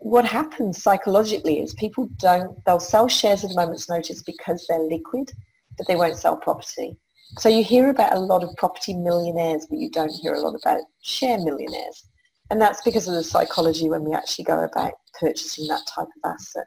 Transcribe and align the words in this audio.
what 0.00 0.24
happens 0.24 0.82
psychologically 0.82 1.60
is 1.60 1.74
people 1.74 2.08
don't, 2.16 2.62
they'll 2.64 2.80
sell 2.80 3.06
shares 3.06 3.44
at 3.44 3.52
a 3.52 3.54
moment's 3.54 3.88
notice 3.88 4.22
because 4.22 4.66
they're 4.66 4.80
liquid, 4.80 5.30
but 5.76 5.86
they 5.86 5.96
won't 5.96 6.16
sell 6.16 6.36
property. 6.36 6.96
So 7.38 7.48
you 7.48 7.62
hear 7.62 7.90
about 7.90 8.16
a 8.16 8.18
lot 8.18 8.42
of 8.42 8.56
property 8.56 8.94
millionaires, 8.94 9.66
but 9.68 9.78
you 9.78 9.90
don't 9.90 10.10
hear 10.10 10.34
a 10.34 10.40
lot 10.40 10.54
about 10.60 10.80
share 11.02 11.38
millionaires. 11.38 12.04
And 12.50 12.60
that's 12.60 12.82
because 12.82 13.06
of 13.06 13.14
the 13.14 13.22
psychology 13.22 13.88
when 13.88 14.02
we 14.02 14.14
actually 14.14 14.46
go 14.46 14.64
about 14.64 14.94
purchasing 15.18 15.68
that 15.68 15.86
type 15.86 16.08
of 16.24 16.32
asset. 16.32 16.66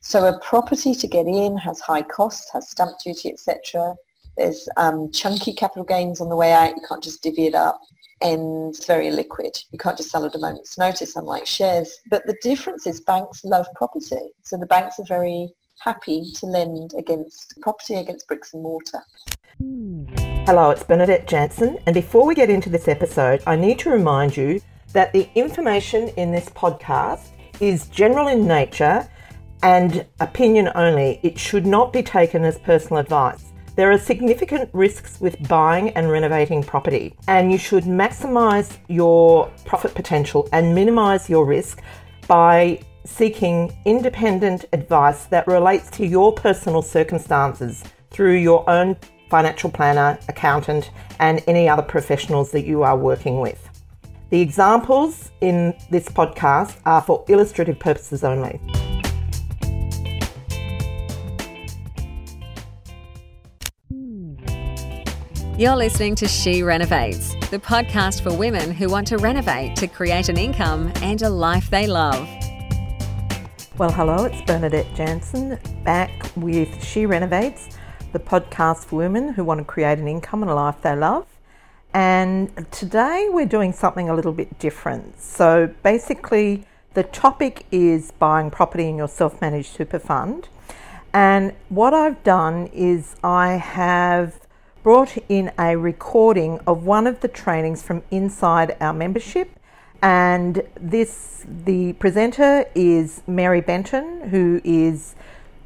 So 0.00 0.26
a 0.26 0.38
property 0.38 0.94
to 0.94 1.06
get 1.06 1.26
in 1.26 1.56
has 1.58 1.80
high 1.80 2.02
costs, 2.02 2.50
has 2.52 2.70
stamp 2.70 2.92
duty, 3.04 3.30
etc. 3.30 3.96
There's 4.36 4.68
um, 4.76 5.10
chunky 5.10 5.52
capital 5.52 5.84
gains 5.84 6.20
on 6.20 6.28
the 6.28 6.36
way 6.36 6.52
out. 6.52 6.76
You 6.76 6.82
can't 6.88 7.02
just 7.02 7.22
divvy 7.22 7.48
it 7.48 7.54
up 7.54 7.80
and 8.20 8.74
very 8.86 9.10
liquid. 9.10 9.56
You 9.70 9.78
can't 9.78 9.96
just 9.96 10.10
sell 10.10 10.24
at 10.24 10.34
a 10.34 10.38
moment's 10.38 10.78
notice, 10.78 11.16
unlike 11.16 11.46
shares. 11.46 11.98
But 12.10 12.26
the 12.26 12.36
difference 12.42 12.86
is 12.86 13.00
banks 13.00 13.44
love 13.44 13.66
property. 13.74 14.32
So 14.42 14.56
the 14.56 14.66
banks 14.66 14.98
are 14.98 15.06
very 15.06 15.48
happy 15.80 16.32
to 16.34 16.46
lend 16.46 16.92
against 16.98 17.54
property, 17.60 17.94
against 17.94 18.26
bricks 18.26 18.52
and 18.54 18.62
mortar. 18.62 19.02
Hello, 20.46 20.70
it's 20.70 20.82
Bernadette 20.82 21.28
Janson. 21.28 21.78
And 21.86 21.94
before 21.94 22.26
we 22.26 22.34
get 22.34 22.50
into 22.50 22.70
this 22.70 22.88
episode, 22.88 23.42
I 23.46 23.56
need 23.56 23.78
to 23.80 23.90
remind 23.90 24.36
you 24.36 24.60
that 24.92 25.12
the 25.12 25.28
information 25.34 26.08
in 26.10 26.32
this 26.32 26.48
podcast 26.50 27.28
is 27.60 27.86
general 27.88 28.28
in 28.28 28.46
nature 28.46 29.08
and 29.62 30.06
opinion 30.20 30.70
only. 30.74 31.20
It 31.22 31.38
should 31.38 31.66
not 31.66 31.92
be 31.92 32.02
taken 32.02 32.44
as 32.44 32.58
personal 32.58 32.98
advice. 32.98 33.47
There 33.78 33.92
are 33.92 33.98
significant 33.98 34.70
risks 34.72 35.20
with 35.20 35.48
buying 35.48 35.90
and 35.90 36.10
renovating 36.10 36.64
property, 36.64 37.14
and 37.28 37.52
you 37.52 37.58
should 37.58 37.84
maximize 37.84 38.76
your 38.88 39.52
profit 39.66 39.94
potential 39.94 40.48
and 40.52 40.74
minimize 40.74 41.30
your 41.30 41.46
risk 41.46 41.80
by 42.26 42.80
seeking 43.04 43.72
independent 43.84 44.64
advice 44.72 45.26
that 45.26 45.46
relates 45.46 45.90
to 45.90 46.04
your 46.04 46.32
personal 46.32 46.82
circumstances 46.82 47.84
through 48.10 48.38
your 48.38 48.68
own 48.68 48.96
financial 49.30 49.70
planner, 49.70 50.18
accountant, 50.28 50.90
and 51.20 51.44
any 51.46 51.68
other 51.68 51.82
professionals 51.82 52.50
that 52.50 52.66
you 52.66 52.82
are 52.82 52.96
working 52.96 53.38
with. 53.38 53.70
The 54.30 54.40
examples 54.40 55.30
in 55.40 55.72
this 55.88 56.08
podcast 56.08 56.78
are 56.84 57.00
for 57.00 57.24
illustrative 57.28 57.78
purposes 57.78 58.24
only. 58.24 58.60
You're 65.58 65.74
listening 65.74 66.14
to 66.14 66.28
She 66.28 66.62
Renovates, 66.62 67.34
the 67.50 67.58
podcast 67.58 68.22
for 68.22 68.32
women 68.32 68.70
who 68.70 68.88
want 68.88 69.08
to 69.08 69.18
renovate 69.18 69.74
to 69.78 69.88
create 69.88 70.28
an 70.28 70.36
income 70.36 70.92
and 71.02 71.20
a 71.22 71.28
life 71.28 71.68
they 71.68 71.88
love. 71.88 72.28
Well, 73.76 73.90
hello, 73.90 74.26
it's 74.26 74.40
Bernadette 74.42 74.86
Janson 74.94 75.58
back 75.82 76.30
with 76.36 76.84
She 76.84 77.06
Renovates, 77.06 77.76
the 78.12 78.20
podcast 78.20 78.84
for 78.84 78.94
women 78.94 79.30
who 79.32 79.42
want 79.42 79.58
to 79.58 79.64
create 79.64 79.98
an 79.98 80.06
income 80.06 80.42
and 80.42 80.50
a 80.52 80.54
life 80.54 80.80
they 80.80 80.94
love. 80.94 81.26
And 81.92 82.52
today 82.70 83.26
we're 83.28 83.44
doing 83.44 83.72
something 83.72 84.08
a 84.08 84.14
little 84.14 84.32
bit 84.32 84.60
different. 84.60 85.20
So 85.20 85.74
basically, 85.82 86.66
the 86.94 87.02
topic 87.02 87.66
is 87.72 88.12
buying 88.12 88.52
property 88.52 88.88
in 88.88 88.96
your 88.96 89.08
self 89.08 89.40
managed 89.40 89.74
super 89.74 89.98
fund. 89.98 90.48
And 91.12 91.52
what 91.68 91.94
I've 91.94 92.22
done 92.22 92.68
is 92.68 93.16
I 93.24 93.54
have 93.54 94.37
brought 94.88 95.18
in 95.28 95.52
a 95.58 95.76
recording 95.76 96.58
of 96.66 96.86
one 96.86 97.06
of 97.06 97.20
the 97.20 97.28
trainings 97.28 97.82
from 97.82 98.02
inside 98.10 98.74
our 98.80 98.94
membership. 98.94 99.50
And 100.00 100.62
this, 100.80 101.44
the 101.46 101.92
presenter 101.92 102.64
is 102.74 103.20
Mary 103.26 103.60
Benton, 103.60 104.30
who 104.30 104.62
is 104.64 105.14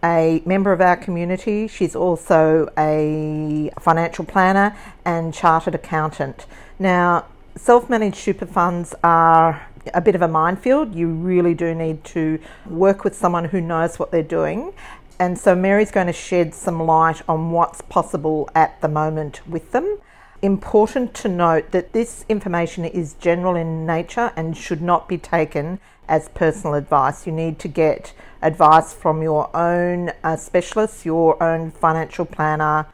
a 0.03 0.43
member 0.45 0.73
of 0.73 0.81
our 0.81 0.97
community. 0.97 1.69
She's 1.69 1.95
also 1.95 2.69
a 2.77 3.71
financial 3.79 4.25
planner 4.25 4.77
and 5.05 5.33
chartered 5.33 5.77
accountant. 5.77 6.45
Now, 6.81 7.27
self 7.55 7.89
managed 7.89 8.17
super 8.17 8.47
funds 8.47 8.93
are 9.05 9.69
a 9.95 10.01
bit 10.01 10.17
of 10.17 10.23
a 10.23 10.29
minefield. 10.29 10.97
You 10.97 11.07
really 11.09 11.55
do 11.55 11.77
need 11.77 12.03
to 12.07 12.41
work 12.67 13.05
with 13.05 13.15
someone 13.15 13.45
who 13.45 13.61
knows 13.61 14.01
what 14.01 14.11
they're 14.11 14.23
doing. 14.23 14.73
And 15.19 15.39
so, 15.39 15.55
Mary's 15.55 15.91
going 15.91 16.09
to 16.09 16.13
shed 16.13 16.55
some 16.55 16.83
light 16.83 17.23
on 17.29 17.53
what's 17.53 17.81
possible 17.83 18.51
at 18.55 18.81
the 18.81 18.89
moment 18.89 19.47
with 19.49 19.73
them. 19.73 19.99
Important 20.41 21.15
to 21.15 21.29
note 21.29 21.71
that 21.71 21.93
this 21.93 22.25
information 22.29 22.85
is 22.85 23.15
general 23.15 23.55
in 23.55 23.87
nature 23.87 24.33
and 24.35 24.57
should 24.57 24.83
not 24.83 25.09
be 25.09 25.19
taken 25.19 25.79
as 26.09 26.29
personal 26.31 26.75
advice. 26.75 27.27
You 27.27 27.33
need 27.33 27.61
to 27.61 27.69
get 27.69 28.13
advice 28.43 28.93
from 28.93 29.23
your 29.23 29.55
own 29.57 30.11
uh, 30.25 30.37
specialist, 30.37 31.07
your 31.07 31.41
own 31.41 31.71
financial 31.71 32.25
planner 32.25 32.87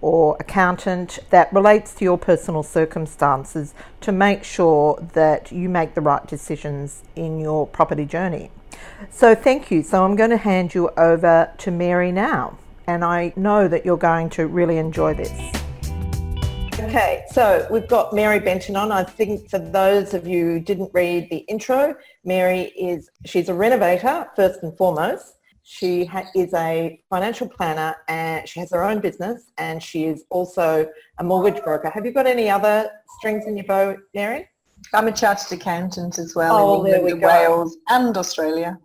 or 0.00 0.36
accountant 0.38 1.18
that 1.30 1.52
relates 1.52 1.94
to 1.94 2.04
your 2.04 2.18
personal 2.18 2.62
circumstances 2.62 3.74
to 4.00 4.12
make 4.12 4.44
sure 4.44 4.98
that 5.14 5.50
you 5.50 5.68
make 5.68 5.94
the 5.94 6.00
right 6.00 6.26
decisions 6.26 7.02
in 7.16 7.38
your 7.38 7.66
property 7.66 8.04
journey. 8.04 8.50
So, 9.10 9.34
thank 9.34 9.70
you. 9.70 9.82
So, 9.82 10.04
I'm 10.04 10.16
going 10.16 10.30
to 10.30 10.36
hand 10.36 10.74
you 10.74 10.90
over 10.96 11.50
to 11.58 11.70
Mary 11.70 12.12
now, 12.12 12.58
and 12.86 13.04
I 13.04 13.32
know 13.36 13.68
that 13.68 13.84
you're 13.84 13.96
going 13.96 14.30
to 14.30 14.46
really 14.46 14.78
enjoy 14.78 15.14
this. 15.14 15.58
Okay, 16.80 17.24
so 17.32 17.66
we've 17.72 17.88
got 17.88 18.12
Mary 18.12 18.38
Benton 18.38 18.76
on. 18.76 18.92
I 18.92 19.02
think 19.02 19.50
for 19.50 19.58
those 19.58 20.14
of 20.14 20.28
you 20.28 20.44
who 20.44 20.60
didn't 20.60 20.90
read 20.94 21.28
the 21.28 21.38
intro, 21.38 21.96
Mary 22.24 22.72
is, 22.78 23.10
she's 23.26 23.48
a 23.48 23.54
renovator 23.54 24.28
first 24.36 24.62
and 24.62 24.74
foremost. 24.78 25.38
She 25.64 26.04
ha- 26.04 26.30
is 26.36 26.54
a 26.54 26.98
financial 27.10 27.48
planner 27.48 27.96
and 28.06 28.48
she 28.48 28.60
has 28.60 28.70
her 28.70 28.84
own 28.84 29.00
business 29.00 29.50
and 29.58 29.82
she 29.82 30.04
is 30.04 30.24
also 30.30 30.88
a 31.18 31.24
mortgage 31.24 31.62
broker. 31.64 31.90
Have 31.90 32.06
you 32.06 32.12
got 32.12 32.26
any 32.26 32.48
other 32.48 32.88
strings 33.18 33.44
in 33.46 33.56
your 33.56 33.66
bow, 33.66 33.96
Mary? 34.14 34.48
I'm 34.94 35.08
a 35.08 35.12
chartered 35.12 35.58
accountant 35.58 36.18
as 36.18 36.34
well 36.34 36.56
oh, 36.56 36.84
in 36.84 36.94
England, 36.94 37.22
Wales 37.22 37.76
and 37.88 38.16
Australia. 38.16 38.78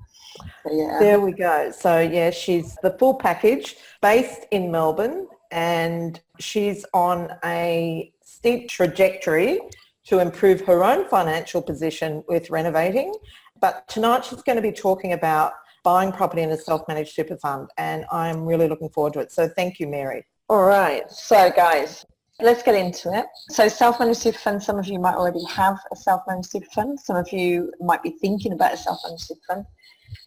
So, 0.64 0.74
yeah. 0.74 0.98
There 1.00 1.20
we 1.20 1.32
go. 1.32 1.72
So 1.72 2.00
yeah, 2.00 2.32
she's 2.32 2.76
the 2.84 2.92
full 2.98 3.16
package 3.16 3.76
based 4.02 4.46
in 4.52 4.72
Melbourne 4.72 5.28
and 5.52 6.20
she's 6.40 6.86
on 6.94 7.30
a 7.46 8.12
steep 8.24 8.70
trajectory 8.70 9.60
to 10.06 10.20
improve 10.20 10.62
her 10.62 10.84
own 10.84 11.08
financial 11.08 11.62
position 11.62 12.24
with 12.28 12.50
renovating. 12.50 13.14
But 13.62 13.88
tonight 13.88 14.26
she's 14.26 14.42
going 14.42 14.58
to 14.58 14.62
be 14.62 14.72
talking 14.72 15.14
about 15.14 15.54
buying 15.84 16.12
property 16.12 16.42
in 16.42 16.52
a 16.52 16.58
self-managed 16.58 17.14
super 17.14 17.38
fund 17.38 17.70
and 17.78 18.06
I'm 18.12 18.46
really 18.46 18.68
looking 18.68 18.90
forward 18.90 19.14
to 19.14 19.20
it. 19.20 19.32
So 19.32 19.48
thank 19.48 19.80
you, 19.80 19.88
Mary. 19.88 20.26
All 20.50 20.64
right. 20.64 21.10
So 21.10 21.52
guys, 21.52 22.06
let's 22.42 22.64
get 22.64 22.76
into 22.76 23.14
it. 23.14 23.26
So 23.50 23.68
self-managed 23.68 24.20
super 24.20 24.38
fund, 24.38 24.64
some 24.64 24.80
of 24.80 24.88
you 24.88 25.00
might 25.00 25.16
already 25.16 25.44
have 25.46 25.78
a 25.92 25.96
self-managed 25.96 26.50
super 26.50 26.70
fund. 26.74 27.00
Some 27.00 27.16
of 27.16 27.32
you 27.32 27.72
might 27.80 28.04
be 28.04 28.12
thinking 28.22 28.54
about 28.54 28.74
a 28.74 28.78
self-managed 28.78 29.24
super 29.24 29.42
fund. 29.48 29.66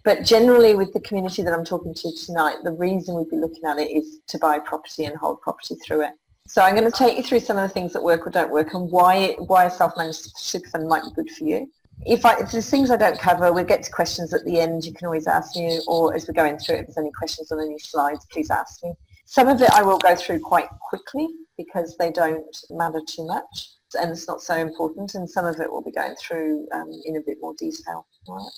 But 0.04 0.24
generally 0.24 0.74
with 0.74 0.92
the 0.92 1.00
community 1.00 1.42
that 1.42 1.52
I'm 1.52 1.64
talking 1.64 1.94
to 1.94 2.12
tonight, 2.24 2.56
the 2.64 2.72
reason 2.72 3.16
we'd 3.16 3.30
be 3.30 3.36
looking 3.36 3.64
at 3.64 3.78
it 3.78 3.90
is 3.90 4.20
to 4.28 4.38
buy 4.38 4.58
property 4.58 5.04
and 5.04 5.16
hold 5.16 5.40
property 5.40 5.76
through 5.76 6.02
it. 6.02 6.12
So 6.48 6.62
I'm 6.62 6.76
going 6.76 6.90
to 6.90 6.96
take 6.96 7.16
you 7.16 7.24
through 7.24 7.40
some 7.40 7.56
of 7.56 7.62
the 7.64 7.68
things 7.68 7.92
that 7.92 8.02
work 8.02 8.26
or 8.26 8.30
don't 8.30 8.52
work 8.52 8.72
and 8.74 8.90
why, 8.90 9.34
why 9.38 9.64
a 9.64 9.70
self-managed 9.70 10.36
super 10.36 10.68
fund 10.70 10.88
might 10.88 11.02
be 11.02 11.10
good 11.10 11.30
for 11.30 11.44
you. 11.44 11.70
If, 12.04 12.24
I, 12.24 12.38
if 12.38 12.52
there's 12.52 12.70
things 12.70 12.90
I 12.90 12.96
don't 12.96 13.18
cover, 13.18 13.52
we'll 13.52 13.64
get 13.64 13.82
to 13.82 13.90
questions 13.90 14.32
at 14.32 14.44
the 14.44 14.60
end. 14.60 14.84
You 14.84 14.92
can 14.92 15.06
always 15.06 15.26
ask 15.26 15.56
me, 15.56 15.80
or 15.88 16.14
as 16.14 16.28
we're 16.28 16.34
going 16.34 16.58
through 16.58 16.76
it, 16.76 16.80
if 16.80 16.86
there's 16.86 16.98
any 16.98 17.10
questions 17.10 17.50
on 17.50 17.60
any 17.60 17.78
slides, 17.78 18.26
please 18.30 18.50
ask 18.50 18.84
me. 18.84 18.92
Some 19.24 19.48
of 19.48 19.60
it 19.60 19.70
I 19.70 19.82
will 19.82 19.98
go 19.98 20.14
through 20.14 20.40
quite 20.40 20.68
quickly 20.88 21.28
because 21.56 21.96
they 21.96 22.10
don't 22.10 22.56
matter 22.70 23.00
too 23.06 23.26
much 23.26 23.70
and 23.98 24.10
it's 24.10 24.28
not 24.28 24.42
so 24.42 24.54
important 24.56 25.14
and 25.14 25.28
some 25.28 25.46
of 25.46 25.58
it 25.60 25.70
we'll 25.70 25.82
be 25.82 25.92
going 25.92 26.14
through 26.16 26.66
um, 26.72 26.90
in 27.04 27.16
a 27.16 27.20
bit 27.20 27.38
more 27.40 27.54
detail. 27.58 28.06
Right. 28.28 28.50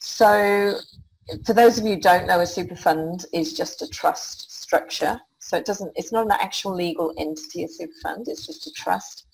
So 0.00 0.78
for 1.44 1.52
those 1.52 1.78
of 1.78 1.84
you 1.84 1.94
who 1.94 2.00
don't 2.00 2.26
know, 2.26 2.40
a 2.40 2.46
super 2.46 2.74
fund 2.74 3.26
is 3.32 3.52
just 3.52 3.82
a 3.82 3.88
trust 3.88 4.50
structure. 4.50 5.20
So 5.38 5.56
it 5.56 5.64
doesn't, 5.64 5.92
it's 5.94 6.12
not 6.12 6.26
an 6.26 6.32
actual 6.32 6.74
legal 6.74 7.12
entity, 7.18 7.64
a 7.64 7.68
super 7.68 7.94
fund, 8.02 8.26
it's 8.28 8.46
just 8.46 8.66
a 8.66 8.72
trust. 8.72 9.26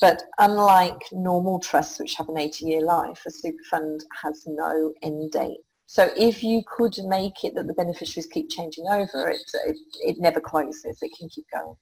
But 0.00 0.22
unlike 0.38 1.00
normal 1.12 1.60
trusts 1.60 1.98
which 1.98 2.14
have 2.14 2.28
an 2.28 2.36
80-year 2.36 2.82
life, 2.82 3.22
a 3.26 3.30
super 3.30 3.62
fund 3.70 4.04
has 4.22 4.44
no 4.46 4.92
end 5.02 5.30
date. 5.32 5.58
So 5.86 6.10
if 6.16 6.42
you 6.42 6.62
could 6.66 6.96
make 7.04 7.44
it 7.44 7.54
that 7.54 7.66
the 7.66 7.74
beneficiaries 7.74 8.26
keep 8.26 8.48
changing 8.48 8.86
over, 8.90 9.28
it, 9.28 9.42
it, 9.66 9.76
it 10.00 10.16
never 10.18 10.40
closes, 10.40 10.98
it 11.02 11.12
can 11.18 11.28
keep 11.28 11.44
going. 11.52 11.74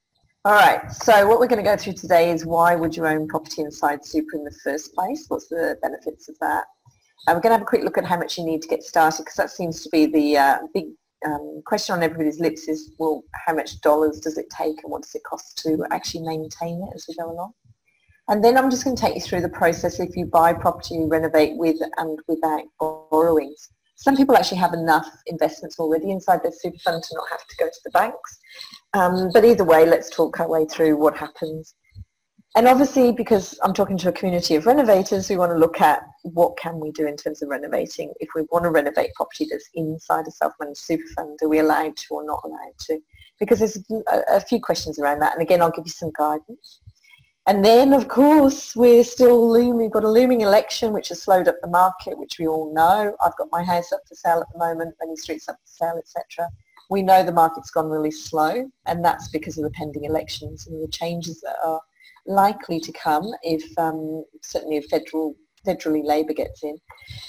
All 0.46 0.54
right, 0.54 0.90
so 0.90 1.28
what 1.28 1.38
we're 1.38 1.48
going 1.48 1.62
to 1.62 1.70
go 1.70 1.76
through 1.76 1.92
today 1.92 2.30
is 2.30 2.46
why 2.46 2.74
would 2.74 2.96
you 2.96 3.06
own 3.06 3.28
property 3.28 3.60
inside 3.60 4.02
super 4.02 4.38
in 4.38 4.44
the 4.44 4.56
first 4.64 4.94
place? 4.94 5.26
What's 5.28 5.48
the 5.48 5.76
benefits 5.82 6.30
of 6.30 6.38
that? 6.40 6.64
Uh, 7.28 7.34
we're 7.34 7.42
going 7.42 7.50
to 7.50 7.58
have 7.58 7.60
a 7.60 7.66
quick 7.66 7.84
look 7.84 7.98
at 7.98 8.06
how 8.06 8.16
much 8.16 8.38
you 8.38 8.46
need 8.46 8.62
to 8.62 8.68
get 8.68 8.82
started 8.82 9.18
because 9.18 9.34
that 9.34 9.50
seems 9.50 9.82
to 9.82 9.90
be 9.90 10.06
the 10.06 10.38
uh, 10.38 10.58
big 10.72 10.86
um, 11.26 11.60
question 11.66 11.94
on 11.94 12.02
everybody's 12.02 12.40
lips 12.40 12.68
is, 12.68 12.90
well, 12.98 13.22
how 13.34 13.54
much 13.54 13.82
dollars 13.82 14.18
does 14.18 14.38
it 14.38 14.46
take 14.48 14.82
and 14.82 14.90
what 14.90 15.02
does 15.02 15.14
it 15.14 15.22
cost 15.24 15.58
to 15.58 15.84
actually 15.90 16.26
maintain 16.26 16.82
it 16.84 16.94
as 16.94 17.04
we 17.06 17.14
go 17.16 17.30
along? 17.30 17.52
And 18.28 18.42
then 18.42 18.56
I'm 18.56 18.70
just 18.70 18.84
going 18.84 18.96
to 18.96 19.02
take 19.02 19.16
you 19.16 19.20
through 19.20 19.42
the 19.42 19.50
process 19.50 20.00
if 20.00 20.16
you 20.16 20.24
buy 20.24 20.54
property, 20.54 20.94
you 20.94 21.06
renovate 21.06 21.58
with 21.58 21.76
and 21.98 22.18
without 22.28 22.62
borrowings. 22.78 23.68
Some 23.96 24.16
people 24.16 24.34
actually 24.34 24.56
have 24.56 24.72
enough 24.72 25.06
investments 25.26 25.78
already 25.78 26.10
inside 26.10 26.42
their 26.42 26.52
super 26.58 26.78
fund 26.78 27.02
to 27.02 27.14
not 27.14 27.28
have 27.30 27.46
to 27.46 27.56
go 27.58 27.66
to 27.66 27.80
the 27.84 27.90
banks. 27.90 28.38
Um, 28.92 29.30
but 29.32 29.44
either 29.44 29.64
way, 29.64 29.86
let's 29.86 30.10
talk 30.10 30.40
our 30.40 30.48
way 30.48 30.66
through 30.66 30.96
what 30.96 31.16
happens. 31.16 31.74
And 32.56 32.66
obviously, 32.66 33.12
because 33.12 33.56
I'm 33.62 33.72
talking 33.72 33.96
to 33.98 34.08
a 34.08 34.12
community 34.12 34.56
of 34.56 34.66
renovators, 34.66 35.30
we 35.30 35.36
want 35.36 35.52
to 35.52 35.58
look 35.58 35.80
at 35.80 36.02
what 36.24 36.58
can 36.58 36.80
we 36.80 36.90
do 36.90 37.06
in 37.06 37.16
terms 37.16 37.42
of 37.42 37.48
renovating. 37.48 38.12
If 38.18 38.30
we 38.34 38.42
want 38.50 38.64
to 38.64 38.70
renovate 38.70 39.14
property 39.14 39.46
that's 39.48 39.68
inside 39.74 40.26
a 40.26 40.32
self-managed 40.32 40.80
super 40.80 41.06
fund, 41.14 41.38
are 41.42 41.48
we 41.48 41.60
allowed 41.60 41.96
to 41.96 42.06
or 42.14 42.24
not 42.24 42.40
allowed 42.44 42.76
to? 42.86 42.98
Because 43.38 43.60
there's 43.60 43.78
a, 44.10 44.22
a 44.28 44.40
few 44.40 44.60
questions 44.60 44.98
around 44.98 45.20
that. 45.20 45.32
And 45.32 45.42
again, 45.42 45.62
I'll 45.62 45.70
give 45.70 45.86
you 45.86 45.92
some 45.92 46.10
guidance. 46.18 46.80
And 47.46 47.64
then, 47.64 47.92
of 47.92 48.08
course, 48.08 48.74
we're 48.74 49.04
still 49.04 49.50
looming. 49.50 49.76
We've 49.76 49.90
got 49.90 50.04
a 50.04 50.10
looming 50.10 50.40
election, 50.40 50.92
which 50.92 51.08
has 51.08 51.22
slowed 51.22 51.46
up 51.46 51.56
the 51.62 51.68
market, 51.68 52.18
which 52.18 52.38
we 52.38 52.48
all 52.48 52.74
know. 52.74 53.14
I've 53.20 53.36
got 53.36 53.48
my 53.52 53.62
house 53.62 53.92
up 53.92 54.00
for 54.08 54.16
sale 54.16 54.40
at 54.40 54.52
the 54.52 54.58
moment, 54.58 54.96
many 55.00 55.16
streets 55.16 55.48
up 55.48 55.56
for 55.56 55.84
sale, 55.84 55.98
etc. 55.98 56.48
We 56.90 57.02
know 57.02 57.22
the 57.22 57.32
market's 57.32 57.70
gone 57.70 57.88
really 57.88 58.10
slow, 58.10 58.68
and 58.86 59.04
that's 59.04 59.28
because 59.28 59.56
of 59.56 59.64
the 59.64 59.70
pending 59.70 60.04
elections 60.04 60.66
and 60.66 60.82
the 60.82 60.88
changes 60.88 61.40
that 61.40 61.56
are 61.64 61.80
likely 62.26 62.80
to 62.80 62.92
come 62.92 63.32
if 63.42 63.64
um, 63.78 64.24
certainly 64.42 64.76
if 64.76 64.86
federal 64.86 65.34
federally 65.66 66.04
Labor 66.04 66.32
gets 66.32 66.62
in. 66.62 66.76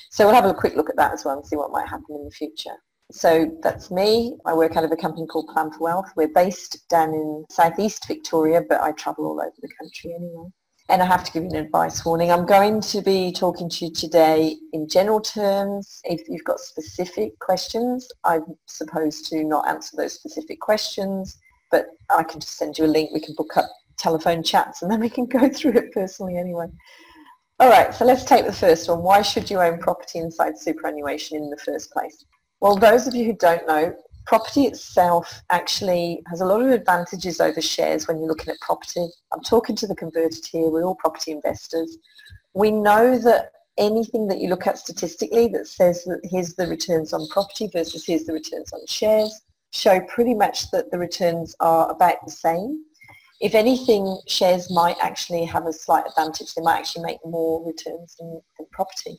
So 0.09 0.25
we'll 0.25 0.35
have 0.35 0.45
a 0.45 0.53
quick 0.53 0.75
look 0.75 0.89
at 0.89 0.95
that 0.95 1.13
as 1.13 1.25
well 1.25 1.37
and 1.37 1.45
see 1.45 1.57
what 1.57 1.71
might 1.71 1.87
happen 1.87 2.15
in 2.15 2.25
the 2.25 2.31
future. 2.31 2.75
So 3.11 3.51
that's 3.61 3.91
me. 3.91 4.37
I 4.45 4.53
work 4.53 4.77
out 4.77 4.85
of 4.85 4.91
a 4.91 4.95
company 4.95 5.27
called 5.27 5.49
Plan 5.53 5.71
for 5.71 5.79
Wealth. 5.79 6.11
We're 6.15 6.29
based 6.29 6.87
down 6.89 7.09
in 7.09 7.45
southeast 7.49 8.07
Victoria, 8.07 8.61
but 8.67 8.79
I 8.79 8.93
travel 8.93 9.25
all 9.25 9.41
over 9.41 9.51
the 9.61 9.69
country 9.79 10.13
anyway. 10.15 10.47
And 10.91 11.01
I 11.01 11.05
have 11.05 11.23
to 11.23 11.31
give 11.31 11.43
you 11.43 11.49
an 11.51 11.55
advice 11.55 12.03
warning. 12.03 12.33
I'm 12.33 12.45
going 12.45 12.81
to 12.81 13.01
be 13.01 13.31
talking 13.31 13.69
to 13.69 13.85
you 13.85 13.93
today 13.93 14.57
in 14.73 14.89
general 14.89 15.21
terms. 15.21 16.01
If 16.03 16.27
you've 16.27 16.43
got 16.43 16.59
specific 16.59 17.39
questions, 17.39 18.09
I'm 18.25 18.43
supposed 18.65 19.25
to 19.27 19.41
not 19.45 19.69
answer 19.69 19.95
those 19.95 20.11
specific 20.11 20.59
questions, 20.59 21.37
but 21.71 21.85
I 22.09 22.23
can 22.23 22.41
just 22.41 22.57
send 22.57 22.77
you 22.77 22.83
a 22.83 22.87
link. 22.87 23.11
We 23.13 23.21
can 23.21 23.35
book 23.37 23.55
up 23.55 23.69
telephone 23.97 24.43
chats 24.43 24.81
and 24.81 24.91
then 24.91 24.99
we 24.99 25.09
can 25.09 25.25
go 25.39 25.47
through 25.47 25.77
it 25.77 25.93
personally 25.93 26.35
anyway. 26.37 26.67
All 27.61 27.69
right, 27.69 27.95
so 27.95 28.03
let's 28.03 28.25
take 28.25 28.45
the 28.45 28.51
first 28.51 28.89
one. 28.89 29.01
Why 29.01 29.21
should 29.21 29.49
you 29.49 29.61
own 29.61 29.79
property 29.79 30.19
inside 30.19 30.57
superannuation 30.57 31.37
in 31.37 31.49
the 31.49 31.57
first 31.57 31.91
place? 31.91 32.25
Well, 32.59 32.75
those 32.75 33.07
of 33.07 33.15
you 33.15 33.23
who 33.23 33.33
don't 33.33 33.65
know, 33.65 33.95
property 34.25 34.65
itself 34.65 35.41
actually 35.49 36.21
has 36.27 36.41
a 36.41 36.45
lot 36.45 36.61
of 36.61 36.69
advantages 36.69 37.39
over 37.39 37.61
shares 37.61 38.07
when 38.07 38.19
you're 38.19 38.27
looking 38.27 38.49
at 38.49 38.59
property. 38.61 39.07
I'm 39.33 39.41
talking 39.41 39.75
to 39.77 39.87
the 39.87 39.95
converted 39.95 40.45
here. 40.51 40.69
We're 40.69 40.83
all 40.83 40.95
property 40.95 41.31
investors. 41.31 41.97
We 42.53 42.71
know 42.71 43.17
that 43.19 43.51
anything 43.77 44.27
that 44.27 44.39
you 44.39 44.49
look 44.49 44.67
at 44.67 44.77
statistically 44.77 45.47
that 45.49 45.67
says 45.67 46.03
that 46.03 46.21
here's 46.23 46.55
the 46.55 46.67
returns 46.67 47.13
on 47.13 47.27
property 47.29 47.69
versus 47.71 48.05
here's 48.05 48.25
the 48.25 48.33
returns 48.33 48.71
on 48.73 48.85
shares 48.87 49.41
show 49.71 50.01
pretty 50.01 50.33
much 50.33 50.69
that 50.71 50.91
the 50.91 50.99
returns 50.99 51.55
are 51.59 51.89
about 51.89 52.17
the 52.25 52.31
same. 52.31 52.83
If 53.39 53.55
anything, 53.55 54.19
shares 54.27 54.69
might 54.69 54.97
actually 55.01 55.45
have 55.45 55.65
a 55.65 55.73
slight 55.73 56.05
advantage. 56.07 56.53
They 56.53 56.61
might 56.61 56.79
actually 56.79 57.03
make 57.03 57.17
more 57.25 57.65
returns 57.65 58.15
than, 58.19 58.41
than 58.57 58.67
property. 58.71 59.17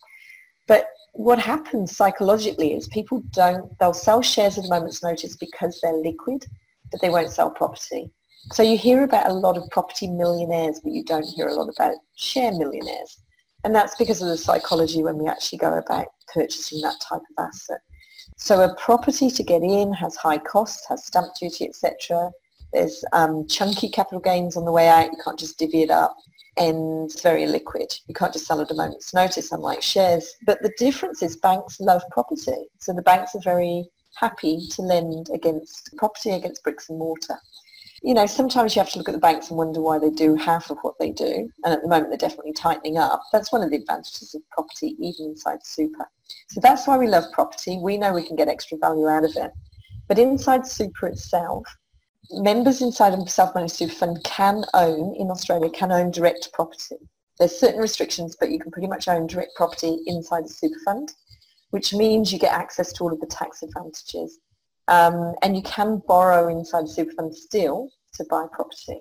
But 0.68 0.86
what 1.12 1.38
happens 1.38 1.96
psychologically 1.96 2.74
is 2.74 2.88
people 2.88 3.22
don't, 3.30 3.78
they'll 3.78 3.92
sell 3.92 4.22
shares 4.22 4.58
at 4.58 4.64
a 4.64 4.68
moment's 4.68 5.02
notice 5.02 5.36
because 5.36 5.78
they're 5.82 5.92
liquid, 5.92 6.44
but 6.90 7.00
they 7.00 7.10
won't 7.10 7.30
sell 7.30 7.50
property. 7.50 8.10
So 8.52 8.62
you 8.62 8.76
hear 8.76 9.04
about 9.04 9.30
a 9.30 9.32
lot 9.32 9.56
of 9.56 9.68
property 9.70 10.08
millionaires, 10.08 10.80
but 10.82 10.92
you 10.92 11.04
don't 11.04 11.24
hear 11.24 11.48
a 11.48 11.54
lot 11.54 11.68
about 11.68 11.94
share 12.16 12.52
millionaires. 12.52 13.18
And 13.64 13.74
that's 13.74 13.94
because 13.96 14.20
of 14.20 14.28
the 14.28 14.36
psychology 14.36 15.02
when 15.02 15.18
we 15.18 15.28
actually 15.28 15.58
go 15.58 15.74
about 15.78 16.08
purchasing 16.32 16.80
that 16.80 17.00
type 17.00 17.20
of 17.20 17.46
asset. 17.46 17.80
So 18.36 18.62
a 18.62 18.74
property 18.74 19.30
to 19.30 19.42
get 19.42 19.62
in 19.62 19.92
has 19.92 20.16
high 20.16 20.38
costs, 20.38 20.86
has 20.88 21.06
stamp 21.06 21.28
duty, 21.38 21.66
etc. 21.66 22.32
There's 22.72 23.04
um, 23.12 23.46
chunky 23.46 23.88
capital 23.88 24.20
gains 24.20 24.56
on 24.56 24.64
the 24.64 24.72
way 24.72 24.88
out. 24.88 25.10
You 25.10 25.18
can't 25.24 25.38
just 25.38 25.58
divvy 25.58 25.82
it 25.82 25.90
up 25.90 26.16
and 26.56 27.10
it's 27.10 27.22
very 27.22 27.46
liquid. 27.46 27.92
You 28.06 28.14
can't 28.14 28.32
just 28.32 28.46
sell 28.46 28.60
at 28.60 28.70
a 28.70 28.74
moment's 28.74 29.14
notice, 29.14 29.52
unlike 29.52 29.82
shares. 29.82 30.34
But 30.44 30.62
the 30.62 30.72
difference 30.78 31.22
is 31.22 31.36
banks 31.36 31.80
love 31.80 32.02
property. 32.10 32.66
So 32.78 32.92
the 32.92 33.02
banks 33.02 33.34
are 33.34 33.42
very 33.42 33.88
happy 34.16 34.66
to 34.70 34.82
lend 34.82 35.28
against 35.32 35.90
property, 35.96 36.30
against 36.30 36.62
bricks 36.62 36.90
and 36.90 36.98
mortar. 36.98 37.38
You 38.02 38.14
know, 38.14 38.26
sometimes 38.26 38.74
you 38.74 38.82
have 38.82 38.90
to 38.90 38.98
look 38.98 39.08
at 39.08 39.14
the 39.14 39.20
banks 39.20 39.48
and 39.48 39.56
wonder 39.56 39.80
why 39.80 39.98
they 39.98 40.10
do 40.10 40.34
half 40.34 40.70
of 40.70 40.78
what 40.82 40.98
they 40.98 41.10
do. 41.10 41.48
And 41.64 41.72
at 41.72 41.82
the 41.82 41.88
moment, 41.88 42.08
they're 42.08 42.18
definitely 42.18 42.52
tightening 42.52 42.98
up. 42.98 43.22
That's 43.32 43.52
one 43.52 43.62
of 43.62 43.70
the 43.70 43.76
advantages 43.76 44.34
of 44.34 44.42
property, 44.50 44.96
even 44.98 45.26
inside 45.26 45.64
super. 45.64 46.04
So 46.48 46.60
that's 46.60 46.86
why 46.86 46.98
we 46.98 47.06
love 47.06 47.24
property. 47.32 47.78
We 47.80 47.96
know 47.96 48.12
we 48.12 48.26
can 48.26 48.36
get 48.36 48.48
extra 48.48 48.76
value 48.76 49.06
out 49.08 49.24
of 49.24 49.36
it. 49.36 49.52
But 50.08 50.18
inside 50.18 50.66
super 50.66 51.06
itself, 51.06 51.64
members 52.30 52.80
inside 52.80 53.14
a 53.14 53.28
self-managed 53.28 53.74
super 53.74 53.94
fund 53.94 54.22
can 54.24 54.64
own, 54.74 55.14
in 55.16 55.30
Australia, 55.30 55.70
can 55.70 55.92
own 55.92 56.10
direct 56.10 56.50
property. 56.52 56.96
There's 57.38 57.58
certain 57.58 57.80
restrictions, 57.80 58.36
but 58.38 58.50
you 58.50 58.58
can 58.58 58.70
pretty 58.70 58.88
much 58.88 59.08
own 59.08 59.26
direct 59.26 59.54
property 59.56 59.98
inside 60.06 60.44
a 60.44 60.48
super 60.48 60.78
fund, 60.84 61.12
which 61.70 61.92
means 61.92 62.32
you 62.32 62.38
get 62.38 62.52
access 62.52 62.92
to 62.94 63.04
all 63.04 63.12
of 63.12 63.20
the 63.20 63.26
tax 63.26 63.62
advantages. 63.62 64.38
Um, 64.88 65.34
and 65.42 65.56
you 65.56 65.62
can 65.62 66.02
borrow 66.06 66.48
inside 66.48 66.84
a 66.84 66.88
super 66.88 67.12
fund 67.12 67.34
still 67.34 67.88
to 68.14 68.24
buy 68.28 68.46
property. 68.52 69.00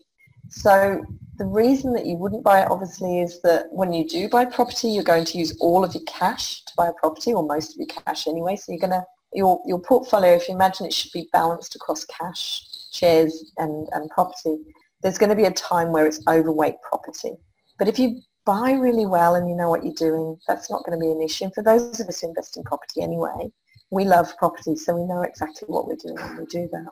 So 0.49 1.03
the 1.37 1.45
reason 1.45 1.93
that 1.93 2.05
you 2.05 2.17
wouldn't 2.17 2.43
buy 2.43 2.61
it 2.61 2.71
obviously 2.71 3.21
is 3.21 3.41
that 3.41 3.67
when 3.71 3.93
you 3.93 4.07
do 4.07 4.27
buy 4.27 4.45
property, 4.45 4.89
you're 4.89 5.03
going 5.03 5.25
to 5.25 5.37
use 5.37 5.55
all 5.59 5.83
of 5.83 5.93
your 5.93 6.03
cash 6.05 6.63
to 6.65 6.73
buy 6.75 6.87
a 6.87 6.93
property 6.93 7.33
or 7.33 7.43
most 7.43 7.73
of 7.73 7.77
your 7.77 7.87
cash 7.87 8.27
anyway. 8.27 8.55
So 8.55 8.71
you're 8.71 8.79
going 8.79 8.91
to, 8.91 9.03
your, 9.33 9.61
your 9.65 9.79
portfolio, 9.79 10.33
if 10.33 10.47
you 10.47 10.55
imagine 10.55 10.85
it 10.85 10.93
should 10.93 11.11
be 11.11 11.29
balanced 11.31 11.75
across 11.75 12.05
cash 12.05 12.63
shares 12.91 13.51
and, 13.57 13.87
and 13.93 14.09
property, 14.09 14.57
there's 15.01 15.17
going 15.17 15.29
to 15.29 15.35
be 15.35 15.45
a 15.45 15.51
time 15.51 15.91
where 15.91 16.05
it's 16.05 16.25
overweight 16.27 16.75
property. 16.87 17.33
But 17.79 17.87
if 17.87 17.97
you 17.97 18.21
buy 18.45 18.73
really 18.73 19.05
well 19.05 19.35
and 19.35 19.49
you 19.49 19.55
know 19.55 19.69
what 19.69 19.83
you're 19.83 19.93
doing, 19.93 20.37
that's 20.47 20.69
not 20.69 20.83
going 20.85 20.99
to 20.99 21.03
be 21.03 21.11
an 21.11 21.21
issue. 21.21 21.45
And 21.45 21.53
for 21.53 21.63
those 21.63 21.99
of 21.99 22.07
us 22.07 22.21
who 22.21 22.29
invest 22.29 22.57
in 22.57 22.63
property 22.63 23.01
anyway, 23.01 23.51
we 23.89 24.05
love 24.05 24.35
property, 24.37 24.75
so 24.75 24.95
we 24.95 25.05
know 25.05 25.21
exactly 25.21 25.67
what 25.67 25.87
we're 25.87 25.95
doing 25.95 26.15
when 26.15 26.37
we 26.37 26.45
do 26.45 26.69
that. 26.71 26.87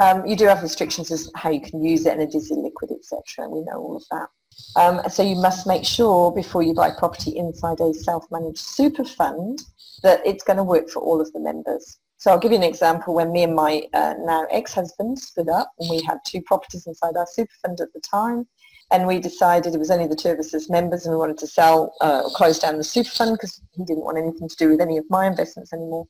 Um, 0.00 0.26
you 0.26 0.36
do 0.36 0.46
have 0.46 0.62
restrictions 0.62 1.10
as 1.10 1.30
how 1.34 1.50
you 1.50 1.60
can 1.60 1.82
use 1.82 2.06
it 2.06 2.12
and 2.12 2.22
it 2.22 2.34
is 2.34 2.52
illiquid, 2.52 2.92
etc. 2.92 3.48
We 3.48 3.62
know 3.62 3.78
all 3.78 3.96
of 3.96 4.04
that. 4.10 4.28
Um, 4.76 5.00
so 5.10 5.22
you 5.22 5.36
must 5.36 5.66
make 5.66 5.84
sure 5.84 6.30
before 6.30 6.62
you 6.62 6.74
buy 6.74 6.90
property 6.90 7.36
inside 7.36 7.80
a 7.80 7.92
self-managed 7.94 8.58
super 8.58 9.04
fund 9.04 9.62
that 10.02 10.20
it's 10.24 10.44
going 10.44 10.56
to 10.56 10.64
work 10.64 10.88
for 10.88 11.00
all 11.00 11.20
of 11.20 11.32
the 11.32 11.40
members. 11.40 11.98
So 12.18 12.30
I'll 12.30 12.38
give 12.38 12.52
you 12.52 12.58
an 12.58 12.64
example 12.64 13.14
when 13.14 13.32
me 13.32 13.44
and 13.44 13.54
my 13.54 13.82
uh, 13.94 14.14
now 14.20 14.46
ex-husband 14.50 15.18
split 15.18 15.48
up 15.48 15.72
and 15.78 15.88
we 15.88 16.02
had 16.02 16.18
two 16.26 16.42
properties 16.42 16.86
inside 16.86 17.16
our 17.16 17.26
super 17.26 17.52
fund 17.62 17.80
at 17.80 17.92
the 17.92 18.00
time 18.00 18.46
and 18.90 19.06
we 19.06 19.20
decided 19.20 19.74
it 19.74 19.78
was 19.78 19.90
only 19.90 20.06
the 20.06 20.16
two 20.16 20.30
of 20.30 20.38
us 20.38 20.54
as 20.54 20.68
members 20.68 21.04
and 21.04 21.14
we 21.14 21.18
wanted 21.18 21.38
to 21.38 21.46
sell 21.46 21.94
uh, 22.00 22.22
or 22.24 22.30
close 22.30 22.58
down 22.58 22.76
the 22.76 22.84
super 22.84 23.10
fund 23.10 23.32
because 23.34 23.60
he 23.72 23.84
didn't 23.84 24.04
want 24.04 24.18
anything 24.18 24.48
to 24.48 24.56
do 24.56 24.68
with 24.68 24.80
any 24.80 24.96
of 24.96 25.04
my 25.10 25.26
investments 25.26 25.72
anymore. 25.72 26.06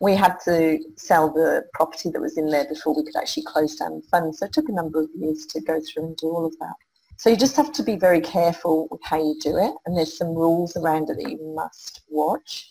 We 0.00 0.14
had 0.14 0.36
to 0.44 0.78
sell 0.96 1.32
the 1.32 1.64
property 1.72 2.10
that 2.10 2.20
was 2.20 2.36
in 2.36 2.48
there 2.50 2.66
before 2.68 2.94
we 2.94 3.04
could 3.04 3.16
actually 3.16 3.44
close 3.44 3.76
down 3.76 4.00
the 4.00 4.06
fund. 4.10 4.34
So 4.34 4.46
it 4.46 4.52
took 4.52 4.68
a 4.68 4.72
number 4.72 5.00
of 5.00 5.08
years 5.14 5.46
to 5.46 5.60
go 5.60 5.80
through 5.80 6.06
and 6.06 6.16
do 6.16 6.26
all 6.26 6.44
of 6.44 6.58
that. 6.58 6.74
So 7.18 7.30
you 7.30 7.36
just 7.36 7.56
have 7.56 7.72
to 7.72 7.82
be 7.82 7.96
very 7.96 8.20
careful 8.20 8.88
with 8.90 9.00
how 9.02 9.16
you 9.16 9.38
do 9.40 9.56
it 9.56 9.72
and 9.86 9.96
there's 9.96 10.16
some 10.16 10.34
rules 10.34 10.76
around 10.76 11.08
it 11.08 11.16
that 11.16 11.30
you 11.30 11.54
must 11.54 12.02
watch. 12.08 12.70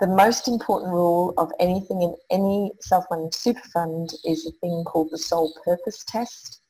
The 0.00 0.08
most 0.08 0.48
important 0.48 0.92
rule 0.92 1.32
of 1.38 1.50
anything 1.60 2.02
in 2.02 2.14
any 2.30 2.72
self-managed 2.80 3.34
super 3.34 3.68
fund 3.72 4.10
is 4.24 4.46
a 4.46 4.52
thing 4.60 4.84
called 4.84 5.08
the 5.10 5.18
sole 5.18 5.52
purpose 5.64 6.04
test. 6.04 6.60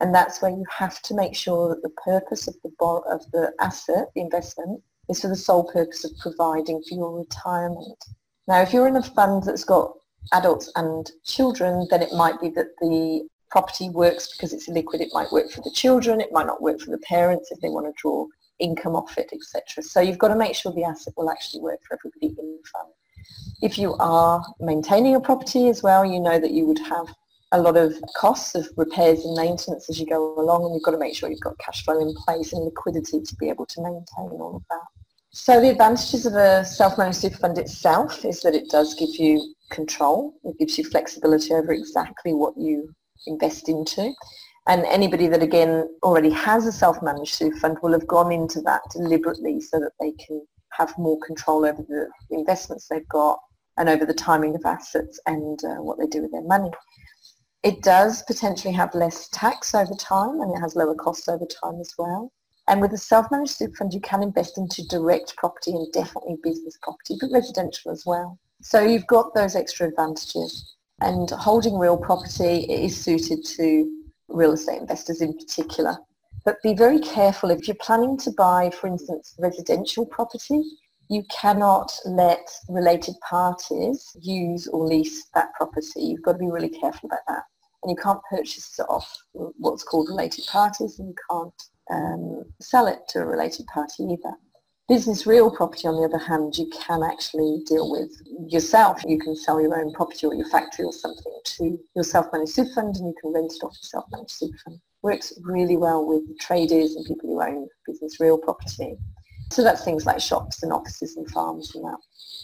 And 0.00 0.14
that's 0.14 0.40
where 0.40 0.50
you 0.50 0.64
have 0.70 1.02
to 1.02 1.14
make 1.14 1.34
sure 1.34 1.68
that 1.70 1.82
the 1.82 1.94
purpose 2.04 2.48
of 2.48 2.54
the, 2.62 2.70
of 3.10 3.30
the 3.32 3.52
asset, 3.60 4.08
the 4.14 4.20
investment, 4.20 4.82
is 5.08 5.20
for 5.20 5.28
the 5.28 5.36
sole 5.36 5.64
purpose 5.72 6.04
of 6.04 6.12
providing 6.18 6.82
for 6.88 6.94
your 6.94 7.18
retirement. 7.18 8.04
Now, 8.46 8.60
if 8.60 8.72
you're 8.72 8.88
in 8.88 8.96
a 8.96 9.02
fund 9.02 9.42
that's 9.44 9.64
got 9.64 9.92
adults 10.32 10.70
and 10.76 11.10
children, 11.24 11.86
then 11.90 12.02
it 12.02 12.12
might 12.12 12.40
be 12.40 12.50
that 12.50 12.76
the 12.80 13.26
property 13.50 13.88
works 13.90 14.32
because 14.32 14.52
it's 14.52 14.68
liquid. 14.68 15.00
It 15.00 15.10
might 15.12 15.32
work 15.32 15.50
for 15.50 15.60
the 15.62 15.70
children. 15.70 16.20
It 16.20 16.32
might 16.32 16.46
not 16.46 16.62
work 16.62 16.80
for 16.80 16.90
the 16.90 16.98
parents 16.98 17.50
if 17.50 17.60
they 17.60 17.68
want 17.68 17.86
to 17.86 17.92
draw 18.00 18.26
income 18.58 18.96
off 18.96 19.16
it, 19.18 19.30
etc. 19.32 19.82
So 19.82 20.00
you've 20.00 20.18
got 20.18 20.28
to 20.28 20.36
make 20.36 20.54
sure 20.54 20.72
the 20.72 20.84
asset 20.84 21.14
will 21.16 21.30
actually 21.30 21.60
work 21.60 21.80
for 21.86 21.98
everybody 21.98 22.28
in 22.28 22.56
the 22.56 22.68
fund. 22.72 22.92
If 23.62 23.78
you 23.78 23.94
are 23.94 24.42
maintaining 24.60 25.14
a 25.14 25.20
property 25.20 25.68
as 25.68 25.82
well, 25.82 26.04
you 26.04 26.20
know 26.20 26.38
that 26.38 26.52
you 26.52 26.66
would 26.66 26.78
have 26.80 27.06
a 27.52 27.60
lot 27.60 27.76
of 27.76 27.94
costs 28.16 28.54
of 28.54 28.68
repairs 28.76 29.24
and 29.24 29.36
maintenance 29.36 29.88
as 29.88 29.98
you 29.98 30.06
go 30.06 30.38
along 30.38 30.64
and 30.64 30.74
you've 30.74 30.82
got 30.82 30.90
to 30.90 30.98
make 30.98 31.14
sure 31.14 31.30
you've 31.30 31.40
got 31.40 31.58
cash 31.58 31.84
flow 31.84 31.98
in 32.00 32.14
place 32.14 32.52
and 32.52 32.64
liquidity 32.64 33.20
to 33.22 33.36
be 33.36 33.48
able 33.48 33.64
to 33.66 33.80
maintain 33.82 34.38
all 34.40 34.56
of 34.56 34.62
that. 34.68 34.82
So 35.30 35.60
the 35.60 35.70
advantages 35.70 36.26
of 36.26 36.34
a 36.34 36.64
self-managed 36.64 37.18
super 37.18 37.38
fund 37.38 37.58
itself 37.58 38.24
is 38.24 38.40
that 38.42 38.54
it 38.54 38.70
does 38.70 38.94
give 38.94 39.14
you 39.16 39.54
control. 39.70 40.34
It 40.44 40.58
gives 40.58 40.76
you 40.78 40.84
flexibility 40.84 41.54
over 41.54 41.72
exactly 41.72 42.34
what 42.34 42.56
you 42.56 42.94
invest 43.26 43.68
into. 43.68 44.12
And 44.66 44.84
anybody 44.84 45.28
that 45.28 45.42
again 45.42 45.88
already 46.02 46.30
has 46.30 46.66
a 46.66 46.72
self-managed 46.72 47.34
super 47.34 47.56
fund 47.56 47.78
will 47.82 47.92
have 47.92 48.06
gone 48.06 48.30
into 48.30 48.60
that 48.62 48.82
deliberately 48.92 49.60
so 49.60 49.80
that 49.80 49.92
they 49.98 50.12
can 50.12 50.46
have 50.72 50.96
more 50.98 51.18
control 51.26 51.64
over 51.64 51.82
the 51.82 52.08
investments 52.30 52.86
they've 52.86 53.08
got 53.08 53.38
and 53.78 53.88
over 53.88 54.04
the 54.04 54.12
timing 54.12 54.54
of 54.54 54.64
assets 54.64 55.18
and 55.26 55.64
uh, 55.64 55.76
what 55.76 55.98
they 55.98 56.06
do 56.06 56.20
with 56.20 56.32
their 56.32 56.42
money. 56.42 56.70
It 57.62 57.82
does 57.82 58.22
potentially 58.24 58.74
have 58.74 58.94
less 58.94 59.28
tax 59.30 59.74
over 59.74 59.94
time 59.94 60.40
and 60.40 60.54
it 60.54 60.60
has 60.60 60.76
lower 60.76 60.94
costs 60.94 61.28
over 61.28 61.46
time 61.46 61.80
as 61.80 61.94
well. 61.98 62.30
And 62.68 62.82
with 62.82 62.92
a 62.92 62.98
self-managed 62.98 63.52
super 63.52 63.76
fund, 63.76 63.94
you 63.94 64.00
can 64.00 64.22
invest 64.22 64.58
into 64.58 64.86
direct 64.86 65.34
property 65.36 65.70
and 65.70 65.90
definitely 65.92 66.36
business 66.42 66.78
property, 66.82 67.16
but 67.18 67.30
residential 67.32 67.90
as 67.90 68.04
well. 68.04 68.38
So 68.60 68.80
you've 68.80 69.06
got 69.06 69.34
those 69.34 69.56
extra 69.56 69.88
advantages. 69.88 70.74
And 71.00 71.30
holding 71.30 71.78
real 71.78 71.96
property 71.96 72.60
is 72.64 73.00
suited 73.00 73.44
to 73.56 73.90
real 74.28 74.52
estate 74.52 74.80
investors 74.80 75.20
in 75.20 75.36
particular. 75.36 75.96
But 76.44 76.62
be 76.62 76.74
very 76.74 76.98
careful 77.00 77.50
if 77.50 77.68
you're 77.68 77.76
planning 77.80 78.16
to 78.18 78.30
buy, 78.32 78.70
for 78.70 78.86
instance, 78.86 79.34
residential 79.38 80.06
property, 80.06 80.62
you 81.08 81.22
cannot 81.30 81.92
let 82.04 82.46
related 82.68 83.14
parties 83.28 84.16
use 84.20 84.66
or 84.68 84.86
lease 84.86 85.26
that 85.34 85.52
property. 85.54 85.88
You've 85.96 86.22
got 86.22 86.32
to 86.32 86.38
be 86.38 86.50
really 86.50 86.68
careful 86.68 87.08
about 87.08 87.20
that. 87.28 87.42
And 87.82 87.90
you 87.90 87.96
can't 88.02 88.20
purchase 88.28 88.78
it 88.78 88.86
off 88.88 89.16
what's 89.32 89.84
called 89.84 90.08
related 90.08 90.46
parties 90.46 90.98
and 90.98 91.08
you 91.08 91.14
can't 91.30 91.62
um, 91.90 92.44
sell 92.60 92.86
it 92.86 93.00
to 93.10 93.20
a 93.20 93.26
related 93.26 93.66
party 93.66 94.04
either. 94.04 94.34
Business 94.88 95.26
real 95.26 95.50
property, 95.50 95.86
on 95.86 95.96
the 95.96 96.08
other 96.08 96.24
hand, 96.24 96.56
you 96.56 96.66
can 96.70 97.02
actually 97.02 97.62
deal 97.66 97.90
with 97.90 98.10
yourself. 98.50 99.02
You 99.06 99.18
can 99.18 99.36
sell 99.36 99.60
your 99.60 99.78
own 99.78 99.92
property 99.92 100.26
or 100.26 100.34
your 100.34 100.48
factory 100.48 100.86
or 100.86 100.94
something 100.94 101.38
to 101.44 101.78
your 101.94 102.04
self-managed 102.04 102.52
super 102.52 102.70
fund 102.74 102.96
and 102.96 103.08
you 103.08 103.14
can 103.20 103.34
rent 103.34 103.52
it 103.52 103.62
off 103.62 103.76
your 103.82 103.82
self-managed 103.82 104.30
super 104.30 104.56
fund. 104.64 104.80
Works 105.02 105.34
really 105.42 105.76
well 105.76 106.06
with 106.06 106.22
traders 106.40 106.96
and 106.96 107.04
people 107.04 107.28
who 107.28 107.42
own 107.42 107.68
business 107.86 108.18
real 108.18 108.38
property. 108.38 108.96
So 109.52 109.62
that's 109.62 109.84
things 109.84 110.06
like 110.06 110.20
shops 110.20 110.62
and 110.62 110.72
offices 110.72 111.18
and 111.18 111.30
farms 111.30 111.74
and 111.74 111.84
that. 111.84 111.98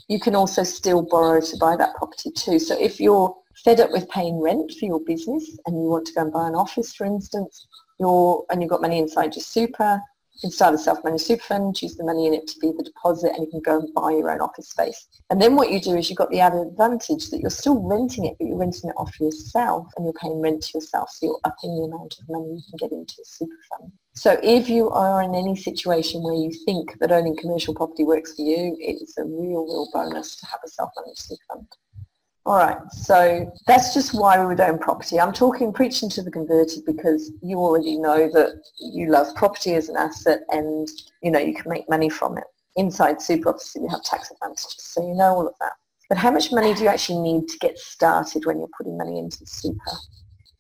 You 0.09 0.21
can 0.21 0.35
also 0.35 0.65
still 0.65 1.01
borrow 1.01 1.41
to 1.41 1.57
buy 1.57 1.77
that 1.77 1.95
property 1.97 2.31
too. 2.31 2.59
So 2.59 2.79
if 2.79 3.01
you're 3.01 3.35
fed 3.65 3.81
up 3.81 3.91
with 3.91 4.07
paying 4.11 4.39
rent 4.39 4.71
for 4.79 4.85
your 4.85 5.01
business 5.01 5.49
and 5.65 5.77
you 5.77 5.89
want 5.89 6.07
to 6.09 6.13
go 6.13 6.21
and 6.21 6.33
buy 6.33 6.47
an 6.47 6.55
office, 6.55 6.93
for 6.93 7.07
instance, 7.07 7.67
you're, 7.99 8.45
and 8.51 8.61
you've 8.61 8.71
got 8.71 8.83
money 8.83 8.99
inside 8.99 9.35
your 9.35 9.43
super, 9.43 9.99
you 10.35 10.41
can 10.41 10.51
start 10.51 10.75
a 10.75 10.79
self-managed 10.79 11.25
super 11.25 11.45
fund, 11.45 11.77
choose 11.77 11.95
the 11.95 12.05
money 12.05 12.27
in 12.27 12.35
it 12.35 12.47
to 12.49 12.59
be 12.59 12.73
the 12.77 12.83
deposit, 12.83 13.33
and 13.35 13.45
you 13.45 13.51
can 13.51 13.61
go 13.61 13.79
and 13.79 13.95
buy 13.95 14.11
your 14.11 14.31
own 14.31 14.41
office 14.41 14.69
space. 14.69 15.07
And 15.31 15.41
then 15.41 15.55
what 15.55 15.71
you 15.71 15.81
do 15.81 15.97
is 15.97 16.11
you've 16.11 16.19
got 16.19 16.31
the 16.31 16.41
added 16.41 16.67
advantage 16.67 17.31
that 17.31 17.41
you're 17.41 17.51
still 17.51 17.81
renting 17.81 18.25
it, 18.25 18.37
but 18.39 18.49
you're 18.49 18.59
renting 18.59 18.91
it 18.91 18.97
off 18.97 19.19
yourself, 19.21 19.87
and 19.97 20.05
you're 20.05 20.13
paying 20.15 20.41
rent 20.41 20.63
to 20.65 20.79
yourself, 20.79 21.11
so 21.11 21.27
you're 21.27 21.41
upping 21.45 21.77
the 21.77 21.85
amount 21.85 22.17
of 22.21 22.29
money 22.29 22.55
you 22.55 22.63
can 22.69 22.89
get 22.89 22.93
into 22.93 23.15
the 23.17 23.25
super 23.25 23.57
fund. 23.71 23.93
So 24.17 24.39
if 24.43 24.69
you 24.69 24.91
are 24.91 25.23
in 25.23 25.35
any 25.35 25.57
situation 25.57 26.23
where 26.23 26.35
you 26.35 26.53
think 26.65 26.99
that 26.99 27.13
owning 27.13 27.37
commercial 27.37 27.75
property 27.75 28.05
works 28.05 28.35
for 28.35 28.43
you, 28.43 28.77
it's 28.79 29.19
a 29.19 29.25
real, 29.25 29.65
real 29.65 29.89
bonus 29.93 30.37
to 30.37 30.47
have 30.47 30.61
a 30.65 30.69
self-managed 30.69 31.19
super 31.19 31.43
fund. 31.49 31.67
All 32.47 32.59
right, 32.59 32.77
so 32.93 33.51
that's 33.67 33.95
just 33.95 34.13
why 34.13 34.39
we 34.39 34.47
would 34.47 34.61
own 34.61 34.79
property. 34.79 35.19
I'm 35.19 35.33
talking 35.33 35.73
preaching 35.73 36.11
to 36.11 36.23
the 36.23 36.31
converted 36.31 36.85
because 36.85 37.33
you 37.43 37.59
already 37.59 37.97
know 37.97 38.29
that 38.29 38.63
you 38.79 39.11
love 39.11 39.35
property 39.35 39.73
as 39.75 39.89
an 39.89 39.97
asset 39.97 40.41
and 40.51 40.87
you 41.23 41.31
know 41.31 41.39
you 41.39 41.55
can 41.55 41.71
make 41.71 41.89
money 41.89 42.11
from 42.11 42.37
it. 42.37 42.45
Inside 42.77 43.23
super 43.23 43.49
obviously 43.49 43.83
you 43.83 43.89
have 43.89 44.03
tax 44.03 44.31
advantages, 44.31 44.77
so 44.79 45.07
you 45.07 45.15
know 45.15 45.35
all 45.37 45.49
of 45.49 45.55
that. 45.61 45.73
But 46.11 46.19
how 46.19 46.31
much 46.31 46.53
money 46.53 46.75
do 46.75 46.83
you 46.83 46.89
actually 46.89 47.21
need 47.21 47.49
to 47.49 47.59
get 47.61 47.79
started 47.79 48.45
when 48.45 48.59
you're 48.59 48.69
putting 48.77 48.99
money 48.99 49.19
into 49.19 49.39
the 49.41 49.47
super? 49.47 49.93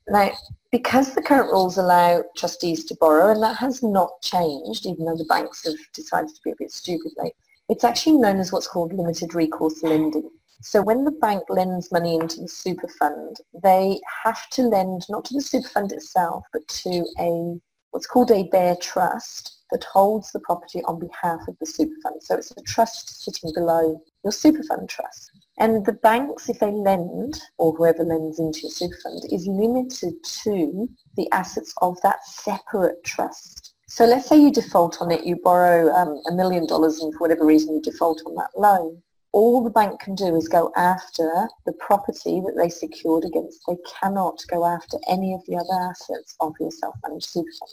Now, 0.08 0.30
because 0.72 1.14
the 1.14 1.22
current 1.22 1.52
rules 1.52 1.76
allow 1.76 2.24
trustees 2.34 2.86
to 2.86 2.96
borrow, 2.98 3.30
and 3.32 3.42
that 3.42 3.56
has 3.58 3.82
not 3.82 4.22
changed, 4.22 4.86
even 4.86 5.04
though 5.04 5.16
the 5.16 5.24
banks 5.26 5.66
have 5.66 5.76
decided 5.92 6.34
to 6.34 6.40
be 6.44 6.50
a 6.50 6.56
bit 6.58 6.72
stupid 6.72 7.12
lately, 7.18 7.34
it's 7.68 7.84
actually 7.84 8.16
known 8.16 8.38
as 8.38 8.52
what's 8.52 8.68
called 8.68 8.94
limited 8.94 9.34
recourse 9.34 9.82
lending. 9.82 10.30
So 10.64 10.80
when 10.80 11.04
the 11.04 11.10
bank 11.10 11.42
lends 11.50 11.92
money 11.92 12.14
into 12.14 12.40
the 12.40 12.48
super 12.48 12.88
fund, 12.88 13.36
they 13.62 14.00
have 14.24 14.48
to 14.52 14.62
lend 14.62 15.02
not 15.10 15.26
to 15.26 15.34
the 15.34 15.42
super 15.42 15.68
fund 15.68 15.92
itself, 15.92 16.42
but 16.54 16.66
to 16.68 17.06
a 17.18 17.60
what's 17.90 18.06
called 18.06 18.30
a 18.30 18.44
bare 18.44 18.74
trust 18.76 19.58
that 19.70 19.84
holds 19.84 20.32
the 20.32 20.40
property 20.40 20.82
on 20.84 20.98
behalf 20.98 21.40
of 21.48 21.56
the 21.60 21.66
super 21.66 21.94
fund. 22.02 22.22
So 22.22 22.36
it's 22.36 22.50
a 22.52 22.62
trust 22.62 23.22
sitting 23.22 23.52
below 23.54 24.00
your 24.24 24.32
super 24.32 24.62
fund 24.62 24.88
trust. 24.88 25.30
And 25.58 25.84
the 25.84 25.92
banks, 25.92 26.48
if 26.48 26.60
they 26.60 26.72
lend, 26.72 27.42
or 27.58 27.74
whoever 27.74 28.02
lends 28.02 28.40
into 28.40 28.60
your 28.62 28.70
super 28.70 28.96
fund, 29.02 29.20
is 29.30 29.46
limited 29.46 30.14
to 30.44 30.88
the 31.18 31.30
assets 31.30 31.74
of 31.82 32.00
that 32.02 32.24
separate 32.24 33.04
trust. 33.04 33.74
So 33.86 34.06
let's 34.06 34.26
say 34.26 34.40
you 34.40 34.50
default 34.50 35.02
on 35.02 35.12
it, 35.12 35.26
you 35.26 35.36
borrow 35.36 35.92
um, 35.94 36.22
a 36.26 36.32
million 36.34 36.66
dollars 36.66 37.02
and 37.02 37.12
for 37.12 37.20
whatever 37.20 37.44
reason 37.44 37.74
you 37.74 37.82
default 37.82 38.22
on 38.24 38.34
that 38.36 38.50
loan 38.56 39.02
all 39.34 39.64
the 39.64 39.70
bank 39.70 39.98
can 40.00 40.14
do 40.14 40.36
is 40.36 40.46
go 40.46 40.72
after 40.76 41.48
the 41.66 41.72
property 41.72 42.40
that 42.40 42.54
they 42.56 42.68
secured 42.68 43.24
against. 43.24 43.60
They 43.66 43.76
cannot 44.00 44.40
go 44.48 44.64
after 44.64 44.96
any 45.08 45.34
of 45.34 45.40
the 45.46 45.56
other 45.56 45.90
assets 45.90 46.36
of 46.40 46.54
your 46.60 46.70
self-managed 46.70 47.26
super 47.26 47.50
fund. 47.58 47.72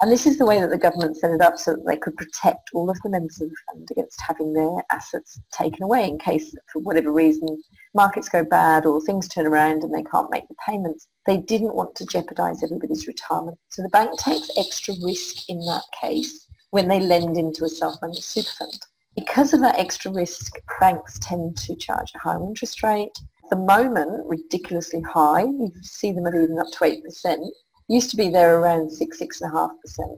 And 0.00 0.10
this 0.10 0.26
is 0.26 0.38
the 0.38 0.46
way 0.46 0.62
that 0.62 0.70
the 0.70 0.78
government 0.78 1.18
set 1.18 1.30
it 1.30 1.42
up 1.42 1.58
so 1.58 1.72
that 1.72 1.86
they 1.86 1.98
could 1.98 2.16
protect 2.16 2.70
all 2.72 2.88
of 2.88 2.98
the 3.02 3.10
members 3.10 3.38
of 3.38 3.50
the 3.50 3.56
fund 3.70 3.86
against 3.90 4.18
having 4.22 4.54
their 4.54 4.82
assets 4.90 5.38
taken 5.52 5.82
away 5.82 6.08
in 6.08 6.18
case, 6.18 6.56
for 6.72 6.80
whatever 6.80 7.12
reason, 7.12 7.62
markets 7.92 8.30
go 8.30 8.42
bad 8.42 8.86
or 8.86 9.02
things 9.02 9.28
turn 9.28 9.46
around 9.46 9.82
and 9.82 9.94
they 9.94 10.02
can't 10.04 10.30
make 10.30 10.48
the 10.48 10.54
payments. 10.66 11.06
They 11.26 11.36
didn't 11.36 11.74
want 11.74 11.96
to 11.96 12.06
jeopardize 12.06 12.64
everybody's 12.64 13.06
retirement. 13.06 13.58
So 13.68 13.82
the 13.82 13.90
bank 13.90 14.18
takes 14.18 14.50
extra 14.56 14.94
risk 15.04 15.50
in 15.50 15.58
that 15.66 15.84
case 16.00 16.46
when 16.70 16.88
they 16.88 17.00
lend 17.00 17.36
into 17.36 17.64
a 17.64 17.68
self-managed 17.68 18.24
super 18.24 18.52
fund. 18.58 18.80
Because 19.18 19.52
of 19.52 19.60
that 19.62 19.76
extra 19.80 20.12
risk, 20.12 20.60
banks 20.78 21.18
tend 21.18 21.56
to 21.56 21.74
charge 21.74 22.12
a 22.14 22.18
higher 22.20 22.40
interest 22.40 22.84
rate. 22.84 23.18
At 23.42 23.50
the 23.50 23.56
moment, 23.56 24.24
ridiculously 24.26 25.00
high. 25.00 25.42
You 25.42 25.72
see 25.82 26.12
them 26.12 26.28
at 26.28 26.36
even 26.36 26.56
up 26.56 26.68
to 26.70 26.84
8%. 26.84 27.50
Used 27.88 28.10
to 28.10 28.16
be 28.16 28.28
there 28.28 28.60
around 28.60 28.92
6, 28.92 29.20
6.5%, 29.20 29.70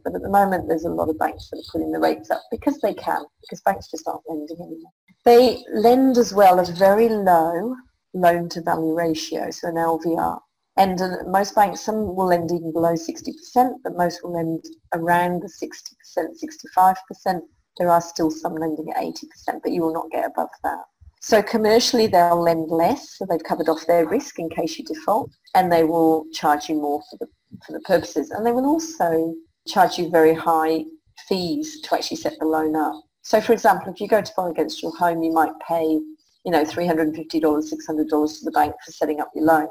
but 0.05 0.15
at 0.15 0.21
the 0.21 0.29
moment 0.29 0.69
there's 0.69 0.85
a 0.85 0.91
lot 0.91 1.09
of 1.09 1.19
banks 1.19 1.49
that 1.49 1.61
are 1.61 1.73
putting 1.73 1.93
the 1.93 1.99
rates 1.99 2.31
up 2.31 2.43
because 2.51 2.79
they 2.81 2.93
can, 2.93 3.25
because 3.41 3.63
banks 3.63 3.91
just 3.91 4.07
aren't 4.07 4.29
lending 4.29 4.59
anymore. 4.59 4.93
They 5.25 5.65
lend 5.73 6.19
as 6.19 6.35
well 6.35 6.61
at 6.61 6.69
a 6.69 6.73
very 6.73 7.09
low 7.09 7.75
loan 8.13 8.51
to 8.51 8.61
value 8.61 8.93
ratio, 8.93 9.51
so 9.51 9.69
an 9.69 9.77
LVR. 9.77 10.41
And 10.77 11.01
uh, 11.01 11.09
most 11.27 11.55
banks, 11.55 11.81
some 11.81 12.15
will 12.15 12.27
lend 12.27 12.53
even 12.53 12.71
below 12.71 12.93
60%, 12.93 13.77
but 13.83 13.97
most 13.97 14.23
will 14.23 14.35
lend 14.35 14.63
around 14.93 15.43
the 15.43 15.49
60%, 15.49 16.37
65% 16.77 17.41
there 17.79 17.91
are 17.91 18.01
still 18.01 18.31
some 18.31 18.55
lending 18.55 18.91
at 18.91 19.03
80%, 19.03 19.63
but 19.63 19.73
you 19.73 19.83
will 19.83 19.93
not 19.93 20.11
get 20.11 20.27
above 20.27 20.51
that. 20.65 20.85
So 21.23 21.43
commercially, 21.43 22.07
they'll 22.07 22.41
lend 22.41 22.71
less, 22.71 23.19
so 23.19 23.27
they've 23.29 23.43
covered 23.43 23.69
off 23.69 23.87
their 23.87 24.07
risk 24.07 24.39
in 24.39 24.49
case 24.49 24.79
you 24.79 24.85
default, 24.85 25.31
and 25.55 25.71
they 25.71 25.85
will 25.85 26.25
charge 26.33 26.69
you 26.69 26.77
more 26.77 27.03
for 27.11 27.19
the, 27.19 27.27
for 27.67 27.73
the 27.73 27.81
purposes. 27.81 28.31
And 28.31 28.45
they 28.45 28.53
will 28.53 28.67
also 28.67 29.35
charge 29.69 29.99
you 29.99 30.09
very 30.09 30.35
high 30.35 30.85
fees 31.29 31.81
to 31.83 31.95
actually 31.95 32.17
set 32.17 32.39
the 32.39 32.47
loan 32.47 32.75
up. 32.75 33.03
So 33.23 33.41
for 33.41 33.53
example, 33.53 33.93
if 33.93 34.01
you 34.01 34.09
go 34.09 34.23
to 34.23 34.33
borrow 34.35 34.51
against 34.51 34.83
your 34.83 34.97
home, 34.97 35.23
you 35.23 35.31
might 35.31 35.53
pay, 35.67 35.85
you 35.85 36.51
know, 36.51 36.65
$350, 36.65 37.15
$600 37.15 38.39
to 38.39 38.45
the 38.45 38.51
bank 38.53 38.75
for 38.85 38.93
setting 38.93 39.21
up 39.21 39.31
your 39.35 39.45
loan. 39.45 39.69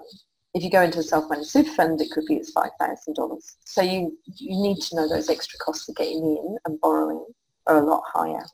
If 0.53 0.63
you 0.63 0.69
go 0.69 0.81
into 0.81 0.99
a 0.99 1.03
self-managed 1.03 1.49
super 1.49 1.71
fund, 1.71 1.99
it 1.99 2.11
could 2.11 2.25
be 2.27 2.39
as 2.39 2.51
$5,000. 2.53 3.39
So 3.65 3.81
you, 3.81 4.17
you 4.35 4.61
need 4.61 4.81
to 4.81 4.95
know 4.95 5.09
those 5.09 5.29
extra 5.29 5.57
costs 5.59 5.89
of 5.89 5.95
getting 5.95 6.17
in 6.17 6.57
and 6.65 6.79
borrowing 6.79 7.25
are 7.69 7.81
a 7.81 7.85
lot 7.85 8.03
higher. 8.05 8.45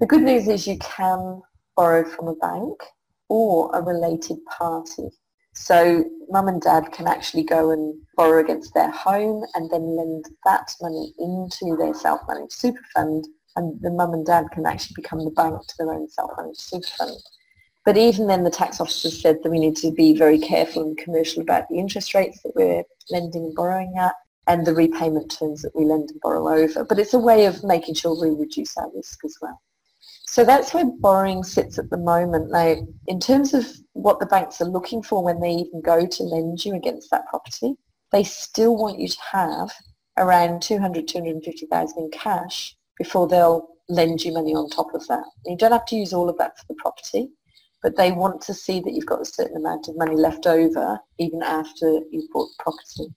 The 0.00 0.06
good 0.06 0.22
news 0.22 0.48
is 0.48 0.66
you 0.66 0.78
can 0.78 1.40
borrow 1.76 2.04
from 2.04 2.28
a 2.28 2.34
bank 2.34 2.82
or 3.28 3.70
a 3.74 3.80
related 3.80 4.38
party. 4.46 5.08
So 5.54 6.04
mum 6.28 6.48
and 6.48 6.60
dad 6.60 6.92
can 6.92 7.06
actually 7.06 7.44
go 7.44 7.70
and 7.70 7.94
borrow 8.16 8.42
against 8.42 8.74
their 8.74 8.90
home 8.90 9.44
and 9.54 9.70
then 9.70 9.96
lend 9.96 10.24
that 10.44 10.74
money 10.80 11.12
into 11.18 11.76
their 11.76 11.94
self-managed 11.94 12.52
super 12.52 12.82
fund 12.94 13.26
and 13.56 13.80
the 13.82 13.90
mum 13.90 14.14
and 14.14 14.26
dad 14.26 14.46
can 14.52 14.66
actually 14.66 14.94
become 14.96 15.24
the 15.24 15.30
bank 15.30 15.60
to 15.66 15.74
their 15.78 15.92
own 15.92 16.08
self-managed 16.08 16.60
super 16.60 16.88
fund. 16.98 17.16
But 17.84 17.96
even 17.96 18.26
then 18.26 18.44
the 18.44 18.50
tax 18.50 18.80
officer 18.80 19.10
said 19.10 19.42
that 19.42 19.50
we 19.50 19.58
need 19.58 19.76
to 19.76 19.92
be 19.92 20.16
very 20.16 20.38
careful 20.38 20.82
and 20.82 20.96
commercial 20.96 21.42
about 21.42 21.68
the 21.68 21.78
interest 21.78 22.14
rates 22.14 22.40
that 22.42 22.52
we're 22.54 22.84
lending 23.10 23.44
and 23.44 23.54
borrowing 23.54 23.94
at 23.98 24.14
and 24.46 24.66
the 24.66 24.74
repayment 24.74 25.30
terms 25.30 25.62
that 25.62 25.74
we 25.74 25.84
lend 25.84 26.10
and 26.10 26.20
borrow 26.20 26.48
over. 26.48 26.84
But 26.84 26.98
it's 26.98 27.14
a 27.14 27.18
way 27.18 27.46
of 27.46 27.62
making 27.62 27.94
sure 27.94 28.18
we 28.18 28.36
reduce 28.36 28.76
our 28.76 28.90
risk 28.94 29.24
as 29.24 29.36
well. 29.40 29.60
So 30.26 30.44
that's 30.44 30.72
where 30.72 30.84
borrowing 30.84 31.44
sits 31.44 31.78
at 31.78 31.90
the 31.90 31.96
moment. 31.96 32.50
Now, 32.50 32.76
in 33.06 33.20
terms 33.20 33.54
of 33.54 33.66
what 33.92 34.18
the 34.18 34.26
banks 34.26 34.60
are 34.60 34.68
looking 34.68 35.02
for 35.02 35.22
when 35.22 35.40
they 35.40 35.50
even 35.50 35.80
go 35.82 36.06
to 36.06 36.22
lend 36.22 36.64
you 36.64 36.74
against 36.74 37.10
that 37.10 37.26
property, 37.28 37.74
they 38.12 38.24
still 38.24 38.76
want 38.76 38.98
you 38.98 39.08
to 39.08 39.18
have 39.30 39.70
around 40.18 40.62
200, 40.62 41.06
250,000 41.06 41.98
in 41.98 42.10
cash 42.10 42.76
before 42.98 43.28
they'll 43.28 43.68
lend 43.88 44.24
you 44.24 44.32
money 44.32 44.54
on 44.54 44.68
top 44.68 44.94
of 44.94 45.06
that. 45.08 45.24
You 45.46 45.56
don't 45.56 45.72
have 45.72 45.86
to 45.86 45.96
use 45.96 46.12
all 46.12 46.28
of 46.28 46.38
that 46.38 46.58
for 46.58 46.64
the 46.68 46.74
property, 46.74 47.28
but 47.82 47.96
they 47.96 48.12
want 48.12 48.40
to 48.42 48.54
see 48.54 48.80
that 48.80 48.92
you've 48.92 49.06
got 49.06 49.20
a 49.20 49.26
certain 49.26 49.56
amount 49.56 49.88
of 49.88 49.96
money 49.96 50.16
left 50.16 50.46
over 50.46 50.98
even 51.18 51.42
after 51.42 52.00
you've 52.10 52.30
bought 52.32 52.48
the 52.56 52.62
property. 52.62 53.14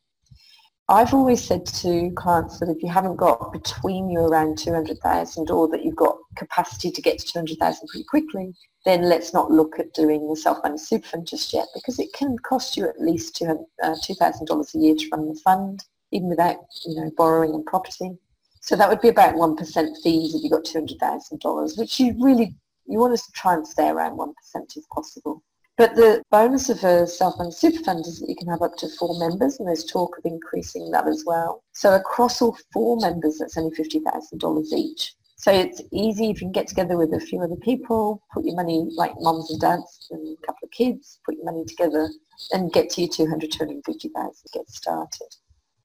I've 0.88 1.16
always 1.16 1.44
said 1.44 1.66
to 1.82 2.12
clients 2.12 2.60
that 2.60 2.70
if 2.70 2.84
you 2.84 2.90
haven't 2.90 3.16
got 3.16 3.52
between 3.52 4.08
you 4.08 4.20
around 4.20 4.60
200,000 4.60 5.50
or 5.50 5.68
that 5.70 5.84
you've 5.84 5.96
got 5.96 6.16
capacity 6.36 6.92
to 6.92 7.02
get 7.02 7.18
to 7.18 7.26
200,000 7.26 7.88
pretty 7.88 8.06
quickly, 8.08 8.54
then 8.86 9.10
let's 9.10 9.34
not 9.34 9.50
look 9.50 9.80
at 9.80 9.96
doing 9.96 10.30
the 10.30 10.36
self-managed 10.36 10.84
super 10.84 11.08
fund 11.08 11.26
just 11.26 11.54
yet 11.54 11.66
because 11.74 11.98
it 11.98 12.14
can 12.14 12.38
cost 12.38 12.78
you 12.78 12.88
at 12.88 13.02
least 13.02 13.36
$2,000 13.42 13.66
uh, 13.82 14.64
a 14.64 14.80
year 14.80 14.96
to 14.96 15.10
run 15.12 15.28
the 15.28 15.42
fund, 15.44 15.84
even 16.12 16.30
without, 16.30 16.58
you 16.86 17.02
know, 17.02 17.12
borrowing 17.18 17.56
and 17.56 17.66
property. 17.66 18.16
So 18.62 18.76
that 18.76 18.88
would 18.88 19.02
be 19.02 19.10
about 19.10 19.34
1% 19.34 19.58
fees 20.04 20.36
if 20.36 20.44
you 20.44 20.52
got 20.52 20.66
$200,000, 20.66 21.80
which 21.80 22.00
you 22.00 22.16
really, 22.20 22.56
you 22.86 23.00
want 23.00 23.18
to 23.18 23.32
try 23.32 23.56
and 23.56 23.68
stay 23.68 23.90
around 23.90 24.20
1% 24.20 24.34
if 24.76 24.88
possible. 24.94 25.42
But 25.78 25.96
the 25.96 26.24
bonus 26.32 26.70
of 26.70 26.82
a 26.86 27.06
self-managed 27.06 27.58
super 27.58 27.84
fund 27.84 28.06
is 28.08 28.20
that 28.20 28.30
you 28.30 28.36
can 28.36 28.48
have 28.48 28.62
up 28.62 28.78
to 28.78 28.88
four 28.98 29.20
members 29.20 29.60
and 29.60 29.68
there's 29.68 29.84
talk 29.84 30.18
of 30.18 30.24
increasing 30.24 30.90
that 30.92 31.06
as 31.06 31.24
well. 31.26 31.64
So 31.74 31.94
across 31.94 32.42
all 32.42 32.58
four 32.72 32.98
members, 32.98 33.40
that's 33.40 33.58
only 33.58 33.76
$50,000 33.76 34.66
each. 34.74 35.14
So 35.36 35.52
it's 35.52 35.82
easy 35.92 36.30
if 36.30 36.40
you 36.40 36.48
can 36.48 36.54
get 36.54 36.68
together 36.68 36.98
with 36.98 37.14
a 37.14 37.20
few 37.20 37.42
other 37.42 37.58
people, 37.58 38.24
put 38.34 38.46
your 38.46 38.56
money, 38.56 38.88
like 38.96 39.12
moms 39.20 39.52
and 39.52 39.60
dads 39.60 40.08
and 40.12 40.38
a 40.42 40.46
couple 40.46 40.66
of 40.66 40.72
kids, 40.72 41.20
put 41.26 41.36
your 41.36 41.46
money 41.46 41.66
together 41.66 42.10
and 42.54 42.72
get 42.72 42.90
to 42.92 43.02
your 43.02 43.10
200, 43.10 43.52
250,000, 43.52 44.34
get 44.54 44.70
started. 44.70 45.28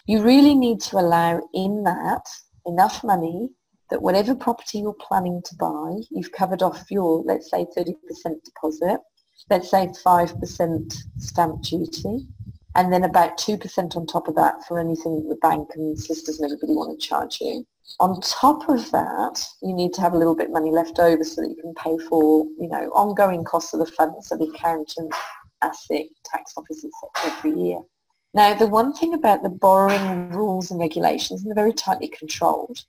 You 0.06 0.22
really 0.22 0.54
need 0.54 0.80
to 0.82 0.98
allow 0.98 1.42
in 1.52 1.82
that 1.82 2.26
enough 2.64 3.02
money 3.02 3.50
that 3.90 4.02
whatever 4.02 4.36
property 4.36 4.78
you're 4.78 4.94
planning 4.94 5.42
to 5.44 5.54
buy, 5.56 5.96
you've 6.10 6.30
covered 6.30 6.62
off 6.62 6.90
your, 6.90 7.22
let's 7.24 7.50
say, 7.50 7.66
30% 7.76 7.94
deposit, 8.44 9.00
let's 9.48 9.70
say 9.70 9.86
5% 9.86 10.94
stamp 11.18 11.62
duty, 11.62 12.26
and 12.74 12.92
then 12.92 13.04
about 13.04 13.38
2% 13.38 13.96
on 13.96 14.06
top 14.06 14.28
of 14.28 14.34
that 14.36 14.64
for 14.66 14.78
anything 14.78 15.16
that 15.16 15.28
the 15.28 15.36
bank 15.36 15.70
and 15.74 15.98
sisters 15.98 16.38
and 16.38 16.50
everybody 16.50 16.74
want 16.74 16.98
to 16.98 17.06
charge 17.06 17.40
you. 17.40 17.66
On 17.98 18.20
top 18.20 18.68
of 18.68 18.90
that, 18.92 19.44
you 19.62 19.74
need 19.74 19.92
to 19.94 20.00
have 20.00 20.12
a 20.12 20.18
little 20.18 20.36
bit 20.36 20.46
of 20.46 20.52
money 20.52 20.70
left 20.70 21.00
over 21.00 21.24
so 21.24 21.42
that 21.42 21.48
you 21.48 21.56
can 21.56 21.74
pay 21.74 21.98
for, 22.06 22.46
you 22.58 22.68
know, 22.68 22.88
ongoing 22.90 23.42
costs 23.42 23.72
of 23.72 23.80
the 23.80 23.86
fund, 23.86 24.14
so 24.22 24.36
the 24.36 24.44
accountant, 24.44 25.12
ASIC, 25.64 26.08
tax 26.24 26.52
officers 26.56 26.92
every 27.24 27.52
year. 27.52 27.80
Now, 28.32 28.54
the 28.54 28.68
one 28.68 28.92
thing 28.92 29.14
about 29.14 29.42
the 29.42 29.48
borrowing 29.48 30.30
rules 30.30 30.70
and 30.70 30.78
regulations, 30.78 31.42
and 31.42 31.50
they're 31.50 31.64
very 31.64 31.72
tightly 31.72 32.06
controlled, 32.08 32.84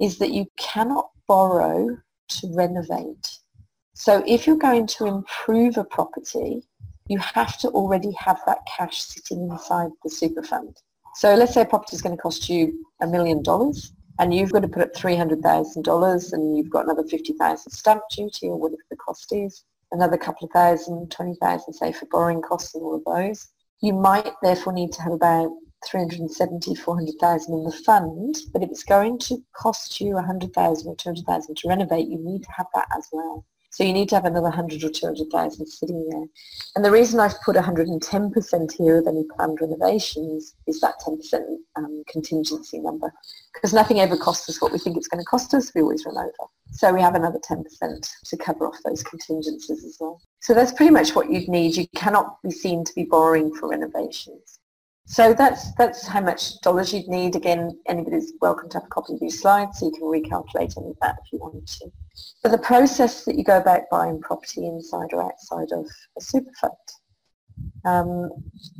is 0.00 0.18
that 0.18 0.32
you 0.32 0.46
cannot 0.58 1.10
borrow 1.28 1.96
to 2.28 2.54
renovate. 2.54 3.38
So 3.98 4.22
if 4.26 4.46
you're 4.46 4.58
going 4.58 4.86
to 4.88 5.06
improve 5.06 5.78
a 5.78 5.84
property, 5.84 6.62
you 7.08 7.18
have 7.18 7.56
to 7.60 7.68
already 7.68 8.12
have 8.12 8.38
that 8.44 8.58
cash 8.66 9.02
sitting 9.02 9.48
inside 9.50 9.88
the 10.04 10.10
super 10.10 10.42
fund. 10.42 10.76
So 11.14 11.34
let's 11.34 11.54
say 11.54 11.62
a 11.62 11.64
property 11.64 11.96
is 11.96 12.02
going 12.02 12.14
to 12.14 12.20
cost 12.20 12.50
you 12.50 12.86
a 13.00 13.06
million 13.06 13.42
dollars 13.42 13.94
and 14.18 14.34
you've 14.34 14.52
got 14.52 14.60
to 14.60 14.68
put 14.68 14.82
up 14.82 14.92
$300,000 14.92 16.32
and 16.34 16.56
you've 16.58 16.68
got 16.68 16.84
another 16.84 17.04
50,000 17.08 17.72
stamp 17.72 18.02
duty 18.14 18.48
or 18.48 18.60
whatever 18.60 18.82
the 18.90 18.96
cost 18.96 19.32
is, 19.32 19.64
another 19.92 20.18
couple 20.18 20.44
of 20.44 20.52
thousand, 20.52 21.10
20,000 21.10 21.72
say 21.72 21.90
for 21.90 22.04
borrowing 22.10 22.42
costs 22.42 22.74
and 22.74 22.84
all 22.84 22.96
of 22.96 23.04
those. 23.06 23.48
You 23.80 23.94
might 23.94 24.30
therefore 24.42 24.74
need 24.74 24.92
to 24.92 25.02
have 25.02 25.14
about 25.14 25.50
370, 25.88 26.74
400,000 26.74 27.54
in 27.54 27.64
the 27.64 27.72
fund, 27.72 28.36
but 28.52 28.62
if 28.62 28.68
it's 28.68 28.84
going 28.84 29.18
to 29.20 29.38
cost 29.56 30.02
you 30.02 30.12
100,000 30.16 30.86
or 30.86 30.96
200,000 30.96 31.56
to 31.56 31.68
renovate, 31.68 32.08
you 32.08 32.18
need 32.18 32.42
to 32.42 32.52
have 32.54 32.66
that 32.74 32.88
as 32.94 33.08
well. 33.10 33.46
So 33.76 33.84
you 33.84 33.92
need 33.92 34.08
to 34.08 34.14
have 34.14 34.24
another 34.24 34.48
100 34.48 34.82
or 34.84 34.88
200,000 34.88 35.66
sitting 35.66 36.08
there. 36.08 36.24
And 36.74 36.82
the 36.82 36.90
reason 36.90 37.20
I've 37.20 37.38
put 37.42 37.56
110% 37.56 38.72
here 38.72 38.96
of 38.96 39.06
any 39.06 39.24
planned 39.36 39.58
renovations 39.60 40.54
is 40.66 40.80
that 40.80 40.94
10% 41.06 41.44
um, 41.76 42.02
contingency 42.08 42.78
number. 42.78 43.12
Because 43.52 43.74
nothing 43.74 44.00
ever 44.00 44.16
costs 44.16 44.48
us 44.48 44.62
what 44.62 44.72
we 44.72 44.78
think 44.78 44.96
it's 44.96 45.08
going 45.08 45.22
to 45.22 45.26
cost 45.26 45.52
us. 45.52 45.72
We 45.74 45.82
always 45.82 46.06
run 46.06 46.16
over. 46.16 46.50
So 46.70 46.90
we 46.90 47.02
have 47.02 47.16
another 47.16 47.38
10% 47.38 47.66
to 48.24 48.36
cover 48.38 48.66
off 48.66 48.78
those 48.82 49.02
contingencies 49.02 49.84
as 49.84 49.98
well. 50.00 50.22
So 50.40 50.54
that's 50.54 50.72
pretty 50.72 50.92
much 50.92 51.14
what 51.14 51.30
you'd 51.30 51.46
need. 51.46 51.76
You 51.76 51.86
cannot 51.94 52.40
be 52.42 52.52
seen 52.52 52.82
to 52.82 52.94
be 52.94 53.04
borrowing 53.04 53.52
for 53.52 53.68
renovations. 53.68 54.58
So 55.08 55.32
that's 55.32 55.72
that's 55.74 56.04
how 56.04 56.20
much 56.20 56.60
dollars 56.62 56.92
you'd 56.92 57.06
need. 57.06 57.36
Again, 57.36 57.78
anybody's 57.88 58.32
welcome 58.40 58.68
to 58.70 58.78
have 58.78 58.86
a 58.86 58.88
copy 58.88 59.14
of 59.14 59.20
these 59.20 59.40
slides 59.40 59.78
so 59.78 59.86
you 59.86 59.92
can 59.92 60.02
recalculate 60.02 60.76
any 60.76 60.90
of 60.90 60.96
that 61.00 61.16
if 61.24 61.32
you 61.32 61.38
wanted 61.38 61.66
to. 61.66 61.92
But 62.42 62.50
the 62.50 62.58
process 62.58 63.24
that 63.24 63.36
you 63.36 63.44
go 63.44 63.58
about 63.58 63.82
buying 63.88 64.20
property 64.20 64.66
inside 64.66 65.12
or 65.12 65.22
outside 65.22 65.70
of 65.70 65.86
a 66.18 66.20
super 66.20 66.50
fund. 66.60 66.72
Um, 67.84 68.30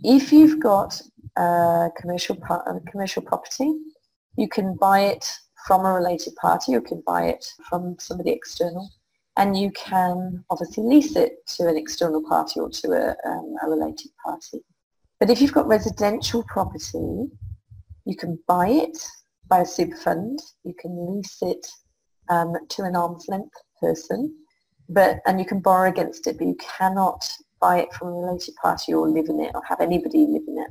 if 0.03 0.33
you've 0.33 0.59
got 0.59 1.01
a 1.37 1.91
commercial, 1.97 2.37
a 2.37 2.81
commercial 2.91 3.23
property, 3.23 3.73
you 4.37 4.49
can 4.49 4.75
buy 4.75 5.03
it 5.03 5.31
from 5.65 5.87
a 5.87 5.93
related 5.93 6.35
party, 6.37 6.73
or 6.73 6.79
you 6.79 6.81
can 6.83 7.03
buy 7.07 7.27
it 7.27 7.47
from 7.69 7.97
somebody 8.01 8.31
external, 8.31 8.91
and 9.37 9.57
you 9.57 9.71
can 9.71 10.45
obviously 10.51 10.83
lease 10.83 11.15
it 11.15 11.47
to 11.47 11.69
an 11.69 11.77
external 11.77 12.23
party 12.29 12.59
or 12.59 12.69
to 12.69 12.89
a, 12.93 13.29
um, 13.29 13.55
a 13.63 13.69
related 13.69 14.11
party. 14.25 14.65
But 15.19 15.31
if 15.31 15.41
you've 15.41 15.53
got 15.53 15.67
residential 15.67 16.45
property, 16.45 17.31
you 18.05 18.17
can 18.17 18.39
buy 18.47 18.69
it 18.69 18.99
by 19.49 19.61
a 19.61 19.67
super 19.67 19.97
fund, 19.97 20.39
you 20.65 20.75
can 20.79 21.15
lease 21.15 21.39
it 21.41 21.67
um, 22.29 22.55
to 22.69 22.83
an 22.83 22.97
arm's 22.97 23.27
length 23.29 23.55
person, 23.81 24.35
but 24.89 25.21
and 25.27 25.39
you 25.39 25.47
can 25.47 25.61
borrow 25.61 25.89
against 25.89 26.27
it, 26.27 26.39
but 26.39 26.47
you 26.47 26.57
cannot 26.57 27.29
buy 27.61 27.81
it 27.81 27.93
from 27.95 28.09
a 28.09 28.13
related 28.13 28.55
party 28.57 28.93
or 28.93 29.09
live 29.09 29.29
in 29.29 29.41
it 29.41 29.53
or 29.55 29.63
have 29.67 29.81
anybody 29.81 30.27
live 30.27 30.43
in 30.47 30.59
it. 30.59 30.71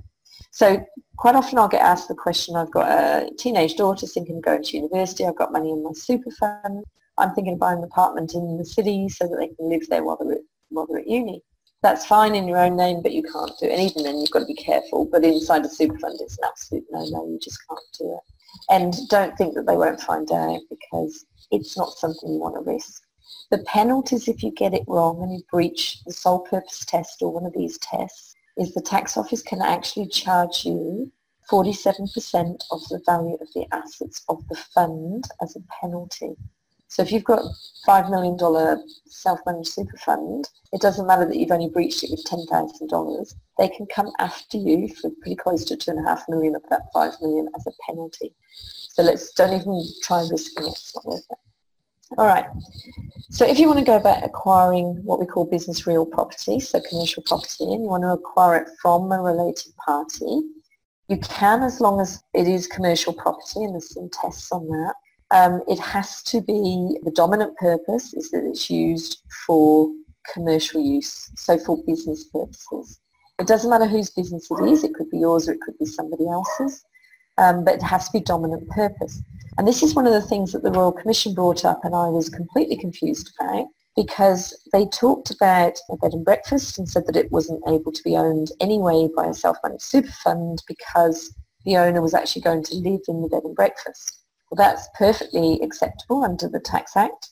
So 0.51 0.86
quite 1.17 1.36
often 1.36 1.58
I'll 1.58 1.67
get 1.67 1.81
asked 1.81 2.08
the 2.08 2.13
question, 2.15 2.55
I've 2.55 2.71
got 2.71 2.88
a 2.88 3.29
teenage 3.38 3.75
daughter 3.75 4.05
thinking 4.05 4.38
of 4.38 4.43
going 4.43 4.63
to 4.63 4.77
university, 4.77 5.25
I've 5.25 5.38
got 5.38 5.51
money 5.53 5.71
in 5.71 5.84
my 5.84 5.91
super 5.93 6.31
fund, 6.31 6.84
I'm 7.17 7.34
thinking 7.34 7.53
of 7.53 7.60
buying 7.60 7.79
an 7.79 7.86
apartment 7.86 8.34
in 8.36 8.58
the 8.58 8.65
city 8.65 9.10
so 9.10 9.27
that 9.27 9.38
they 9.39 9.47
can 9.47 9.69
live 9.69 9.88
there 9.89 10.03
while 10.03 10.17
they're 10.21 10.34
at, 10.34 10.41
while 10.69 10.86
they're 10.86 10.99
at 10.99 11.08
uni 11.08 11.41
that's 11.86 12.08
fine 12.08 12.34
in 12.34 12.48
your 12.48 12.58
own 12.58 12.76
name, 12.76 13.04
but 13.04 13.12
you 13.12 13.21
can't 13.21 13.52
do 13.60 13.67
it. 13.67 13.71
And 13.71 13.80
even 13.80 14.04
then, 14.04 14.19
you've 14.19 14.32
got 14.32 14.39
to 14.39 14.45
be 14.45 14.56
careful. 14.56 15.06
But 15.06 15.24
inside 15.24 15.63
a 15.65 15.69
super 15.69 16.00
fund, 16.00 16.19
it's 16.19 16.36
an 16.39 16.45
absolute 16.45 16.84
no-no. 16.89 17.28
You 17.28 17.38
just 17.39 17.60
can't 17.69 17.80
do 18.00 18.12
it. 18.12 18.74
And 18.74 18.95
don't 19.08 19.38
think 19.38 19.54
that 19.54 19.67
they 19.67 19.78
won't 19.78 20.02
find 20.02 20.32
out 20.32 20.62
because 20.67 21.26
it's 21.52 21.78
not 21.78 21.91
something 21.91 22.34
you 22.34 22.39
want 22.39 22.56
to 22.56 22.62
risk. 22.62 23.04
The 23.52 23.60
penalties 23.67 24.28
if 24.28 24.41
you 24.41 24.52
get 24.52 24.74
it 24.74 24.82
wrong 24.88 25.21
and 25.21 25.32
you 25.32 25.43
breach 25.52 26.04
the 26.06 26.13
sole 26.13 26.39
purpose 26.39 26.84
test 26.86 27.21
or 27.21 27.32
one 27.32 27.45
of 27.45 27.54
these 27.54 27.78
tests 27.78 28.34
is 28.58 28.74
the 28.74 28.82
tax 28.82 29.15
office 29.15 29.43
can 29.43 29.62
actually 29.62 30.08
charge 30.08 30.65
you 30.65 31.12
47% 31.52 32.63
of 32.71 32.82
the 32.89 33.00
value 33.06 33.38
of 33.39 33.48
the 33.54 33.67
assets 33.71 34.24
of 34.28 34.43
the 34.50 34.56
fund 34.56 35.26
as 35.43 35.56
a 35.56 35.60
penalty. 35.80 36.36
So 36.95 37.01
if 37.01 37.12
you've 37.12 37.25
got 37.25 37.43
$5 37.86 38.10
million 38.10 38.39
self-managed 39.08 39.67
super 39.67 39.97
fund, 39.97 40.47
it 40.71 40.79
doesn't 40.79 41.05
matter 41.05 41.25
that 41.25 41.36
you've 41.36 41.51
only 41.51 41.67
breached 41.67 42.05
it 42.05 42.10
with 42.10 42.23
$10,000. 42.23 43.36
They 43.58 43.67
can 43.67 43.86
come 43.88 44.13
after 44.19 44.58
you 44.58 44.88
for 44.88 45.10
pretty 45.19 45.36
close 45.36 45.65
to 45.65 45.75
two 45.75 45.91
and 45.91 45.99
a 45.99 46.08
half 46.08 46.23
million 46.29 46.55
of 46.55 46.62
that 46.69 46.84
5 46.93 47.15
million 47.21 47.49
as 47.53 47.67
a 47.67 47.71
penalty. 47.86 48.34
So 48.93 49.03
let's 49.03 49.34
don't 49.34 49.60
even 49.60 49.84
try 50.03 50.25
risking 50.31 50.67
it. 50.67 50.69
It's 50.69 50.95
not 50.95 51.05
worth 51.05 51.25
it. 51.29 51.38
All 52.17 52.27
right. 52.27 52.45
So 53.29 53.45
if 53.45 53.60
you 53.60 53.67
want 53.67 53.79
to 53.79 53.86
go 53.86 53.97
about 53.97 54.23
acquiring 54.23 55.03
what 55.03 55.19
we 55.19 55.25
call 55.25 55.43
business 55.43 55.86
real 55.86 56.05
property, 56.05 56.62
so 56.62 56.79
commercial 56.89 57.23
property, 57.23 57.65
and 57.65 57.84
you 57.84 57.89
want 57.89 58.03
to 58.03 58.12
acquire 58.12 58.55
it 58.55 58.69
from 58.81 59.12
a 59.12 59.21
related 59.21 59.73
party, 59.86 60.43
you 61.10 61.17
can 61.17 61.62
as 61.62 61.81
long 61.81 61.99
as 61.99 62.23
it 62.34 62.47
is 62.47 62.67
commercial 62.67 63.12
property, 63.12 63.65
and 63.65 63.73
there's 63.73 63.93
some 63.93 64.10
tests 64.13 64.49
on 64.53 64.65
that. 64.69 64.93
Um, 65.32 65.62
it 65.68 65.80
has 65.80 66.22
to 66.24 66.42
be, 66.42 66.98
the 67.04 67.12
dominant 67.12 67.58
purpose 67.58 68.14
is 68.14 68.30
that 68.32 68.46
it's 68.46 68.70
used 68.70 69.22
for 69.46 69.90
commercial 70.34 70.82
use, 70.82 71.32
so 71.36 71.58
for 71.58 71.84
business 71.86 72.26
purposes. 72.26 73.00
It 73.40 73.48
doesn't 73.48 73.70
matter 73.70 73.86
whose 73.86 74.10
business 74.10 74.48
it 74.50 74.70
is, 74.70 74.84
it 74.84 74.94
could 74.94 75.10
be 75.10 75.20
yours 75.20 75.50
or 75.50 75.54
it 75.54 75.62
could 75.62 75.78
be 75.78 75.86
somebody 75.86 76.28
else's, 76.28 76.86
um, 77.38 77.66
but 77.66 77.76
it 77.76 77.84
has 77.84 78.08
to 78.08 78.14
be 78.14 78.22
dominant 78.22 78.70
purpose. 78.70 79.22
And 79.58 79.68
this 79.68 79.84
is 79.84 79.96
one 79.96 80.08
of 80.08 80.14
the 80.14 80.22
things 80.22 80.52
that 80.52 80.64
the 80.64 80.72
Royal 80.72 80.92
Commission 80.92 81.34
brought 81.34 81.66
up 81.66 81.84
and 81.84 81.96
I 81.96 82.08
was 82.08 82.30
completely 82.30 82.78
confused 82.78 83.34
about 83.40 83.68
because 83.96 84.54
they 84.74 84.86
talked 84.88 85.32
about 85.32 85.80
a 85.90 85.98
bed 85.98 86.14
and 86.14 86.26
breakfast 86.26 86.78
and 86.78 86.90
said 86.90 87.08
that 87.08 87.16
it 87.16 87.32
wasn't 87.32 87.64
able 87.68 87.92
to 87.92 88.04
be 88.04 88.18
owned 88.18 88.52
anyway 88.60 89.08
by 89.16 89.28
a 89.28 89.34
self-managed 89.34 89.82
super 89.82 90.12
fund 90.24 90.62
because 90.68 91.34
the 91.66 91.78
owner 91.78 92.02
was 92.02 92.14
actually 92.14 92.42
going 92.42 92.64
to 92.64 92.76
live 92.76 93.00
in 93.08 93.22
the 93.22 93.30
bed 93.30 93.44
and 93.44 93.56
breakfast. 93.56 94.20
That's 94.56 94.88
perfectly 94.98 95.60
acceptable 95.62 96.24
under 96.24 96.48
the 96.48 96.60
Tax 96.60 96.96
Act. 96.96 97.30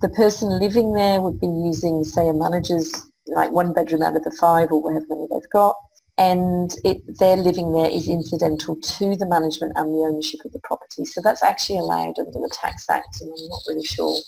The 0.00 0.08
person 0.08 0.58
living 0.58 0.92
there 0.92 1.20
would 1.20 1.40
be 1.40 1.46
using, 1.46 2.04
say, 2.04 2.28
a 2.28 2.32
manager's 2.32 2.92
like 3.26 3.50
one 3.50 3.72
bedroom 3.72 4.02
out 4.02 4.16
of 4.16 4.24
the 4.24 4.30
five 4.30 4.70
or 4.70 4.80
whatever 4.80 5.06
many 5.08 5.26
they've 5.30 5.50
got, 5.50 5.76
and 6.16 6.74
it, 6.84 6.98
their 7.18 7.36
living 7.36 7.72
there 7.72 7.90
is 7.90 8.08
incidental 8.08 8.76
to 8.76 9.16
the 9.16 9.26
management 9.26 9.72
and 9.76 9.94
the 9.94 10.06
ownership 10.06 10.40
of 10.44 10.52
the 10.52 10.60
property. 10.60 11.04
So 11.04 11.20
that's 11.20 11.42
actually 11.42 11.78
allowed 11.78 12.18
under 12.18 12.30
the 12.30 12.50
Tax 12.52 12.88
Act, 12.88 13.20
and 13.20 13.30
I'm 13.30 13.48
not 13.48 13.62
really 13.68 13.84
sure 13.84 14.18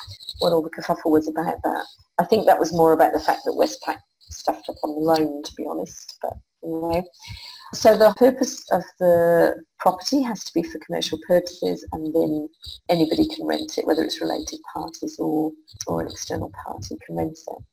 what 0.40 0.52
all 0.52 0.62
the 0.62 0.70
kerfuffle 0.70 1.10
was 1.10 1.28
about 1.28 1.62
that. 1.62 1.86
I 2.18 2.24
think 2.24 2.46
that 2.46 2.58
was 2.58 2.72
more 2.72 2.92
about 2.92 3.12
the 3.12 3.20
fact 3.20 3.42
that 3.44 3.52
Westpac 3.52 3.98
stuffed 4.30 4.68
up 4.68 4.76
on 4.82 4.94
the 4.94 5.00
loan, 5.00 5.42
to 5.42 5.52
be 5.54 5.66
honest, 5.68 6.18
but 6.22 6.34
Know? 6.62 7.02
So 7.74 7.96
the 7.96 8.14
purpose 8.16 8.70
of 8.70 8.82
the 9.00 9.62
property 9.78 10.22
has 10.22 10.44
to 10.44 10.52
be 10.54 10.62
for 10.62 10.78
commercial 10.80 11.18
purposes 11.26 11.86
and 11.92 12.14
then 12.14 12.48
anybody 12.88 13.26
can 13.26 13.46
rent 13.46 13.78
it, 13.78 13.86
whether 13.86 14.04
it's 14.04 14.20
related 14.20 14.60
parties 14.74 15.16
or, 15.18 15.52
or 15.86 16.02
an 16.02 16.08
external 16.08 16.52
party 16.64 16.96
can 17.06 17.16
rent 17.16 17.38
it. 17.46 17.64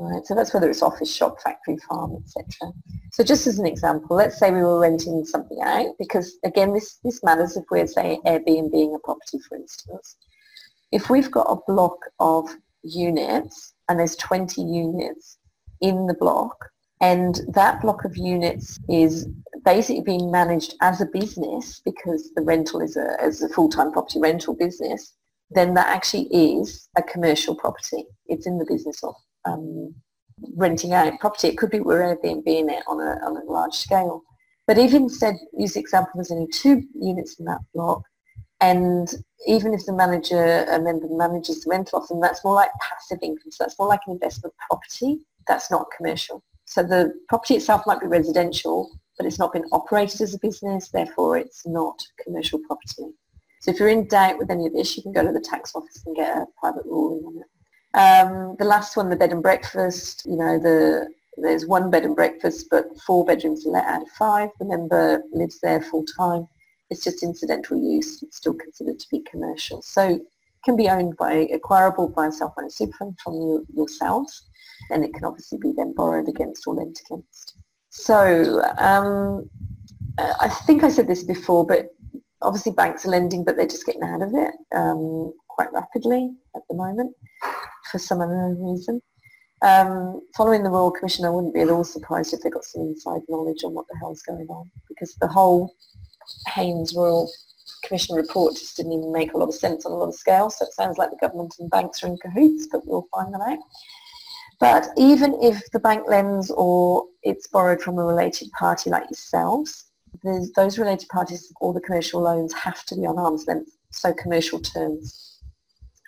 Right, 0.00 0.24
so 0.24 0.36
that's 0.36 0.54
whether 0.54 0.70
it's 0.70 0.82
office, 0.82 1.12
shop, 1.12 1.40
factory, 1.42 1.76
farm, 1.88 2.16
etc. 2.22 2.72
So 3.12 3.24
just 3.24 3.48
as 3.48 3.58
an 3.58 3.66
example, 3.66 4.16
let's 4.16 4.38
say 4.38 4.52
we 4.52 4.62
were 4.62 4.78
renting 4.78 5.24
something 5.24 5.58
out, 5.60 5.92
because 5.98 6.38
again, 6.44 6.72
this, 6.72 7.00
this 7.02 7.24
matters 7.24 7.56
if 7.56 7.64
we're, 7.68 7.86
say, 7.88 8.20
Airbnb 8.24 8.70
being 8.70 8.94
a 8.94 8.98
property, 9.00 9.40
for 9.48 9.56
instance. 9.56 10.16
If 10.92 11.10
we've 11.10 11.30
got 11.30 11.50
a 11.50 11.58
block 11.66 11.98
of 12.20 12.48
units, 12.84 13.74
and 13.88 13.98
there's 13.98 14.14
20 14.16 14.62
units 14.62 15.38
in 15.80 16.06
the 16.06 16.14
block, 16.14 16.70
and 17.00 17.40
that 17.48 17.80
block 17.80 18.04
of 18.04 18.16
units 18.16 18.78
is 18.88 19.28
basically 19.64 20.02
being 20.02 20.30
managed 20.30 20.74
as 20.80 21.00
a 21.00 21.06
business 21.06 21.80
because 21.84 22.30
the 22.34 22.42
rental 22.42 22.80
is 22.80 22.96
a, 22.96 23.16
is 23.24 23.42
a 23.42 23.48
full-time 23.48 23.92
property 23.92 24.20
rental 24.20 24.54
business, 24.54 25.14
then 25.50 25.74
that 25.74 25.88
actually 25.88 26.26
is 26.32 26.88
a 26.96 27.02
commercial 27.02 27.54
property. 27.54 28.04
It's 28.26 28.46
in 28.46 28.58
the 28.58 28.66
business 28.66 29.02
of 29.02 29.14
um, 29.44 29.94
renting 30.56 30.92
out 30.92 31.18
property. 31.20 31.48
It 31.48 31.58
could 31.58 31.70
be 31.70 31.80
we're 31.80 32.16
Airbnb 32.16 32.46
it 32.46 32.82
on 32.86 33.00
a, 33.00 33.24
on 33.24 33.36
a 33.36 33.50
large 33.50 33.74
scale. 33.74 34.22
But 34.66 34.78
if 34.78 34.92
instead, 34.92 35.36
use 35.56 35.74
the 35.74 35.80
example, 35.80 36.12
there's 36.16 36.30
only 36.30 36.48
two 36.48 36.82
units 36.94 37.38
in 37.38 37.46
that 37.46 37.60
block, 37.72 38.02
and 38.60 39.08
even 39.46 39.72
if 39.72 39.86
the 39.86 39.94
manager, 39.94 40.64
a 40.64 40.80
member 40.80 41.06
manages 41.08 41.62
the 41.62 41.70
rental 41.70 42.00
off 42.00 42.08
them, 42.08 42.20
that's 42.20 42.44
more 42.44 42.54
like 42.54 42.70
passive 42.80 43.18
income. 43.22 43.50
So 43.50 43.64
that's 43.64 43.78
more 43.78 43.88
like 43.88 44.00
an 44.06 44.14
investment 44.14 44.54
property. 44.68 45.20
That's 45.46 45.70
not 45.70 45.86
commercial. 45.96 46.42
So 46.68 46.82
the 46.82 47.14
property 47.30 47.54
itself 47.54 47.84
might 47.86 48.00
be 48.00 48.06
residential, 48.06 48.90
but 49.16 49.24
it's 49.24 49.38
not 49.38 49.54
been 49.54 49.64
operated 49.72 50.20
as 50.20 50.34
a 50.34 50.38
business, 50.38 50.90
therefore 50.90 51.38
it's 51.38 51.66
not 51.66 51.98
commercial 52.22 52.58
property. 52.66 53.14
So 53.60 53.70
if 53.70 53.80
you're 53.80 53.88
in 53.88 54.06
doubt 54.06 54.36
with 54.36 54.50
any 54.50 54.66
of 54.66 54.74
this, 54.74 54.94
you 54.94 55.02
can 55.02 55.12
go 55.12 55.24
to 55.24 55.32
the 55.32 55.40
tax 55.40 55.74
office 55.74 56.02
and 56.04 56.14
get 56.14 56.36
a 56.36 56.44
private 56.60 56.84
ruling 56.84 57.24
on 57.24 57.38
it. 57.38 57.48
Um, 57.98 58.56
the 58.58 58.66
last 58.66 58.98
one, 58.98 59.08
the 59.08 59.16
bed 59.16 59.32
and 59.32 59.42
breakfast, 59.42 60.26
you 60.26 60.36
know, 60.36 60.58
the 60.58 61.08
there's 61.38 61.64
one 61.64 61.90
bed 61.90 62.04
and 62.04 62.14
breakfast, 62.14 62.66
but 62.70 62.84
four 63.06 63.24
bedrooms 63.24 63.66
are 63.66 63.70
let 63.70 63.86
out 63.86 64.02
of 64.02 64.08
five. 64.10 64.50
The 64.58 64.66
member 64.66 65.22
lives 65.32 65.60
there 65.60 65.80
full 65.80 66.04
time. 66.04 66.46
It's 66.90 67.02
just 67.02 67.22
incidental 67.22 67.78
use. 67.78 68.22
It's 68.22 68.36
still 68.36 68.54
considered 68.54 68.98
to 68.98 69.06
be 69.10 69.20
commercial. 69.20 69.80
So 69.80 70.20
can 70.64 70.76
be 70.76 70.90
owned 70.90 71.16
by, 71.16 71.48
acquirable 71.52 72.08
by 72.08 72.26
a 72.26 72.32
self-owned 72.32 72.72
super 72.72 72.96
fund 72.98 73.18
from 73.22 73.34
you, 73.34 73.66
yourselves. 73.74 74.48
And 74.90 75.04
it 75.04 75.14
can 75.14 75.24
obviously 75.24 75.58
be 75.58 75.72
then 75.76 75.94
borrowed 75.94 76.28
against 76.28 76.66
or 76.66 76.74
lent 76.74 77.00
against. 77.06 77.56
So 77.90 78.62
um, 78.78 79.48
I 80.18 80.48
think 80.48 80.84
I 80.84 80.88
said 80.88 81.08
this 81.08 81.24
before, 81.24 81.66
but 81.66 81.88
obviously 82.42 82.72
banks 82.72 83.04
are 83.04 83.10
lending, 83.10 83.44
but 83.44 83.56
they're 83.56 83.66
just 83.66 83.86
getting 83.86 84.02
out 84.02 84.22
of 84.22 84.30
it 84.34 84.54
um, 84.74 85.32
quite 85.48 85.72
rapidly 85.72 86.30
at 86.54 86.62
the 86.68 86.76
moment 86.76 87.14
for 87.90 87.98
some 87.98 88.20
unknown 88.20 88.62
reason. 88.62 89.00
Um, 89.62 90.20
following 90.36 90.62
the 90.62 90.70
Royal 90.70 90.92
Commission, 90.92 91.24
I 91.24 91.30
wouldn't 91.30 91.54
be 91.54 91.60
at 91.60 91.70
all 91.70 91.82
surprised 91.82 92.32
if 92.32 92.40
they 92.42 92.50
got 92.50 92.64
some 92.64 92.82
inside 92.82 93.22
knowledge 93.28 93.64
on 93.64 93.74
what 93.74 93.86
the 93.90 93.98
hell's 93.98 94.22
going 94.22 94.46
on 94.48 94.70
because 94.88 95.14
the 95.20 95.26
whole 95.26 95.74
Haynes 96.54 96.94
Royal 96.94 97.28
Commission 97.82 98.14
report 98.14 98.54
just 98.54 98.76
didn't 98.76 98.92
even 98.92 99.12
make 99.12 99.32
a 99.32 99.36
lot 99.36 99.48
of 99.48 99.54
sense 99.54 99.84
on 99.84 99.92
a 99.92 99.96
lot 99.96 100.08
of 100.08 100.14
scales. 100.14 100.58
So 100.58 100.64
it 100.64 100.72
sounds 100.72 100.96
like 100.96 101.10
the 101.10 101.16
government 101.16 101.54
and 101.58 101.70
banks 101.70 102.02
are 102.02 102.06
in 102.06 102.18
cahoots, 102.18 102.68
but 102.70 102.86
we'll 102.86 103.08
find 103.12 103.34
that 103.34 103.40
out. 103.40 103.58
But 104.60 104.88
even 104.96 105.38
if 105.40 105.62
the 105.70 105.78
bank 105.78 106.04
lends 106.08 106.50
or 106.50 107.04
it's 107.22 107.46
borrowed 107.46 107.80
from 107.80 107.98
a 107.98 108.04
related 108.04 108.50
party 108.52 108.90
like 108.90 109.04
yourselves, 109.04 109.84
those 110.56 110.78
related 110.78 111.08
parties 111.08 111.52
or 111.60 111.72
the 111.72 111.80
commercial 111.80 112.20
loans 112.20 112.52
have 112.54 112.84
to 112.86 112.96
be 112.96 113.06
on 113.06 113.18
arm's 113.18 113.46
length, 113.46 113.70
so 113.90 114.12
commercial 114.12 114.58
terms. 114.58 115.40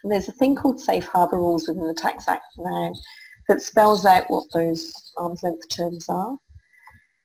And 0.02 0.10
there's 0.10 0.28
a 0.28 0.32
thing 0.32 0.56
called 0.56 0.80
safe 0.80 1.06
harbour 1.06 1.36
rules 1.36 1.68
within 1.68 1.86
the 1.86 1.94
Tax 1.94 2.26
Act 2.26 2.44
now 2.58 2.92
that 3.48 3.62
spells 3.62 4.04
out 4.06 4.30
what 4.30 4.44
those 4.52 5.12
arm's 5.16 5.42
length 5.42 5.68
terms 5.68 6.08
are. 6.08 6.36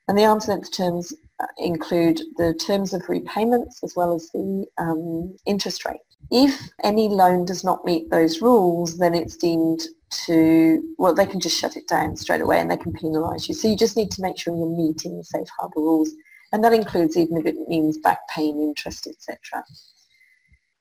And 0.07 0.17
the 0.17 0.25
arm's 0.25 0.47
length 0.47 0.71
terms 0.71 1.13
uh, 1.39 1.47
include 1.57 2.21
the 2.37 2.53
terms 2.53 2.93
of 2.93 3.09
repayments 3.09 3.83
as 3.83 3.95
well 3.95 4.13
as 4.13 4.29
the 4.29 4.65
um, 4.77 5.35
interest 5.45 5.85
rate. 5.85 5.99
If 6.31 6.69
any 6.83 7.07
loan 7.07 7.45
does 7.45 7.63
not 7.63 7.85
meet 7.85 8.09
those 8.09 8.41
rules, 8.41 8.97
then 8.97 9.13
it's 9.13 9.37
deemed 9.37 9.81
to, 10.25 10.81
well, 10.97 11.13
they 11.13 11.25
can 11.25 11.39
just 11.39 11.59
shut 11.59 11.75
it 11.75 11.87
down 11.87 12.15
straight 12.15 12.41
away 12.41 12.59
and 12.59 12.69
they 12.69 12.77
can 12.77 12.93
penalise 12.93 13.47
you. 13.47 13.55
So 13.55 13.67
you 13.67 13.77
just 13.77 13.97
need 13.97 14.11
to 14.11 14.21
make 14.21 14.37
sure 14.37 14.55
you're 14.55 14.69
meeting 14.69 15.17
the 15.17 15.23
safe 15.23 15.47
harbour 15.59 15.81
rules. 15.81 16.11
And 16.51 16.63
that 16.63 16.73
includes 16.73 17.17
even 17.17 17.37
if 17.37 17.45
it 17.45 17.55
means 17.67 17.97
back 17.97 18.19
paying 18.29 18.61
interest, 18.61 19.07
etc. 19.07 19.63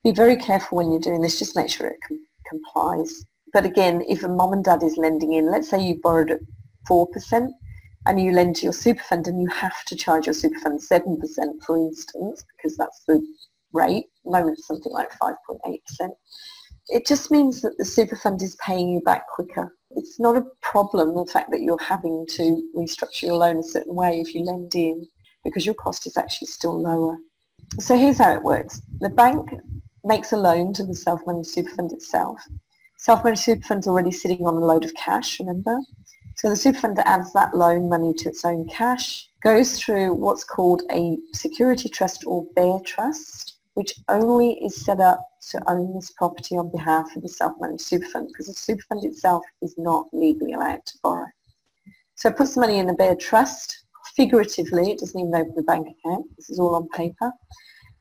Be 0.02 0.12
very 0.12 0.37
careful 0.37 0.78
when 0.78 0.90
you're 0.90 1.00
doing 1.00 1.20
this. 1.20 1.38
Just 1.38 1.57
make 1.57 1.68
sure 1.68 1.88
it 1.88 1.98
com- 2.07 2.26
complies. 2.46 3.24
But 3.52 3.64
again, 3.64 4.02
if 4.09 4.22
a 4.22 4.28
mom 4.28 4.52
and 4.52 4.64
dad 4.64 4.83
is 4.83 4.96
lending 4.96 5.33
in, 5.33 5.50
let's 5.50 5.68
say 5.68 5.80
you 5.80 6.00
borrowed 6.02 6.30
at 6.30 6.40
4% 6.88 7.50
and 8.07 8.20
you 8.20 8.33
lend 8.33 8.57
to 8.57 8.64
your 8.64 8.72
super 8.72 9.02
fund 9.02 9.26
and 9.26 9.40
you 9.40 9.48
have 9.48 9.85
to 9.87 9.96
charge 9.96 10.26
your 10.26 10.35
super 10.35 10.59
fund 10.61 10.80
7% 10.80 11.18
for 11.66 11.76
instance, 11.76 12.44
because 12.57 12.76
that's 12.76 13.02
the 13.07 13.24
rate. 13.74 14.06
Moment 14.24 14.58
something 14.60 14.92
like 14.92 15.10
5.8%. 15.18 16.10
It 16.88 17.06
just 17.06 17.30
means 17.30 17.60
that 17.62 17.76
the 17.78 17.84
super 17.84 18.16
fund 18.16 18.42
is 18.42 18.56
paying 18.56 18.88
you 18.88 19.00
back 19.00 19.28
quicker. 19.28 19.74
It's 19.96 20.18
not 20.18 20.37
a 20.37 20.46
problem, 20.60 21.14
the 21.14 21.30
fact 21.30 21.50
that 21.50 21.62
you're 21.62 21.78
having 21.78 22.26
to 22.30 22.62
restructure 22.76 23.22
your 23.22 23.37
loan 23.37 23.58
a 23.58 23.62
certain 23.62 23.94
way 23.94 24.20
if 24.20 24.34
you 24.34 24.42
lend 24.42 24.74
in, 24.74 25.06
because 25.44 25.64
your 25.64 25.74
cost 25.76 26.06
is 26.06 26.16
actually 26.16 26.48
still 26.48 26.80
lower. 26.80 27.16
So 27.78 27.96
here's 27.96 28.18
how 28.18 28.34
it 28.34 28.42
works. 28.42 28.82
The 29.00 29.08
bank 29.08 29.50
makes 30.04 30.32
a 30.32 30.37
loan 30.37 30.72
to 30.74 30.84
the 30.84 30.94
self-managed 30.94 31.48
super 31.48 31.70
fund 31.70 31.92
itself. 31.92 32.40
Self-managed 32.98 33.42
super 33.42 33.66
fund's 33.66 33.87
already 33.87 34.12
sitting 34.12 34.46
on 34.46 34.54
a 34.54 34.64
load 34.64 34.84
of 34.84 34.94
cash, 34.94 35.40
remember? 35.40 35.78
So 36.37 36.48
the 36.50 36.56
super 36.56 36.80
fund 36.80 36.98
adds 36.98 37.32
that 37.32 37.56
loan 37.56 37.88
money 37.88 38.12
to 38.14 38.28
its 38.28 38.44
own 38.44 38.68
cash, 38.68 39.28
goes 39.42 39.78
through 39.78 40.14
what's 40.14 40.44
called 40.44 40.82
a 40.90 41.16
security 41.32 41.88
trust 41.88 42.24
or 42.26 42.46
bare 42.56 42.80
trust, 42.84 43.53
which 43.74 43.94
only 44.08 44.52
is 44.64 44.84
set 44.84 45.00
up 45.00 45.20
to 45.50 45.60
own 45.70 45.94
this 45.94 46.10
property 46.10 46.56
on 46.56 46.70
behalf 46.70 47.14
of 47.16 47.22
the 47.22 47.28
self-managed 47.28 47.82
super 47.82 48.06
fund 48.06 48.28
because 48.28 48.46
the 48.46 48.54
super 48.54 48.82
fund 48.88 49.04
itself 49.04 49.42
is 49.62 49.74
not 49.76 50.06
legally 50.12 50.52
allowed 50.52 50.84
to 50.87 50.98
borrow. 51.02 51.26
So 52.14 52.28
it 52.28 52.37
puts 52.37 52.54
the 52.54 52.60
money 52.60 52.78
in 52.78 52.88
a 52.88 52.94
bare 52.94 53.16
trust. 53.16 53.84
Figuratively, 54.16 54.92
it 54.92 54.98
doesn't 54.98 55.18
even 55.18 55.34
open 55.34 55.54
a 55.58 55.62
bank 55.62 55.88
account. 55.88 56.26
This 56.37 56.50
is 56.50 56.58
all 56.60 56.76
on 56.76 56.88
paper. 56.90 57.32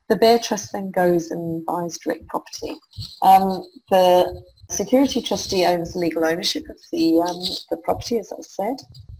The 0.08 0.16
bare 0.16 0.38
trust 0.38 0.72
then 0.72 0.90
goes 0.90 1.30
and 1.30 1.64
buys 1.66 1.98
direct 1.98 2.28
property. 2.28 2.76
Um, 3.22 3.64
the 3.90 4.42
security 4.70 5.22
trustee 5.22 5.64
owns 5.64 5.94
the 5.94 5.98
legal 5.98 6.24
ownership 6.24 6.64
of 6.68 6.76
the, 6.92 7.20
um, 7.20 7.40
the 7.70 7.78
property, 7.78 8.18
as 8.18 8.32
I 8.32 8.40
said. 8.42 8.76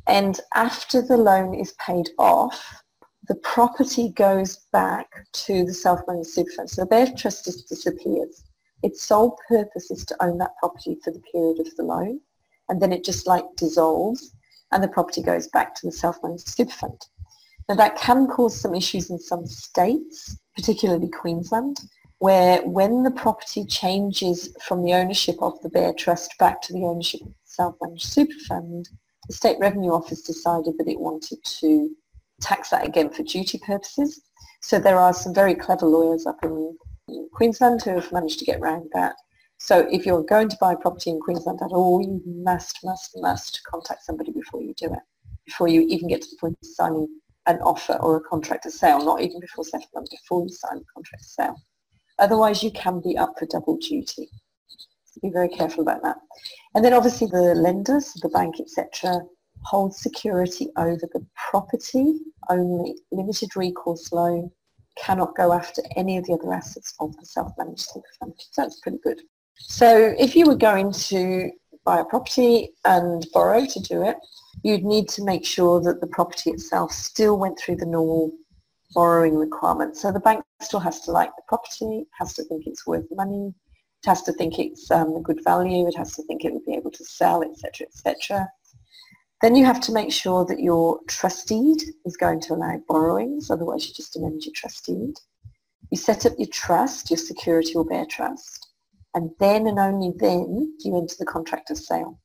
And 0.07 0.39
after 0.55 1.01
the 1.01 1.17
loan 1.17 1.55
is 1.55 1.75
paid 1.85 2.11
off, 2.19 2.84
the 3.29 3.35
property 3.37 4.11
goes 4.11 4.59
back 4.73 5.27
to 5.33 5.65
the 5.65 5.73
self-managed 5.73 6.29
super 6.29 6.51
fund. 6.53 6.71
So 6.71 6.83
the 6.83 6.87
bare 6.87 7.11
trust 7.17 7.45
just 7.45 7.69
disappears. 7.69 8.45
Its 8.83 9.03
sole 9.03 9.39
purpose 9.49 9.91
is 9.91 10.05
to 10.07 10.23
own 10.23 10.39
that 10.39 10.57
property 10.59 10.99
for 11.03 11.11
the 11.11 11.23
period 11.33 11.61
of 11.61 11.75
the 11.77 11.85
loan. 11.85 12.21
And 12.69 12.81
then 12.81 12.93
it 12.93 13.05
just 13.05 13.27
like 13.27 13.45
dissolves 13.57 14.35
and 14.73 14.83
the 14.83 14.89
property 14.89 15.23
goes 15.23 15.47
back 15.49 15.75
to 15.77 15.87
the 15.87 15.93
self-managed 15.93 16.49
super 16.49 16.73
fund. 16.73 17.01
Now 17.69 17.77
that 17.77 17.97
can 17.97 18.27
cause 18.27 18.61
some 18.61 18.75
issues 18.75 19.09
in 19.09 19.19
some 19.19 19.47
states, 19.47 20.37
particularly 20.55 21.09
Queensland, 21.09 21.81
where 22.19 22.63
when 22.67 23.03
the 23.05 23.11
property 23.11 23.65
changes 23.65 24.55
from 24.63 24.83
the 24.83 24.93
ownership 24.93 25.37
of 25.41 25.61
the 25.63 25.71
Bare 25.71 25.95
Trust 25.95 26.35
back 26.39 26.61
to 26.63 26.73
the 26.73 26.85
ownership 26.85 27.23
of 27.23 27.29
the 27.29 27.35
self-managed 27.45 28.07
super 28.07 28.39
fund, 28.49 28.89
the 29.29 29.35
State 29.35 29.59
Revenue 29.59 29.93
Office 29.93 30.21
decided 30.21 30.75
that 30.79 30.89
it 30.89 31.01
wanted 31.01 31.43
to 31.43 31.91
tax 32.41 32.71
that 32.71 32.87
again 32.87 33.11
for 33.11 33.23
duty 33.23 33.59
purposes. 33.59 34.21
So 34.61 34.79
there 34.79 34.99
are 34.99 35.13
some 35.13 35.35
very 35.35 35.55
clever 35.55 35.87
lawyers 35.87 36.27
up 36.27 36.39
in 36.43 36.77
Queensland 37.33 37.83
who 37.83 37.91
have 37.91 38.13
managed 38.13 38.39
to 38.39 38.45
get 38.45 38.61
around 38.61 38.89
that. 38.95 39.15
So 39.59 39.87
if 39.91 40.05
you're 40.05 40.23
going 40.23 40.49
to 40.49 40.57
buy 40.61 40.75
property 40.75 41.11
in 41.11 41.21
Queensland 41.21 41.61
at 41.63 41.73
all, 41.73 42.03
you 42.03 42.21
must, 42.27 42.79
must, 42.85 43.11
must 43.17 43.61
contact 43.71 44.05
somebody 44.05 44.33
before 44.33 44.63
you 44.63 44.75
do 44.75 44.87
it, 44.87 45.01
before 45.47 45.69
you 45.69 45.83
even 45.83 46.09
get 46.09 46.23
to 46.23 46.29
the 46.31 46.37
point 46.41 46.59
of 46.63 46.69
signing 46.69 47.09
an 47.47 47.59
offer 47.61 47.95
or 47.95 48.17
a 48.17 48.21
contract 48.21 48.67
of 48.67 48.73
sale, 48.73 49.05
not 49.05 49.21
even 49.21 49.41
before 49.41 49.65
settlement, 49.65 50.11
before 50.11 50.43
you 50.43 50.49
sign 50.49 50.79
the 50.79 50.85
contract 50.95 51.23
of 51.23 51.29
sale. 51.29 51.63
Otherwise, 52.19 52.63
you 52.63 52.71
can 52.71 53.01
be 53.01 53.17
up 53.19 53.35
for 53.39 53.47
double 53.47 53.77
duty. 53.77 54.29
So 55.05 55.21
be 55.23 55.31
very 55.31 55.49
careful 55.49 55.83
about 55.83 56.03
that. 56.03 56.17
And 56.75 56.85
then 56.85 56.95
obviously 56.95 57.27
the 57.27 57.55
lenders, 57.55 58.13
the 58.23 58.29
bank, 58.31 58.57
etc., 58.61 59.21
hold 59.65 59.95
security 59.95 60.69
over 60.77 61.09
the 61.13 61.25
property 61.51 62.21
only. 62.49 62.97
Limited 63.11 63.57
recourse 63.57 64.13
loan 64.13 64.51
cannot 64.97 65.37
go 65.37 65.53
after 65.53 65.83
any 65.97 66.19
of 66.19 66.25
the 66.27 66.35
other 66.35 66.53
assets 66.53 66.95
of 67.01 67.17
the 67.17 67.27
self-managed 67.27 67.81
super 67.81 68.07
fund. 68.21 68.35
So 68.39 68.63
that's 68.63 68.81
pretty 68.81 68.99
good. 69.03 69.21
So 69.57 70.15
if 70.19 70.37
you 70.37 70.47
were 70.47 70.57
going 70.57 70.93
to 70.93 71.51
buy 71.85 72.01
a 72.01 72.05
property 72.05 72.71
and 72.85 73.27
borrow 73.33 73.67
to 73.67 73.81
do 73.81 74.03
it, 74.03 74.17
you'd 74.63 74.85
need 74.85 75.09
to 75.11 75.25
make 75.25 75.45
sure 75.45 75.81
that 75.83 76.01
the 76.01 76.07
property 76.07 76.51
itself 76.51 76.93
still 76.93 77.39
went 77.39 77.59
through 77.59 77.77
the 77.77 77.87
normal 77.87 78.33
borrowing 78.95 79.37
requirements. 79.37 80.01
So 80.01 80.13
the 80.13 80.21
bank 80.21 80.45
still 80.61 80.81
has 80.81 81.01
to 81.03 81.11
like 81.11 81.31
the 81.37 81.43
property, 81.49 82.07
has 82.19 82.33
to 82.35 82.45
think 82.45 82.67
it's 82.67 82.87
worth 82.87 83.07
money, 83.11 83.49
it 83.49 84.09
has 84.09 84.23
to 84.23 84.33
think 84.33 84.59
it's 84.59 84.91
um, 84.91 85.17
a 85.17 85.21
good 85.21 85.43
value, 85.45 85.87
it 85.89 85.97
has 85.97 86.15
to 86.15 86.23
think 86.23 86.45
it 86.45 86.53
would 86.53 86.65
be 86.65 86.75
able 86.75 86.93
to 86.93 87.05
sell, 87.05 87.43
etc., 87.43 87.87
etc. 87.87 88.49
Then 89.45 89.57
you 89.57 89.67
have 89.67 89.83
to 89.83 89.93
make 89.93 90.11
sure 90.11 90.47
that 90.47 90.61
your 90.61 91.01
trustee 91.07 91.77
is 92.07 92.17
going 92.17 92.41
to 92.41 92.55
allow 92.55 92.81
borrowings, 92.89 93.51
otherwise 93.51 93.87
you 93.87 93.93
just 93.93 94.17
amend 94.17 94.43
your 94.43 94.55
trustee. 94.55 95.13
You 95.91 95.99
set 95.99 96.25
up 96.25 96.33
your 96.39 96.49
trust, 96.49 97.11
your 97.11 97.19
security 97.19 97.75
or 97.75 97.85
bare 97.85 98.07
trust, 98.07 98.69
and 99.13 99.29
then 99.41 99.67
and 99.67 99.79
only 99.79 100.15
then 100.17 100.75
do 100.79 100.89
you 100.89 100.97
enter 100.97 101.17
the 101.19 101.27
contract 101.27 101.71
of 101.71 101.77
sale. 101.77 102.19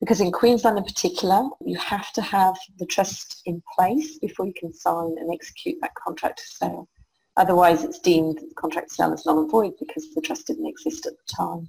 Because 0.00 0.20
in 0.20 0.32
Queensland 0.32 0.78
in 0.78 0.82
particular, 0.82 1.48
you 1.64 1.78
have 1.78 2.10
to 2.14 2.22
have 2.22 2.56
the 2.80 2.86
trust 2.86 3.40
in 3.46 3.62
place 3.76 4.18
before 4.18 4.44
you 4.44 4.54
can 4.54 4.72
sign 4.72 5.14
and 5.16 5.32
execute 5.32 5.76
that 5.80 5.94
contract 5.94 6.40
of 6.40 6.46
sale. 6.46 6.88
Otherwise, 7.36 7.84
it's 7.84 8.00
deemed 8.00 8.36
that 8.38 8.48
the 8.48 8.54
contract 8.56 8.90
of 8.90 8.96
sale 8.96 9.12
is 9.12 9.24
null 9.24 9.38
and 9.38 9.48
void 9.48 9.74
because 9.78 10.12
the 10.12 10.20
trust 10.20 10.48
didn't 10.48 10.66
exist 10.66 11.06
at 11.06 11.12
the 11.12 11.32
time. 11.36 11.68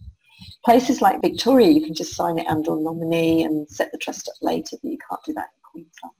Places 0.65 1.02
like 1.02 1.21
Victoria, 1.21 1.69
you 1.69 1.82
can 1.82 1.93
just 1.93 2.15
sign 2.15 2.38
it 2.38 2.47
under 2.47 2.73
a 2.73 2.80
nominee 2.80 3.43
and 3.43 3.69
set 3.69 3.91
the 3.91 3.97
trust 3.97 4.28
up 4.28 4.36
later, 4.41 4.78
but 4.82 4.91
you 4.91 4.97
can't 5.10 5.23
do 5.25 5.34
that 5.34 5.47
in 5.56 5.62
Queensland. 5.71 6.13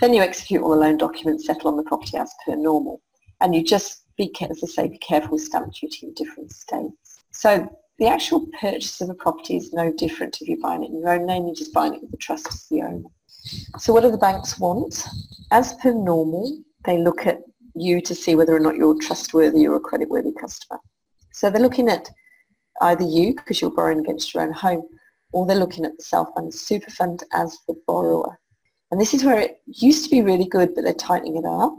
Then 0.00 0.14
you 0.14 0.22
execute 0.22 0.62
all 0.62 0.70
the 0.70 0.76
loan 0.76 0.96
documents, 0.96 1.46
settle 1.46 1.70
on 1.70 1.76
the 1.76 1.82
property 1.84 2.16
as 2.16 2.32
per 2.44 2.56
normal. 2.56 3.00
And 3.40 3.54
you 3.54 3.62
just 3.62 4.04
be, 4.16 4.32
as 4.40 4.60
I 4.62 4.66
say, 4.66 4.88
be 4.88 4.98
careful 4.98 5.32
with 5.32 5.42
stamp 5.42 5.72
duty 5.72 6.06
in 6.06 6.14
different 6.14 6.52
states. 6.52 7.20
So 7.32 7.68
the 7.98 8.06
actual 8.06 8.46
purchase 8.60 9.00
of 9.00 9.10
a 9.10 9.14
property 9.14 9.56
is 9.56 9.72
no 9.72 9.92
different 9.92 10.40
if 10.40 10.48
you're 10.48 10.58
buying 10.60 10.82
it 10.82 10.90
in 10.90 10.98
your 10.98 11.10
own 11.10 11.26
name, 11.26 11.46
you're 11.46 11.54
just 11.54 11.72
buying 11.72 11.94
it 11.94 12.00
with 12.00 12.10
the 12.10 12.16
trust 12.16 12.48
as 12.48 12.66
the 12.70 12.82
owner. 12.82 13.08
So 13.78 13.92
what 13.92 14.02
do 14.02 14.10
the 14.10 14.18
banks 14.18 14.58
want? 14.58 15.06
As 15.50 15.74
per 15.74 15.92
normal, 15.92 16.58
they 16.84 16.98
look 16.98 17.26
at 17.26 17.40
you 17.74 18.00
to 18.00 18.14
see 18.14 18.34
whether 18.34 18.54
or 18.54 18.60
not 18.60 18.76
you're 18.76 18.98
trustworthy 19.00 19.66
or 19.66 19.76
a 19.76 19.80
creditworthy 19.80 20.34
customer. 20.40 20.80
So 21.32 21.50
they're 21.50 21.60
looking 21.60 21.88
at 21.88 22.08
either 22.84 23.04
you, 23.04 23.34
because 23.34 23.60
you're 23.60 23.70
borrowing 23.70 24.00
against 24.00 24.32
your 24.32 24.42
own 24.42 24.52
home, 24.52 24.86
or 25.32 25.46
they're 25.46 25.56
looking 25.56 25.84
at 25.84 25.96
the 25.96 26.04
self-managed 26.04 26.56
super 26.56 26.90
fund 26.90 27.24
as 27.32 27.58
the 27.66 27.74
borrower. 27.86 28.38
And 28.90 29.00
this 29.00 29.14
is 29.14 29.24
where 29.24 29.38
it 29.38 29.60
used 29.66 30.04
to 30.04 30.10
be 30.10 30.22
really 30.22 30.46
good, 30.46 30.74
but 30.74 30.84
they're 30.84 30.94
tightening 30.94 31.36
it 31.36 31.44
up. 31.44 31.74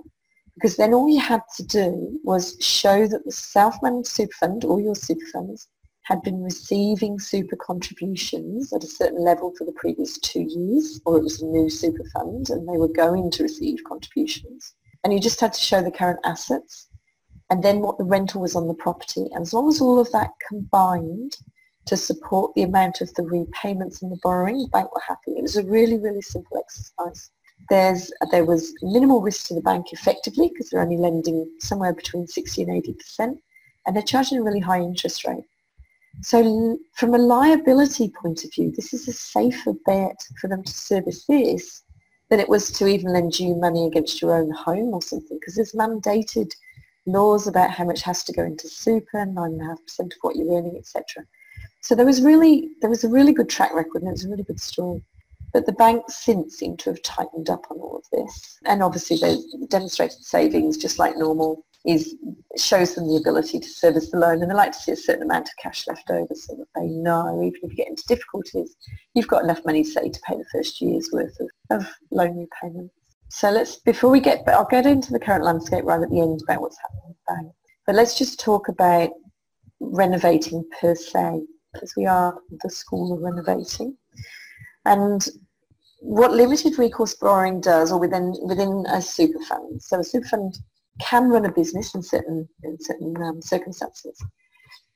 Because 0.55 0.77
then 0.77 0.93
all 0.93 1.09
you 1.09 1.19
had 1.19 1.41
to 1.57 1.63
do 1.63 2.19
was 2.23 2.57
show 2.59 3.07
that 3.07 3.23
the 3.25 3.31
self-managed 3.31 4.07
super 4.07 4.35
fund, 4.39 4.65
or 4.65 4.81
your 4.81 4.95
super 4.95 5.25
funds, 5.33 5.67
had 6.05 6.21
been 6.21 6.41
receiving 6.43 7.19
super 7.19 7.55
contributions 7.55 8.71
at 8.71 8.83
a 8.83 8.87
certain 8.87 9.23
level 9.23 9.53
for 9.57 9.65
the 9.65 9.71
previous 9.73 10.19
two 10.19 10.45
years, 10.47 11.01
or 11.05 11.17
it 11.17 11.23
was 11.23 11.41
a 11.41 11.45
new 11.45 11.67
super 11.67 12.03
fund 12.13 12.49
and 12.51 12.67
they 12.67 12.77
were 12.77 12.87
going 12.87 13.31
to 13.31 13.43
receive 13.43 13.79
contributions. 13.87 14.75
And 15.03 15.11
you 15.11 15.19
just 15.19 15.41
had 15.41 15.53
to 15.53 15.59
show 15.59 15.81
the 15.81 15.91
current 15.91 16.19
assets 16.23 16.89
and 17.49 17.63
then 17.63 17.81
what 17.81 17.97
the 17.97 18.03
rental 18.03 18.41
was 18.41 18.55
on 18.55 18.67
the 18.67 18.73
property. 18.73 19.27
And 19.31 19.41
as 19.41 19.53
long 19.53 19.67
as 19.67 19.81
all 19.81 19.99
of 19.99 20.11
that 20.11 20.31
combined 20.47 21.37
to 21.85 21.95
support 21.95 22.53
the 22.55 22.63
amount 22.63 23.01
of 23.01 23.13
the 23.13 23.23
repayments 23.23 24.01
and 24.01 24.11
the 24.11 24.19
borrowing, 24.23 24.57
the 24.57 24.67
bank 24.69 24.93
were 24.93 25.01
happy. 25.07 25.31
It 25.31 25.43
was 25.43 25.55
a 25.55 25.63
really, 25.63 25.99
really 25.99 26.21
simple 26.21 26.57
exercise. 26.57 27.29
There's, 27.69 28.11
there 28.31 28.45
was 28.45 28.73
minimal 28.81 29.21
risk 29.21 29.47
to 29.47 29.53
the 29.53 29.61
bank 29.61 29.87
effectively 29.91 30.49
because 30.49 30.69
they're 30.69 30.81
only 30.81 30.97
lending 30.97 31.49
somewhere 31.59 31.93
between 31.93 32.27
60 32.27 32.63
and 32.63 32.83
80% 32.83 33.37
and 33.85 33.95
they're 33.95 34.03
charging 34.03 34.39
a 34.39 34.43
really 34.43 34.59
high 34.59 34.79
interest 34.79 35.25
rate. 35.25 35.45
So 36.21 36.79
from 36.95 37.13
a 37.13 37.19
liability 37.19 38.11
point 38.21 38.43
of 38.43 38.53
view, 38.53 38.71
this 38.75 38.93
is 38.93 39.07
a 39.07 39.13
safer 39.13 39.73
bet 39.85 40.15
for 40.39 40.47
them 40.47 40.63
to 40.63 40.73
service 40.73 41.25
this 41.25 41.83
than 42.29 42.39
it 42.39 42.49
was 42.49 42.71
to 42.71 42.87
even 42.87 43.13
lend 43.13 43.39
you 43.39 43.55
money 43.55 43.85
against 43.85 44.21
your 44.21 44.35
own 44.35 44.49
home 44.51 44.93
or 44.93 45.01
something 45.01 45.37
because 45.39 45.55
there's 45.55 45.73
mandated 45.73 46.51
laws 47.05 47.47
about 47.47 47.71
how 47.71 47.83
much 47.83 48.01
has 48.01 48.23
to 48.23 48.33
go 48.33 48.43
into 48.43 48.67
super, 48.67 49.25
9.5% 49.25 49.99
of 49.99 50.11
what 50.21 50.35
you're 50.35 50.57
earning, 50.57 50.75
etc. 50.77 51.25
So 51.81 51.95
there 51.95 52.05
was 52.05 52.21
really, 52.21 52.69
there 52.81 52.89
was 52.89 53.03
a 53.03 53.09
really 53.09 53.33
good 53.33 53.49
track 53.49 53.73
record 53.73 54.01
and 54.01 54.09
it 54.09 54.13
was 54.13 54.25
a 54.25 54.29
really 54.29 54.43
good 54.43 54.59
story. 54.59 55.01
But 55.53 55.65
the 55.65 55.73
banks 55.73 56.17
since 56.17 56.57
seem 56.57 56.77
to 56.77 56.89
have 56.89 57.01
tightened 57.01 57.49
up 57.49 57.65
on 57.69 57.77
all 57.77 57.97
of 57.97 58.05
this. 58.11 58.59
And 58.65 58.83
obviously 58.83 59.17
they 59.17 59.37
demonstrated 59.67 60.21
savings 60.21 60.77
just 60.77 60.99
like 60.99 61.15
normal 61.17 61.63
is 61.85 62.15
shows 62.57 62.95
them 62.95 63.07
the 63.07 63.17
ability 63.17 63.59
to 63.59 63.69
service 63.69 64.09
the 64.09 64.17
loan 64.17 64.41
and 64.41 64.49
they 64.49 64.55
like 64.55 64.71
to 64.71 64.79
see 64.79 64.91
a 64.91 64.97
certain 64.97 65.21
amount 65.21 65.47
of 65.47 65.53
cash 65.61 65.85
left 65.87 66.09
over 66.09 66.33
so 66.33 66.55
that 66.55 66.65
they 66.75 66.87
know 66.87 67.41
even 67.43 67.59
if 67.61 67.71
you 67.71 67.77
get 67.77 67.87
into 67.87 68.03
difficulties 68.07 68.75
you've 69.13 69.27
got 69.27 69.43
enough 69.43 69.63
money 69.65 69.83
say 69.83 70.09
to 70.09 70.19
pay 70.21 70.35
the 70.35 70.45
first 70.51 70.81
year's 70.81 71.09
worth 71.13 71.37
of, 71.39 71.49
of 71.69 71.87
loan 72.11 72.37
repayments. 72.37 72.93
So 73.35 73.51
let's 73.51 73.75
before 73.75 74.11
we 74.11 74.21
get 74.21 74.47
I'll 74.47 74.63
get 74.63 74.85
into 74.85 75.11
the 75.11 75.19
current 75.19 75.43
landscape 75.43 75.83
right 75.83 76.01
at 76.01 76.09
the 76.09 76.21
end 76.21 76.41
about 76.43 76.61
what's 76.61 76.77
happening 76.77 77.13
with. 77.27 77.51
But 77.85 77.95
let's 77.95 78.17
just 78.17 78.39
talk 78.39 78.69
about 78.69 79.09
renovating 79.81 80.63
per 80.79 80.95
se 80.95 81.41
because 81.73 81.93
we 81.97 82.05
are 82.05 82.39
the 82.63 82.69
school 82.69 83.11
of 83.11 83.21
renovating. 83.21 83.97
And 84.85 85.27
what 85.99 86.31
limited 86.31 86.79
recourse 86.79 87.13
borrowing 87.13 87.59
does, 87.59 87.91
or 87.91 87.99
within 87.99 88.33
within 88.43 88.85
a 88.87 89.01
super 89.01 89.43
fund. 89.43 89.83
So 89.83 89.99
a 89.99 90.03
super 90.05 90.29
fund 90.29 90.57
can 91.01 91.27
run 91.27 91.43
a 91.43 91.51
business 91.51 91.93
in 91.93 92.03
certain, 92.03 92.47
in 92.63 92.77
certain 92.79 93.21
um, 93.21 93.41
circumstances. 93.41 94.17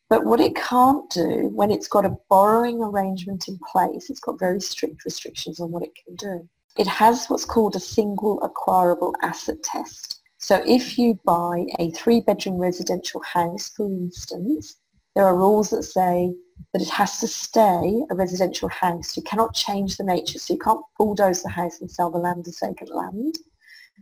But 0.10 0.24
what 0.24 0.40
it 0.40 0.56
can't 0.56 1.10
do 1.10 1.52
when 1.54 1.72
it's 1.72 1.90
got 1.90 2.06
a 2.06 2.16
borrowing 2.30 2.82
arrangement 2.82 3.50
in 3.50 3.60
place, 3.70 4.10
it's 4.10 4.22
got 4.22 4.40
very 4.40 4.62
strict 4.62 5.04
restrictions 5.04 5.60
on 5.60 5.72
what 5.72 5.84
it 5.84 5.92
can 6.06 6.16
do. 6.16 6.50
It 6.78 6.88
has 6.88 7.28
what's 7.28 7.46
called 7.46 7.76
a 7.76 7.80
single 7.80 8.42
acquirable 8.42 9.16
asset 9.22 9.62
test. 9.64 10.22
So 10.38 10.64
if 10.66 10.98
you 10.98 11.20
buy 11.26 11.66
a 11.80 11.92
three-bedroom 11.92 12.58
residential 12.58 13.22
house, 13.22 13.72
for 13.76 13.86
instance, 13.86 14.78
there 15.16 15.26
are 15.26 15.36
rules 15.36 15.72
that 15.72 15.84
say 15.84 16.34
that 16.74 16.82
it 16.82 16.90
has 16.90 17.20
to 17.20 17.28
stay 17.28 18.04
a 18.10 18.16
residential 18.16 18.70
house. 18.70 19.18
You 19.18 19.24
cannot 19.24 19.54
change 19.54 19.98
the 19.98 20.04
nature. 20.04 20.40
So 20.40 20.54
you 20.54 20.60
can't 20.60 20.82
bulldoze 20.98 21.44
the 21.44 21.50
house 21.50 21.82
and 21.82 21.92
sell 21.92 22.10
the 22.10 22.20
land 22.20 22.48
as 22.48 22.60
vacant 22.62 22.94
land. 22.94 23.36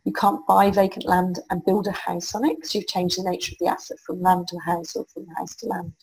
You 0.03 0.13
can't 0.13 0.45
buy 0.45 0.69
vacant 0.69 1.05
land 1.05 1.39
and 1.49 1.65
build 1.65 1.87
a 1.87 1.91
house 1.91 2.35
on 2.35 2.45
it 2.45 2.55
because 2.55 2.75
you've 2.75 2.87
changed 2.87 3.17
the 3.17 3.29
nature 3.29 3.53
of 3.53 3.57
the 3.59 3.71
asset 3.71 3.97
from 4.05 4.21
land 4.21 4.47
to 4.49 4.59
house 4.59 4.95
or 4.95 5.05
from 5.05 5.25
house 5.37 5.55
to 5.57 5.67
land. 5.67 5.93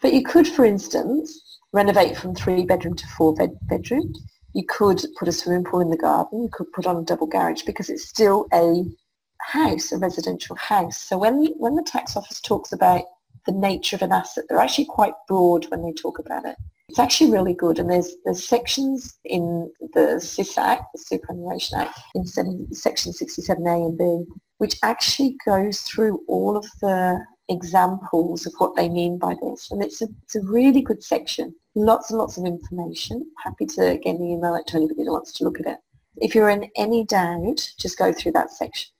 But 0.00 0.14
you 0.14 0.22
could, 0.22 0.46
for 0.46 0.64
instance, 0.64 1.58
renovate 1.72 2.16
from 2.16 2.34
three 2.34 2.64
bedroom 2.64 2.94
to 2.94 3.06
four 3.08 3.34
bed 3.34 3.58
bedroom. 3.68 4.14
You 4.54 4.64
could 4.66 5.04
put 5.18 5.28
a 5.28 5.32
swimming 5.32 5.64
pool 5.64 5.80
in 5.80 5.90
the 5.90 5.96
garden. 5.96 6.42
You 6.42 6.48
could 6.52 6.72
put 6.72 6.86
on 6.86 6.96
a 6.96 7.04
double 7.04 7.26
garage 7.26 7.62
because 7.62 7.88
it's 7.88 8.08
still 8.08 8.46
a 8.52 8.84
house, 9.40 9.92
a 9.92 9.98
residential 9.98 10.56
house. 10.56 10.98
So 10.98 11.18
when, 11.18 11.46
when 11.58 11.76
the 11.76 11.82
tax 11.82 12.16
office 12.16 12.40
talks 12.40 12.72
about 12.72 13.04
the 13.46 13.52
nature 13.52 13.96
of 13.96 14.02
an 14.02 14.12
asset, 14.12 14.44
they're 14.48 14.58
actually 14.58 14.86
quite 14.86 15.14
broad 15.28 15.66
when 15.70 15.82
they 15.82 15.92
talk 15.92 16.18
about 16.18 16.44
it. 16.44 16.56
It's 16.88 16.98
actually 16.98 17.30
really 17.30 17.54
good, 17.54 17.78
and 17.78 17.88
there's 17.88 18.16
there's 18.24 18.44
sections 18.44 19.16
in 19.24 19.70
the 19.94 20.18
SIS 20.18 20.58
Act, 20.58 20.86
the 20.92 20.98
Superannuation 20.98 21.78
Act, 21.78 21.96
in 22.16 22.26
section 22.26 23.12
67A 23.12 23.86
and 23.86 23.96
B, 23.96 24.24
which 24.58 24.74
actually 24.82 25.36
goes 25.46 25.82
through 25.82 26.20
all 26.26 26.56
of 26.56 26.66
the 26.80 27.24
examples 27.48 28.44
of 28.44 28.54
what 28.58 28.74
they 28.74 28.88
mean 28.88 29.18
by 29.18 29.36
this, 29.40 29.70
and 29.70 29.84
it's 29.84 30.02
a 30.02 30.08
it's 30.24 30.34
a 30.34 30.42
really 30.42 30.82
good 30.82 31.00
section. 31.00 31.54
Lots 31.76 32.10
and 32.10 32.18
lots 32.18 32.36
of 32.36 32.46
information. 32.46 33.30
Happy 33.44 33.64
to 33.64 33.76
get 33.76 33.94
again 33.94 34.16
email 34.16 34.56
it 34.56 34.66
to 34.68 34.76
anybody 34.76 35.04
that 35.04 35.12
wants 35.12 35.32
to 35.34 35.44
look 35.44 35.60
at 35.60 35.66
it. 35.66 35.78
If 36.16 36.34
you're 36.34 36.50
in 36.50 36.68
any 36.76 37.04
doubt, 37.04 37.70
just 37.78 37.96
go 37.96 38.12
through 38.12 38.32
that 38.32 38.50
section. 38.50 38.90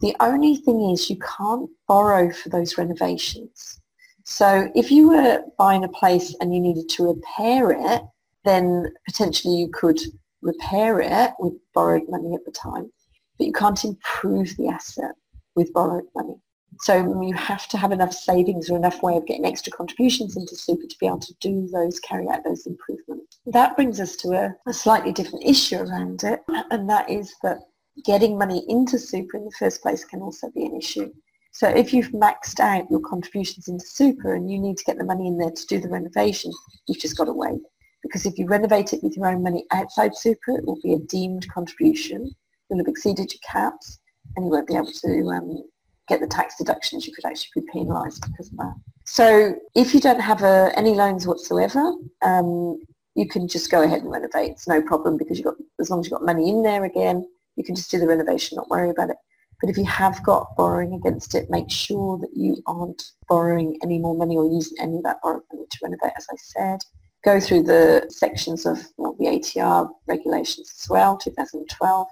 The 0.00 0.14
only 0.20 0.56
thing 0.56 0.90
is 0.90 1.08
you 1.08 1.18
can't 1.18 1.68
borrow 1.88 2.30
for 2.30 2.48
those 2.48 2.76
renovations. 2.76 3.80
So 4.24 4.70
if 4.74 4.90
you 4.90 5.08
were 5.08 5.42
buying 5.58 5.84
a 5.84 5.88
place 5.88 6.34
and 6.40 6.54
you 6.54 6.60
needed 6.60 6.88
to 6.90 7.08
repair 7.08 7.72
it, 7.72 8.02
then 8.44 8.92
potentially 9.06 9.56
you 9.56 9.68
could 9.72 9.98
repair 10.42 11.00
it 11.00 11.32
with 11.38 11.54
borrowed 11.74 12.08
money 12.08 12.34
at 12.34 12.44
the 12.44 12.52
time, 12.52 12.90
but 13.38 13.46
you 13.46 13.52
can't 13.52 13.84
improve 13.84 14.56
the 14.56 14.68
asset 14.68 15.12
with 15.54 15.72
borrowed 15.72 16.04
money. 16.14 16.36
So 16.82 17.22
you 17.22 17.34
have 17.34 17.68
to 17.68 17.76
have 17.76 17.92
enough 17.92 18.12
savings 18.12 18.70
or 18.70 18.76
enough 18.76 19.02
way 19.02 19.16
of 19.16 19.26
getting 19.26 19.44
extra 19.44 19.70
contributions 19.70 20.36
into 20.36 20.56
super 20.56 20.86
to 20.86 20.96
be 20.98 21.06
able 21.06 21.20
to 21.20 21.34
do 21.40 21.68
those, 21.72 22.00
carry 22.00 22.26
out 22.28 22.42
those 22.42 22.66
improvements. 22.66 23.38
That 23.46 23.76
brings 23.76 24.00
us 24.00 24.16
to 24.16 24.28
a, 24.30 24.54
a 24.66 24.72
slightly 24.72 25.12
different 25.12 25.44
issue 25.44 25.76
around 25.76 26.24
it, 26.24 26.40
and 26.70 26.88
that 26.88 27.10
is 27.10 27.34
that 27.42 27.58
getting 28.04 28.38
money 28.38 28.64
into 28.68 28.98
super 28.98 29.36
in 29.36 29.44
the 29.44 29.52
first 29.58 29.82
place 29.82 30.04
can 30.06 30.22
also 30.22 30.50
be 30.50 30.64
an 30.64 30.74
issue. 30.74 31.12
So 31.52 31.68
if 31.68 31.92
you've 31.92 32.12
maxed 32.12 32.60
out 32.60 32.90
your 32.90 33.00
contributions 33.00 33.68
into 33.68 33.84
super 33.84 34.34
and 34.34 34.50
you 34.50 34.58
need 34.58 34.78
to 34.78 34.84
get 34.84 34.96
the 34.96 35.04
money 35.04 35.26
in 35.26 35.36
there 35.36 35.50
to 35.50 35.66
do 35.66 35.80
the 35.80 35.88
renovation, 35.88 36.52
you've 36.86 37.00
just 37.00 37.16
got 37.18 37.24
to 37.24 37.32
wait. 37.32 37.60
Because 38.02 38.24
if 38.24 38.38
you 38.38 38.46
renovate 38.46 38.94
it 38.94 39.02
with 39.02 39.16
your 39.16 39.26
own 39.26 39.42
money 39.42 39.66
outside 39.72 40.16
super, 40.16 40.52
it 40.56 40.64
will 40.64 40.80
be 40.82 40.94
a 40.94 40.98
deemed 40.98 41.46
contribution. 41.52 42.34
You'll 42.70 42.78
have 42.78 42.88
exceeded 42.88 43.32
your 43.32 43.40
caps 43.44 43.98
and 44.36 44.46
you 44.46 44.50
won't 44.50 44.68
be 44.68 44.76
able 44.76 44.92
to 44.92 45.28
um, 45.28 45.64
get 46.10 46.20
the 46.20 46.26
tax 46.26 46.56
deductions. 46.58 47.06
You 47.06 47.14
could 47.14 47.24
actually 47.24 47.62
be 47.62 47.68
penalised 47.72 48.22
because 48.30 48.48
of 48.50 48.58
that. 48.58 48.74
So 49.04 49.54
if 49.74 49.94
you 49.94 50.00
don't 50.00 50.20
have 50.20 50.42
uh, 50.42 50.70
any 50.76 50.94
loans 50.94 51.26
whatsoever, 51.26 51.94
um, 52.22 52.78
you 53.14 53.26
can 53.26 53.48
just 53.48 53.70
go 53.70 53.82
ahead 53.82 54.02
and 54.02 54.10
renovate. 54.10 54.50
It's 54.52 54.68
no 54.68 54.82
problem 54.82 55.16
because 55.16 55.38
you've 55.38 55.46
got, 55.46 55.54
as 55.80 55.88
long 55.88 56.00
as 56.00 56.06
you've 56.06 56.18
got 56.18 56.24
money 56.24 56.50
in 56.50 56.62
there 56.62 56.84
again, 56.84 57.26
you 57.56 57.64
can 57.64 57.74
just 57.74 57.90
do 57.90 57.98
the 57.98 58.06
renovation, 58.06 58.56
not 58.56 58.68
worry 58.68 58.90
about 58.90 59.10
it. 59.10 59.16
But 59.60 59.70
if 59.70 59.76
you 59.76 59.84
have 59.84 60.22
got 60.22 60.56
borrowing 60.56 60.94
against 60.94 61.34
it, 61.34 61.50
make 61.50 61.70
sure 61.70 62.18
that 62.18 62.30
you 62.34 62.56
aren't 62.66 63.02
borrowing 63.28 63.78
any 63.82 63.98
more 63.98 64.16
money 64.16 64.36
or 64.36 64.44
using 64.44 64.76
any 64.80 64.96
of 64.96 65.02
that 65.04 65.18
borrowed 65.22 65.42
money 65.52 65.66
to 65.70 65.78
renovate, 65.82 66.12
as 66.16 66.26
I 66.30 66.36
said. 66.38 66.80
Go 67.22 67.38
through 67.38 67.64
the 67.64 68.06
sections 68.08 68.64
of 68.64 68.82
well, 68.96 69.14
the 69.18 69.26
ATR 69.26 69.90
regulations 70.06 70.72
as 70.80 70.88
well, 70.88 71.18
2012, 71.18 72.06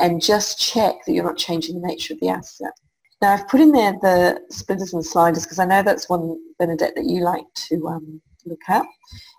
and 0.00 0.20
just 0.20 0.60
check 0.60 0.96
that 1.06 1.12
you're 1.12 1.24
not 1.24 1.38
changing 1.38 1.80
the 1.80 1.86
nature 1.86 2.12
of 2.12 2.20
the 2.20 2.28
asset. 2.28 2.72
Now 3.20 3.34
I've 3.34 3.48
put 3.48 3.60
in 3.60 3.72
there 3.72 3.92
the 4.00 4.40
splitters 4.50 4.94
and 4.94 5.04
sliders 5.04 5.44
because 5.44 5.58
I 5.58 5.66
know 5.66 5.82
that's 5.82 6.08
one, 6.08 6.38
Bernadette, 6.58 6.94
that 6.94 7.04
you 7.04 7.20
like 7.20 7.44
to 7.68 7.86
um, 7.88 8.22
look 8.46 8.60
at 8.68 8.86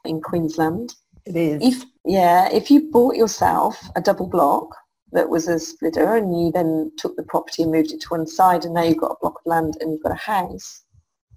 in 0.05 0.21
Queensland. 0.21 0.93
It 1.25 1.35
is. 1.35 1.61
If 1.61 1.85
yeah, 2.05 2.49
if 2.51 2.69
you 2.69 2.89
bought 2.91 3.15
yourself 3.15 3.89
a 3.95 4.01
double 4.01 4.27
block 4.27 4.75
that 5.11 5.29
was 5.29 5.47
a 5.47 5.59
splitter 5.59 6.15
and 6.15 6.39
you 6.39 6.51
then 6.51 6.91
took 6.97 7.15
the 7.15 7.23
property 7.23 7.63
and 7.63 7.71
moved 7.71 7.91
it 7.91 8.01
to 8.01 8.07
one 8.09 8.25
side 8.25 8.65
and 8.65 8.73
now 8.73 8.83
you've 8.83 8.97
got 8.97 9.11
a 9.11 9.17
block 9.21 9.35
of 9.35 9.45
land 9.45 9.77
and 9.79 9.91
you've 9.91 10.03
got 10.03 10.11
a 10.11 10.15
house, 10.15 10.83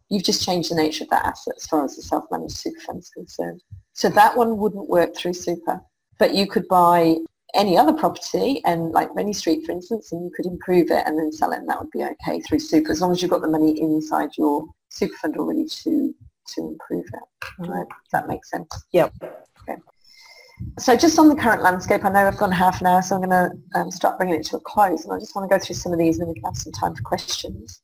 you've 0.08 0.22
just 0.22 0.44
changed 0.44 0.70
the 0.70 0.76
nature 0.76 1.04
of 1.04 1.10
that 1.10 1.24
asset 1.24 1.54
as 1.56 1.66
far 1.66 1.84
as 1.84 1.96
the 1.96 2.02
self-managed 2.02 2.56
super 2.56 2.80
fund 2.80 3.00
is 3.00 3.10
concerned. 3.10 3.62
So 3.94 4.08
that 4.10 4.36
one 4.36 4.58
wouldn't 4.58 4.88
work 4.88 5.16
through 5.16 5.34
super. 5.34 5.80
But 6.18 6.34
you 6.34 6.46
could 6.46 6.68
buy 6.68 7.16
any 7.54 7.78
other 7.78 7.92
property 7.92 8.60
and 8.64 8.92
like 8.92 9.14
Rennie 9.14 9.32
Street 9.32 9.64
for 9.64 9.72
instance 9.72 10.12
and 10.12 10.24
you 10.24 10.30
could 10.34 10.46
improve 10.46 10.90
it 10.90 11.06
and 11.06 11.18
then 11.18 11.32
sell 11.32 11.52
it 11.52 11.58
and 11.58 11.68
that 11.68 11.80
would 11.80 11.90
be 11.90 12.02
okay 12.04 12.40
through 12.40 12.58
super 12.58 12.92
as 12.92 13.00
long 13.00 13.12
as 13.12 13.22
you've 13.22 13.30
got 13.30 13.42
the 13.42 13.48
money 13.48 13.80
inside 13.80 14.30
your 14.36 14.64
super 14.90 15.16
fund 15.16 15.36
already 15.36 15.66
to 15.66 16.14
to 16.48 16.60
improve 16.60 17.06
it. 17.06 17.48
Right? 17.58 17.88
Does 17.88 18.10
that 18.12 18.28
make 18.28 18.44
sense? 18.44 18.68
Yep. 18.92 19.12
Okay. 19.22 19.80
So 20.78 20.96
just 20.96 21.18
on 21.18 21.28
the 21.28 21.34
current 21.34 21.62
landscape, 21.62 22.04
I 22.04 22.10
know 22.10 22.26
I've 22.26 22.36
gone 22.36 22.52
half 22.52 22.80
an 22.80 22.86
hour, 22.86 23.02
so 23.02 23.16
I'm 23.16 23.22
going 23.22 23.30
to 23.30 23.78
um, 23.78 23.90
start 23.90 24.18
bringing 24.18 24.36
it 24.36 24.46
to 24.46 24.56
a 24.56 24.60
close. 24.60 25.04
And 25.04 25.12
I 25.12 25.18
just 25.18 25.34
want 25.34 25.48
to 25.48 25.56
go 25.56 25.62
through 25.62 25.76
some 25.76 25.92
of 25.92 25.98
these 25.98 26.18
and 26.18 26.22
then 26.22 26.28
we 26.28 26.34
can 26.34 26.44
have 26.44 26.56
some 26.56 26.72
time 26.72 26.94
for 26.94 27.02
questions. 27.02 27.80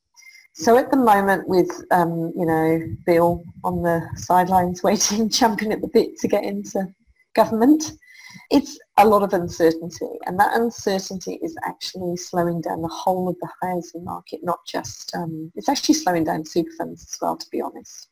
So 0.53 0.77
at 0.77 0.91
the 0.91 0.97
moment 0.97 1.47
with, 1.47 1.69
um, 1.91 2.33
you 2.35 2.45
know, 2.45 2.81
Bill 3.05 3.43
on 3.63 3.83
the 3.83 4.07
sidelines 4.15 4.83
waiting, 4.83 5.29
champing 5.29 5.71
at 5.71 5.81
the 5.81 5.87
bit 5.87 6.17
to 6.19 6.27
get 6.27 6.43
into 6.43 6.87
government, 7.35 7.93
it's 8.49 8.77
a 9.05 9.09
lot 9.09 9.23
of 9.23 9.33
uncertainty. 9.33 10.17
And 10.25 10.39
that 10.39 10.55
uncertainty 10.55 11.39
is 11.41 11.55
actually 11.65 12.17
slowing 12.17 12.61
down 12.61 12.81
the 12.81 12.87
whole 12.87 13.29
of 13.29 13.35
the 13.41 13.49
housing 13.61 14.03
market, 14.03 14.41
not 14.43 14.59
just, 14.67 15.15
um, 15.15 15.51
it's 15.55 15.69
actually 15.69 15.95
slowing 15.95 16.23
down 16.23 16.45
super 16.45 16.71
funds 16.77 17.03
as 17.03 17.17
well, 17.21 17.37
to 17.37 17.45
be 17.51 17.61
honest. 17.61 18.09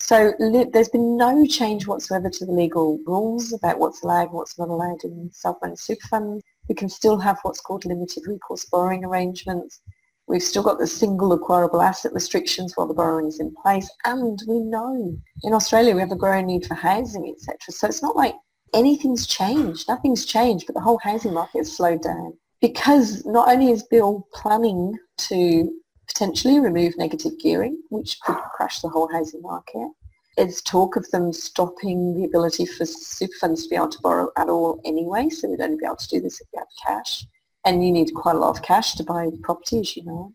So 0.00 0.32
there's 0.72 0.88
been 0.88 1.16
no 1.16 1.46
change 1.46 1.86
whatsoever 1.86 2.28
to 2.28 2.44
the 2.44 2.50
legal 2.50 2.98
rules 3.06 3.52
about 3.52 3.78
what's 3.78 4.02
allowed 4.02 4.32
what's 4.32 4.58
not 4.58 4.68
allowed 4.68 5.04
in 5.04 5.30
self-managed 5.32 5.80
super 5.80 6.08
funds. 6.08 6.42
We 6.68 6.74
can 6.74 6.88
still 6.88 7.18
have 7.18 7.38
what's 7.42 7.60
called 7.60 7.84
limited 7.84 8.24
recourse 8.26 8.64
borrowing 8.64 9.04
arrangements. 9.04 9.80
We've 10.26 10.42
still 10.42 10.64
got 10.64 10.80
the 10.80 10.88
single 10.88 11.32
acquirable 11.32 11.80
asset 11.80 12.12
restrictions 12.12 12.76
while 12.76 12.88
the 12.88 12.94
borrowing 12.94 13.28
is 13.28 13.38
in 13.38 13.54
place. 13.62 13.88
And 14.04 14.40
we 14.48 14.58
know 14.58 15.16
in 15.44 15.54
Australia 15.54 15.94
we 15.94 16.00
have 16.00 16.10
a 16.10 16.16
growing 16.16 16.46
need 16.46 16.66
for 16.66 16.74
housing, 16.74 17.32
etc. 17.32 17.58
So 17.70 17.86
it's 17.86 18.02
not 18.02 18.16
like 18.16 18.34
anything's 18.74 19.26
changed. 19.26 19.88
Nothing's 19.88 20.24
changed, 20.24 20.66
but 20.66 20.74
the 20.74 20.80
whole 20.80 20.98
housing 21.02 21.34
market 21.34 21.58
has 21.58 21.76
slowed 21.76 22.02
down. 22.02 22.34
Because 22.60 23.24
not 23.26 23.48
only 23.48 23.70
is 23.70 23.82
Bill 23.82 24.26
planning 24.32 24.96
to 25.28 25.72
potentially 26.08 26.60
remove 26.60 26.96
negative 26.96 27.32
gearing, 27.40 27.80
which 27.90 28.20
could 28.20 28.36
crash 28.54 28.80
the 28.80 28.88
whole 28.88 29.10
housing 29.12 29.42
market. 29.42 29.88
There's 30.36 30.62
talk 30.62 30.96
of 30.96 31.10
them 31.10 31.32
stopping 31.32 32.14
the 32.14 32.24
ability 32.24 32.66
for 32.66 32.86
super 32.86 33.34
funds 33.40 33.64
to 33.64 33.68
be 33.68 33.76
able 33.76 33.88
to 33.88 34.00
borrow 34.00 34.30
at 34.36 34.48
all 34.48 34.80
anyway, 34.84 35.28
so 35.28 35.46
they'd 35.46 35.60
only 35.60 35.76
be 35.76 35.84
able 35.84 35.96
to 35.96 36.08
do 36.08 36.20
this 36.20 36.40
if 36.40 36.46
you 36.52 36.58
have 36.60 36.68
cash. 36.86 37.26
And 37.64 37.84
you 37.84 37.92
need 37.92 38.14
quite 38.14 38.36
a 38.36 38.38
lot 38.38 38.56
of 38.56 38.62
cash 38.62 38.94
to 38.94 39.04
buy 39.04 39.28
property, 39.42 39.80
as 39.80 39.96
you 39.96 40.04
know. 40.04 40.32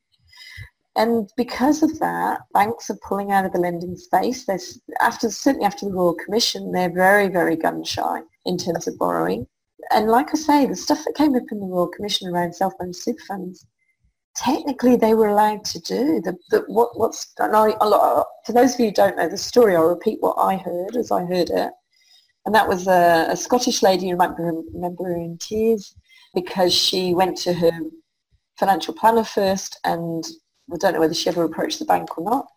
And 0.98 1.30
because 1.38 1.84
of 1.84 2.00
that, 2.00 2.42
banks 2.54 2.90
are 2.90 3.00
pulling 3.08 3.32
out 3.32 3.46
of 3.46 3.54
the 3.54 3.60
lending 3.60 3.96
space. 3.96 4.46
There's, 4.46 4.80
after, 5.00 5.30
certainly 5.30 5.66
after 5.66 5.86
the 5.86 5.94
Royal 5.94 6.16
Commission, 6.16 6.72
they're 6.72 6.94
very, 6.94 7.30
very 7.30 7.56
gun 7.56 7.84
shy 7.84 8.22
in 8.46 8.58
terms 8.58 8.88
of 8.88 8.98
borrowing. 8.98 9.48
And 9.92 10.10
like 10.10 10.30
I 10.34 10.38
say, 10.38 10.66
the 10.66 10.76
stuff 10.76 11.04
that 11.06 11.16
came 11.16 11.36
up 11.36 11.44
in 11.52 11.60
the 11.60 11.68
Royal 11.68 11.88
Commission 11.88 12.28
around 12.28 12.56
self-managed 12.56 12.98
super 12.98 13.24
funds 13.28 13.66
technically 14.38 14.96
they 14.96 15.14
were 15.14 15.28
allowed 15.28 15.66
to 15.66 15.80
do. 15.80 16.22
The, 16.22 16.38
the 16.52 16.64
what, 16.68 16.98
what's 16.98 17.34
lot, 17.40 18.28
for 18.46 18.54
those 18.54 18.76
of 18.76 18.80
you 18.80 18.86
who 18.88 18.92
don't 18.94 19.18
know 19.18 19.28
the 19.28 19.38
story, 19.38 19.76
I'll 19.76 19.88
repeat 19.88 20.22
what 20.22 20.36
I 20.38 20.58
heard 20.58 20.96
as 20.96 21.12
I 21.12 21.26
heard 21.26 21.50
it. 21.50 21.72
And 22.46 22.56
that 22.56 22.68
was 22.68 22.88
a, 22.88 23.28
a 23.30 23.36
Scottish 23.36 23.82
lady, 23.82 24.08
you 24.08 24.16
might 24.16 24.38
remember 24.38 25.04
her 25.04 25.16
in 25.16 25.38
tears, 25.40 25.94
because 26.34 26.74
she 26.74 27.14
went 27.14 27.38
to 27.40 27.54
her 27.54 27.72
financial 28.58 28.94
planner 28.94 29.24
first 29.24 29.80
and 29.84 30.24
I 30.73 30.77
don't 30.77 30.93
know 30.93 30.99
whether 30.99 31.13
she 31.13 31.30
ever 31.30 31.43
approached 31.43 31.80
the 31.80 31.86
bank 31.86 32.17
or 32.17 32.23
not. 32.23 32.47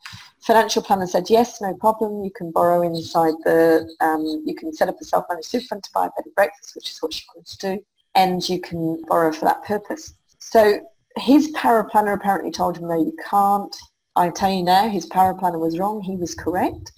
Financial 0.41 0.83
planner 0.83 1.07
said, 1.07 1.29
yes, 1.29 1.61
no 1.61 1.75
problem, 1.75 2.25
you 2.25 2.31
can 2.31 2.51
borrow 2.51 2.83
inside 2.83 3.35
the, 3.45 3.89
um, 4.01 4.43
you 4.47 4.55
can 4.55 4.73
set 4.73 4.89
up 4.89 5.01
a 5.01 5.05
self-managed 5.05 5.47
super 5.47 5.67
fund 5.67 5.85
to 5.85 5.91
buy 5.93 6.07
a 6.07 6.11
bed 6.11 6.25
and 6.25 6.35
breakfast, 6.35 6.75
which 6.75 6.91
is 6.91 7.01
what 7.01 7.13
she 7.13 7.25
wanted 7.35 7.47
to 7.47 7.77
do, 7.77 7.85
and 8.15 8.49
you 8.49 8.61
can 8.61 9.01
borrow 9.07 9.31
for 9.33 9.45
that 9.45 9.63
purpose. 9.65 10.15
So 10.39 10.81
his 11.17 11.49
power 11.49 11.85
planner 11.85 12.13
apparently 12.13 12.51
told 12.51 12.79
him, 12.79 12.89
no, 12.89 12.99
you 12.99 13.15
can't. 13.29 13.77
I 14.17 14.31
tell 14.31 14.51
you 14.51 14.63
now, 14.63 14.89
his 14.89 15.07
power 15.07 15.35
planner 15.35 15.59
was 15.59 15.79
wrong. 15.79 16.01
He 16.01 16.17
was 16.17 16.35
correct. 16.35 16.93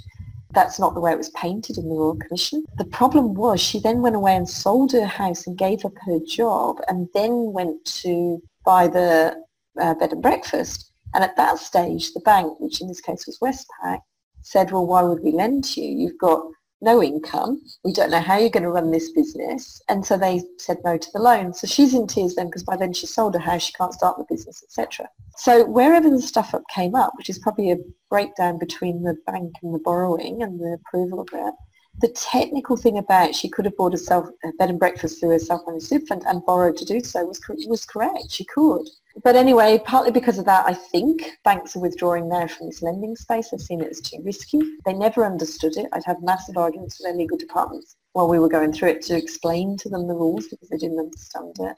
That's 0.53 0.79
not 0.79 0.94
the 0.94 1.01
way 1.01 1.12
it 1.12 1.18
was 1.18 1.31
painted 1.31 1.79
in 1.79 1.88
the 1.88 1.94
Royal 1.94 2.16
Commission. 2.16 2.64
The 2.77 2.85
problem 2.85 3.35
was 3.35 3.61
she 3.61 3.81
then 3.81 4.03
went 4.03 4.16
away 4.16 4.37
and 4.37 4.48
sold 4.48 4.92
her 4.92 5.07
house 5.07 5.46
and 5.46 5.59
gave 5.59 5.85
up 5.85 5.94
her 6.07 6.18
job 6.27 6.77
and 6.88 7.09
then 7.14 7.53
went 7.53 7.85
to 8.03 8.40
buy 8.64 8.87
the 8.87 9.37
uh, 9.81 9.94
bed 9.94 10.12
and 10.12 10.22
breakfast. 10.22 10.92
And 11.14 11.22
at 11.25 11.37
that 11.37 11.59
stage, 11.59 12.12
the 12.12 12.20
bank, 12.20 12.59
which 12.61 12.81
in 12.81 12.88
this 12.88 13.01
case 13.01 13.27
was 13.27 13.38
Westpac, 13.38 14.01
said, 14.42 14.72
well, 14.72 14.87
why 14.87 15.03
would 15.03 15.22
we 15.22 15.33
lend 15.33 15.64
to 15.64 15.81
you? 15.81 15.96
You've 15.96 16.18
got 16.18 16.42
no 16.83 17.01
income. 17.03 17.62
We 17.85 17.92
don't 17.92 18.11
know 18.11 18.20
how 18.20 18.37
you're 18.37 18.51
going 18.51 18.64
to 18.64 18.70
run 18.70 18.90
this 18.90 19.12
business. 19.12 19.81
And 19.88 20.05
so 20.05 20.18
they 20.18 20.42
said 20.59 20.79
no 20.85 20.98
to 20.98 21.09
the 21.12 21.20
loan. 21.20 21.55
So 21.55 21.66
she's 21.66 21.94
in 21.94 22.09
tears 22.09 22.35
then 22.35 22.46
because 22.46 22.64
by 22.64 22.77
then 22.77 22.92
she 22.92 23.07
sold 23.07 23.35
her 23.35 23.40
house, 23.40 23.62
she 23.62 23.72
can't 23.72 23.94
start 23.94 24.18
the 24.18 24.27
business, 24.29 24.62
etc. 24.64 25.09
So 25.37 25.64
wherever 25.64 26.11
the 26.11 26.20
stuff 26.20 26.55
up 26.55 26.64
came 26.75 26.94
up, 26.96 27.12
which 27.16 27.31
is 27.31 27.38
probably 27.38 27.70
a 27.70 27.79
breakdown 28.11 28.59
between 28.59 29.05
the 29.05 29.16
bank 29.27 29.55
and 29.62 29.72
the 29.72 29.79
borrowing 29.79 30.42
and 30.42 30.59
the 30.59 30.77
approval 30.85 31.20
of 31.20 31.29
it, 31.33 31.55
the 32.01 32.09
technical 32.09 32.77
thing 32.77 32.99
about 32.99 33.35
she 33.35 33.49
could 33.49 33.65
have 33.65 33.77
bought 33.77 33.93
herself 33.93 34.29
a 34.45 34.53
bed 34.59 34.71
and 34.71 34.79
breakfast 34.79 35.21
through 35.21 35.33
a 35.33 35.39
self-managed 35.39 35.87
super 35.87 36.07
fund 36.07 36.25
and 36.27 36.45
borrowed 36.45 36.77
to 36.77 36.85
do 36.85 37.01
so 37.01 37.25
was, 37.25 37.41
was 37.67 37.85
correct. 37.85 38.31
She 38.31 38.45
could. 38.45 38.89
But 39.23 39.37
anyway, 39.37 39.81
partly 39.85 40.11
because 40.11 40.39
of 40.39 40.47
that, 40.47 40.65
I 40.67 40.73
think 40.73 41.39
banks 41.45 41.77
are 41.77 41.81
withdrawing 41.81 42.29
now 42.29 42.47
from 42.47 42.67
this 42.67 42.83
lending 42.83 43.15
space. 43.15 43.51
They've 43.51 43.61
seen 43.61 43.83
it 43.83 43.91
as 43.91 44.01
too 44.01 44.19
risky. 44.23 44.61
They 44.87 44.95
never 44.95 45.27
understood 45.27 45.77
it. 45.77 45.89
I'd 45.93 46.05
have 46.05 46.23
massive 46.23 46.57
arguments 46.57 46.99
with 46.99 47.07
their 47.07 47.17
legal 47.17 47.37
departments 47.37 47.97
while 48.15 48.29
we 48.29 48.39
were 48.39 48.49
going 48.49 48.73
through 48.73 48.91
it 48.91 49.03
to 49.03 49.17
explain 49.17 49.77
to 49.79 49.89
them 49.89 50.07
the 50.07 50.15
rules 50.15 50.49
because 50.49 50.69
they 50.71 50.79
didn't 50.79 50.99
understand 50.99 51.57
it. 51.61 51.77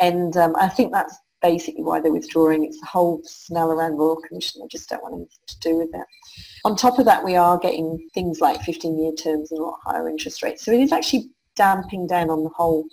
And 0.00 0.36
um, 0.36 0.54
I 0.56 0.68
think 0.68 0.92
that's 0.92 1.18
basically 1.40 1.82
why 1.82 2.00
they're 2.00 2.12
withdrawing. 2.12 2.64
It's 2.64 2.80
the 2.80 2.86
whole 2.86 3.20
smell 3.24 3.70
around 3.70 3.96
Royal 3.96 4.20
Commission. 4.20 4.60
They 4.60 4.68
just 4.68 4.88
don't 4.88 5.02
want 5.02 5.14
anything 5.14 5.38
to 5.46 5.58
do 5.60 5.76
with 5.76 5.92
that. 5.92 6.06
On 6.64 6.76
top 6.76 6.98
of 6.98 7.04
that, 7.04 7.24
we 7.24 7.36
are 7.36 7.58
getting 7.58 8.08
things 8.14 8.40
like 8.40 8.60
15-year 8.60 9.12
terms 9.12 9.50
and 9.50 9.60
a 9.60 9.62
lot 9.62 9.78
higher 9.84 10.08
interest 10.08 10.42
rates. 10.42 10.64
So 10.64 10.72
it 10.72 10.80
is 10.80 10.92
actually 10.92 11.30
damping 11.56 12.06
down 12.06 12.30
on 12.30 12.44
the 12.44 12.50
whole 12.50 12.86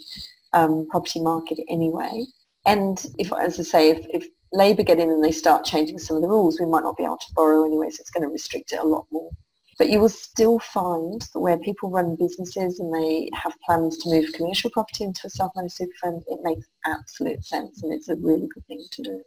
um, 0.53 0.87
property 0.89 1.21
market 1.21 1.59
anyway. 1.69 2.25
And 2.65 3.03
if, 3.17 3.31
as 3.33 3.59
I 3.59 3.63
say, 3.63 3.89
if, 3.91 4.05
if 4.09 4.27
Labour 4.51 4.83
get 4.83 4.99
in 4.99 5.11
and 5.11 5.23
they 5.23 5.31
start 5.31 5.65
changing 5.65 5.99
some 5.99 6.15
of 6.15 6.23
the 6.23 6.27
rules, 6.29 6.59
we 6.59 6.65
might 6.65 6.83
not 6.83 6.97
be 6.97 7.03
able 7.03 7.17
to 7.17 7.33
borrow 7.35 7.65
anyway, 7.65 7.89
so 7.89 7.97
it's 7.99 8.09
going 8.09 8.23
to 8.23 8.29
restrict 8.29 8.73
it 8.73 8.79
a 8.79 8.87
lot 8.87 9.05
more. 9.11 9.29
But 9.77 9.89
you 9.89 9.99
will 9.99 10.09
still 10.09 10.59
find 10.59 11.21
that 11.21 11.39
where 11.39 11.57
people 11.57 11.89
run 11.89 12.15
businesses 12.15 12.79
and 12.79 12.93
they 12.93 13.29
have 13.33 13.53
plans 13.65 13.97
to 13.97 14.09
move 14.09 14.31
commercial 14.33 14.69
property 14.69 15.03
into 15.03 15.27
a 15.27 15.29
self-managed 15.29 15.75
super 15.75 15.93
fund, 16.01 16.23
it 16.27 16.39
makes 16.43 16.67
absolute 16.85 17.43
sense 17.43 17.83
and 17.83 17.91
it's 17.91 18.07
a 18.07 18.15
really 18.15 18.47
good 18.47 18.65
thing 18.67 18.85
to 18.91 19.03
do. 19.03 19.21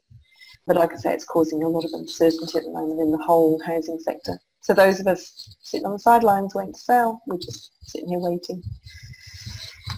But 0.67 0.77
like 0.77 0.93
I 0.93 0.97
say, 0.97 1.13
it's 1.13 1.25
causing 1.25 1.63
a 1.63 1.69
lot 1.69 1.85
of 1.85 1.93
uncertainty 1.93 2.59
at 2.59 2.65
the 2.65 2.71
moment 2.71 3.01
in 3.01 3.11
the 3.11 3.19
whole 3.19 3.61
housing 3.65 3.99
sector. 3.99 4.39
So 4.63 4.73
those 4.75 5.01
of 5.01 5.07
us 5.07 5.57
sitting 5.61 5.87
on 5.87 5.93
the 5.93 5.99
sidelines 5.99 6.55
waiting 6.55 6.75
to 6.75 6.81
sell, 6.81 7.23
we're 7.27 7.39
just 7.39 7.73
sitting 7.83 8.09
here 8.09 8.19
waiting. 8.19 8.63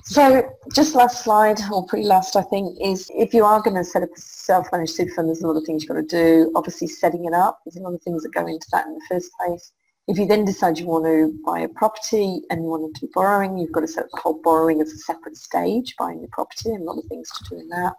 So 0.05 0.49
just 0.73 0.95
last 0.95 1.23
slide, 1.23 1.61
or 1.73 1.87
pre-last 1.87 2.35
I 2.37 2.43
think, 2.43 2.77
is 2.81 3.11
if 3.15 3.33
you 3.33 3.45
are 3.45 3.63
going 3.63 3.77
to 3.77 3.85
set 3.85 4.03
up 4.03 4.11
a 4.17 4.21
self-managed 4.21 4.95
super 4.95 5.15
fund, 5.15 5.29
there's 5.29 5.43
a 5.43 5.47
lot 5.47 5.57
of 5.57 5.65
things 5.65 5.83
you've 5.83 5.89
got 5.89 5.97
to 5.97 6.03
do. 6.03 6.53
Obviously 6.57 6.89
setting 6.89 7.25
it 7.25 7.35
up, 7.35 7.61
there's 7.65 7.77
a 7.77 7.81
lot 7.81 7.95
of 7.95 8.03
things 8.03 8.23
that 8.23 8.35
go 8.35 8.47
into 8.47 8.67
that 8.73 8.87
in 8.87 8.95
the 8.95 9.07
first 9.09 9.31
place. 9.39 9.73
If 10.09 10.19
you 10.19 10.27
then 10.27 10.45
decide 10.45 10.79
you 10.79 10.87
want 10.87 11.05
to 11.05 11.39
buy 11.45 11.61
a 11.61 11.69
property 11.69 12.43
and 12.51 12.63
you 12.63 12.69
want 12.69 12.95
to 12.95 13.07
do 13.07 13.13
borrowing, 13.15 13.59
you've 13.59 13.73
got 13.73 13.81
to 13.81 13.89
set 13.89 14.05
up 14.05 14.11
the 14.13 14.21
whole 14.21 14.41
borrowing 14.43 14.81
as 14.81 14.93
a 14.93 14.99
separate 14.99 15.37
stage, 15.37 15.95
buying 15.99 16.21
the 16.21 16.29
property, 16.29 16.71
and 16.71 16.83
a 16.83 16.85
lot 16.85 16.99
of 16.99 17.05
things 17.05 17.31
to 17.31 17.45
do 17.51 17.61
in 17.61 17.69
that. 17.69 17.95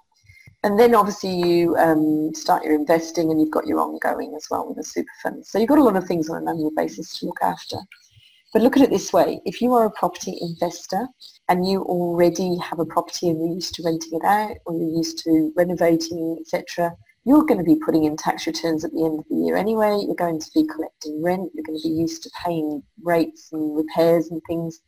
And 0.64 0.80
then 0.80 0.94
obviously 0.94 1.34
you 1.34 1.76
um, 1.78 2.34
start 2.36 2.64
your 2.64 2.76
investing 2.76 3.32
and 3.32 3.40
you've 3.40 3.50
got 3.50 3.66
your 3.66 3.80
ongoing 3.80 4.34
as 4.36 4.48
well 4.52 4.68
with 4.68 4.78
the 4.78 4.84
super 4.84 5.12
fund. 5.24 5.46
So 5.46 5.58
you've 5.58 5.70
got 5.70 5.80
a 5.80 5.84
lot 5.84 5.96
of 5.96 6.06
things 6.06 6.30
on 6.30 6.42
an 6.42 6.50
annual 6.50 6.72
basis 6.76 7.18
to 7.20 7.26
look 7.26 7.40
after. 7.42 7.78
But 8.54 8.62
look 8.62 8.76
at 8.76 8.84
it 8.84 8.90
this 8.90 9.14
way. 9.14 9.42
If 9.46 9.62
you 9.62 9.74
are 9.74 9.86
a 9.86 9.92
property 9.92 10.38
investor 10.42 11.08
and 11.48 11.68
you 11.68 11.82
already 11.84 12.58
have 12.58 12.80
a 12.80 12.86
property 12.86 13.30
and 13.30 13.40
you're 13.40 13.56
used 13.56 13.74
to 13.76 13.84
renting 13.84 14.20
it 14.20 14.26
out 14.26 14.58
or 14.66 14.76
you're 14.76 14.98
used 14.98 15.24
to 15.24 15.52
renovating, 15.56 16.38
etc., 16.40 16.96
you're 17.26 17.44
going 17.44 17.60
to 17.60 17.64
be 17.64 17.76
putting 17.76 18.06
in 18.06 18.18
tax 18.18 18.48
returns 18.48 18.84
at 18.84 18.92
the 18.92 19.06
end 19.06 19.20
of 19.20 19.26
the 19.30 19.36
year 19.36 19.56
anyway. 19.56 20.00
You're 20.06 20.16
going 20.16 20.40
to 20.40 20.52
be 20.54 20.66
collecting 20.66 21.22
rent. 21.22 21.52
You're 21.54 21.64
going 21.64 21.80
to 21.80 21.88
be 21.88 21.94
used 21.94 22.24
to 22.24 22.32
paying 22.44 22.82
rates 23.04 23.50
and 23.52 23.76
repairs 23.76 24.32
and 24.32 24.42
things. 24.48 24.82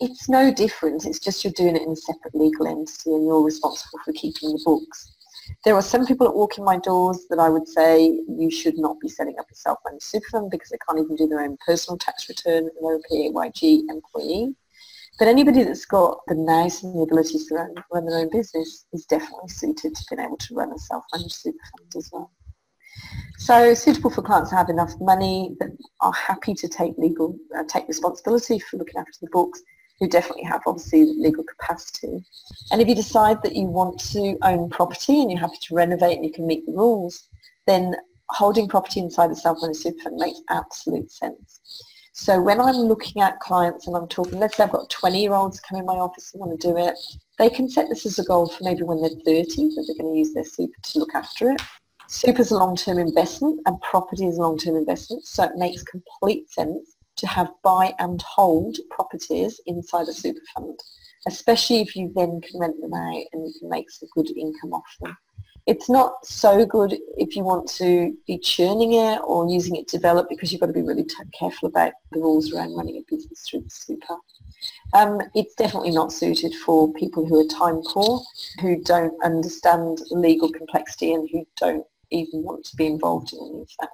It's 0.00 0.28
no 0.28 0.52
different. 0.52 1.06
It's 1.06 1.20
just 1.20 1.44
you're 1.44 1.52
doing 1.52 1.76
it 1.76 1.82
in 1.82 1.92
a 1.92 1.96
separate 1.96 2.34
legal 2.34 2.66
entity 2.66 3.10
and 3.10 3.24
you're 3.24 3.42
responsible 3.42 4.00
for 4.04 4.12
keeping 4.12 4.50
the 4.50 4.62
books. 4.64 5.14
There 5.64 5.74
are 5.74 5.82
some 5.82 6.04
people 6.04 6.26
that 6.26 6.36
walk 6.36 6.58
in 6.58 6.64
my 6.64 6.78
doors 6.78 7.26
that 7.30 7.38
I 7.38 7.48
would 7.48 7.66
say 7.66 8.20
you 8.28 8.50
should 8.50 8.76
not 8.76 9.00
be 9.00 9.08
setting 9.08 9.36
up 9.38 9.46
a 9.50 9.54
self-managed 9.54 10.02
super 10.02 10.28
fund 10.30 10.50
because 10.50 10.68
they 10.68 10.78
can't 10.86 11.00
even 11.00 11.16
do 11.16 11.26
their 11.26 11.40
own 11.40 11.56
personal 11.64 11.96
tax 11.96 12.28
return 12.28 12.68
they're 12.80 12.96
a 12.96 13.02
PAYG 13.10 13.82
employee. 13.88 14.54
But 15.18 15.28
anybody 15.28 15.64
that's 15.64 15.84
got 15.84 16.20
the 16.28 16.34
nous 16.34 16.82
and 16.82 16.94
the 16.94 17.02
ability 17.02 17.38
to 17.38 17.54
run, 17.54 17.74
run 17.92 18.06
their 18.06 18.20
own 18.20 18.30
business 18.30 18.86
is 18.92 19.04
definitely 19.06 19.48
suited 19.48 19.94
to 19.96 20.04
being 20.10 20.24
able 20.26 20.36
to 20.36 20.54
run 20.54 20.72
a 20.72 20.78
self-managed 20.78 21.34
super 21.34 21.58
fund 21.76 21.92
as 21.96 22.08
well. 22.12 22.30
So 23.38 23.74
suitable 23.74 24.10
for 24.10 24.22
clients 24.22 24.50
who 24.50 24.56
have 24.56 24.68
enough 24.68 24.92
money 25.00 25.56
that 25.60 25.70
are 26.00 26.12
happy 26.12 26.54
to 26.54 26.68
take 26.68 26.96
legal, 26.98 27.36
uh, 27.56 27.64
take 27.68 27.88
responsibility 27.88 28.58
for 28.58 28.76
looking 28.76 28.98
after 28.98 29.18
the 29.20 29.28
books, 29.30 29.60
who 29.98 30.08
definitely 30.08 30.44
have 30.44 30.60
obviously 30.66 31.04
legal 31.04 31.44
capacity. 31.44 32.24
And 32.70 32.80
if 32.80 32.88
you 32.88 32.94
decide 32.94 33.42
that 33.42 33.56
you 33.56 33.64
want 33.64 33.98
to 34.12 34.38
own 34.42 34.70
property 34.70 35.20
and 35.20 35.30
you're 35.30 35.40
happy 35.40 35.58
to 35.62 35.74
renovate 35.74 36.16
and 36.16 36.24
you 36.24 36.32
can 36.32 36.46
meet 36.46 36.64
the 36.66 36.72
rules, 36.72 37.28
then 37.66 37.94
holding 38.30 38.68
property 38.68 39.00
inside 39.00 39.30
a 39.30 39.34
self-managed 39.34 39.80
super 39.80 40.02
fund 40.02 40.16
makes 40.16 40.40
absolute 40.50 41.10
sense. 41.10 41.60
So 42.20 42.40
when 42.40 42.60
I'm 42.60 42.74
looking 42.74 43.22
at 43.22 43.38
clients 43.38 43.86
and 43.86 43.96
I'm 43.96 44.08
talking, 44.08 44.40
let's 44.40 44.56
say 44.56 44.64
I've 44.64 44.72
got 44.72 44.90
20 44.90 45.22
year 45.22 45.34
olds 45.34 45.60
come 45.60 45.78
in 45.78 45.86
my 45.86 45.94
office 45.94 46.34
and 46.34 46.40
want 46.40 46.60
to 46.60 46.66
do 46.68 46.76
it, 46.76 46.98
they 47.38 47.48
can 47.48 47.70
set 47.70 47.88
this 47.88 48.04
as 48.04 48.18
a 48.18 48.24
goal 48.24 48.48
for 48.48 48.64
maybe 48.64 48.82
when 48.82 49.00
they're 49.00 49.10
30 49.10 49.44
that 49.44 49.84
they're 49.86 50.02
going 50.02 50.12
to 50.12 50.18
use 50.18 50.34
their 50.34 50.42
super 50.42 50.74
to 50.82 50.98
look 50.98 51.14
after 51.14 51.52
it. 51.52 51.62
Super 52.08 52.42
is 52.42 52.50
a 52.50 52.56
long-term 52.56 52.98
investment 52.98 53.60
and 53.66 53.80
property 53.82 54.26
is 54.26 54.36
a 54.36 54.40
long-term 54.40 54.74
investment, 54.74 55.24
so 55.26 55.44
it 55.44 55.52
makes 55.54 55.84
complete 55.84 56.50
sense 56.50 56.96
to 57.18 57.28
have 57.28 57.50
buy 57.62 57.94
and 58.00 58.20
hold 58.22 58.76
properties 58.90 59.60
inside 59.66 60.08
a 60.08 60.12
super 60.12 60.42
fund, 60.56 60.76
especially 61.28 61.82
if 61.82 61.94
you 61.94 62.12
then 62.16 62.40
can 62.40 62.58
rent 62.58 62.80
them 62.80 62.94
out 62.94 63.22
and 63.32 63.46
you 63.46 63.54
can 63.60 63.68
make 63.68 63.88
some 63.92 64.08
good 64.12 64.28
income 64.36 64.74
off 64.74 64.96
them. 65.00 65.16
It's 65.68 65.90
not 65.90 66.24
so 66.24 66.64
good 66.64 66.96
if 67.18 67.36
you 67.36 67.44
want 67.44 67.68
to 67.76 68.16
be 68.26 68.38
churning 68.38 68.94
it 68.94 69.20
or 69.22 69.46
using 69.50 69.76
it 69.76 69.86
to 69.88 69.98
develop 69.98 70.26
because 70.30 70.50
you've 70.50 70.62
got 70.62 70.68
to 70.68 70.72
be 70.72 70.80
really 70.80 71.06
careful 71.38 71.68
about 71.68 71.92
the 72.10 72.20
rules 72.20 72.54
around 72.54 72.74
running 72.74 72.96
a 72.96 73.02
business 73.06 73.46
through 73.46 73.60
the 73.60 73.70
super. 73.70 74.16
Um, 74.94 75.20
it's 75.34 75.54
definitely 75.56 75.90
not 75.90 76.10
suited 76.10 76.54
for 76.54 76.90
people 76.94 77.26
who 77.26 77.38
are 77.38 77.46
time 77.48 77.82
poor, 77.86 78.22
who 78.62 78.82
don't 78.82 79.12
understand 79.22 80.00
legal 80.10 80.50
complexity 80.50 81.12
and 81.12 81.28
who 81.30 81.46
don't 81.58 81.84
even 82.10 82.42
want 82.42 82.64
to 82.64 82.74
be 82.76 82.86
involved 82.86 83.34
in 83.34 83.38
any 83.38 83.60
of 83.60 83.68
that. 83.80 83.90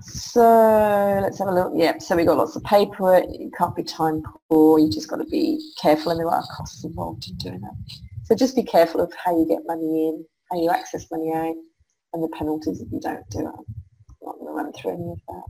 So 0.00 1.20
let's 1.20 1.38
have 1.38 1.48
a 1.48 1.52
look. 1.52 1.72
Yeah, 1.76 1.98
so 1.98 2.16
we've 2.16 2.26
got 2.26 2.38
lots 2.38 2.56
of 2.56 2.64
paperwork. 2.64 3.24
You 3.28 3.50
can't 3.58 3.76
be 3.76 3.82
time 3.82 4.22
poor. 4.48 4.78
You 4.78 4.88
just 4.88 5.10
got 5.10 5.16
to 5.16 5.26
be 5.26 5.60
careful, 5.82 6.12
and 6.12 6.18
there 6.18 6.30
are 6.30 6.42
costs 6.56 6.82
involved 6.82 7.28
in 7.28 7.36
doing 7.36 7.60
that. 7.60 7.74
So 8.24 8.34
just 8.34 8.56
be 8.56 8.62
careful 8.62 9.02
of 9.02 9.12
how 9.22 9.38
you 9.38 9.46
get 9.46 9.66
money 9.66 10.08
in, 10.08 10.24
how 10.50 10.60
you 10.60 10.70
access 10.70 11.10
money 11.10 11.30
and 11.32 12.22
the 12.22 12.28
penalties 12.28 12.80
if 12.80 12.90
you 12.92 13.00
don't 13.00 13.28
do 13.30 13.40
it. 13.40 13.44
I'm 13.46 13.64
not 14.22 14.38
going 14.38 14.46
to 14.46 14.52
run 14.52 14.72
through 14.72 14.92
any 14.92 15.12
of 15.12 15.20
that. 15.28 15.44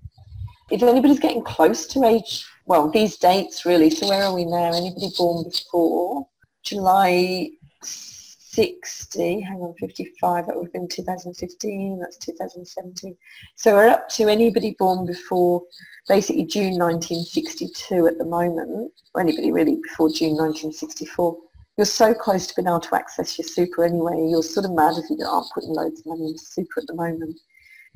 If 0.70 0.82
anybody's 0.82 1.20
getting 1.20 1.42
close 1.42 1.86
to 1.88 2.05
age, 2.05 2.44
well, 2.66 2.90
these 2.90 3.16
dates 3.16 3.64
really, 3.64 3.90
so 3.90 4.09
where 4.09 4.24
are 4.24 4.34
we 4.34 4.44
now? 4.44 4.72
Anybody 4.74 5.11
born 5.16 5.44
before 5.44 6.26
July 6.62 7.51
60, 7.82 9.40
hang 9.40 9.59
on, 9.59 9.72
55, 9.80 10.46
that 10.46 10.57
would 10.57 10.66
have 10.66 10.72
been 10.72 10.88
2015, 10.88 12.01
that's 12.01 12.18
2017. 12.18 13.16
So 13.55 13.74
we're 13.74 13.88
up 13.88 14.09
to 14.11 14.28
anybody 14.28 14.74
born 14.78 15.07
before 15.07 15.62
basically 16.09 16.44
June 16.44 16.76
1962 16.76 18.07
at 18.07 18.18
the 18.18 18.24
moment, 18.24 18.92
or 19.14 19.20
anybody 19.20 19.53
really 19.53 19.76
before 19.82 20.09
June 20.11 20.36
1964 20.36 21.38
you're 21.79 21.85
so 21.85 22.12
close 22.12 22.49
to 22.49 22.55
being 22.57 22.66
able 22.66 22.81
to 22.81 22.97
access 22.97 23.39
your 23.39 23.47
super 23.47 23.85
anyway. 23.85 24.26
You're 24.29 24.43
sort 24.43 24.66
of 24.66 24.72
mad 24.72 24.95
if 24.99 25.09
you 25.09 25.24
aren't 25.24 25.51
putting 25.55 25.70
loads 25.70 26.01
of 26.01 26.07
money 26.07 26.26
into 26.26 26.45
super 26.45 26.81
at 26.81 26.89
the 26.89 26.95
moment. 26.95 27.39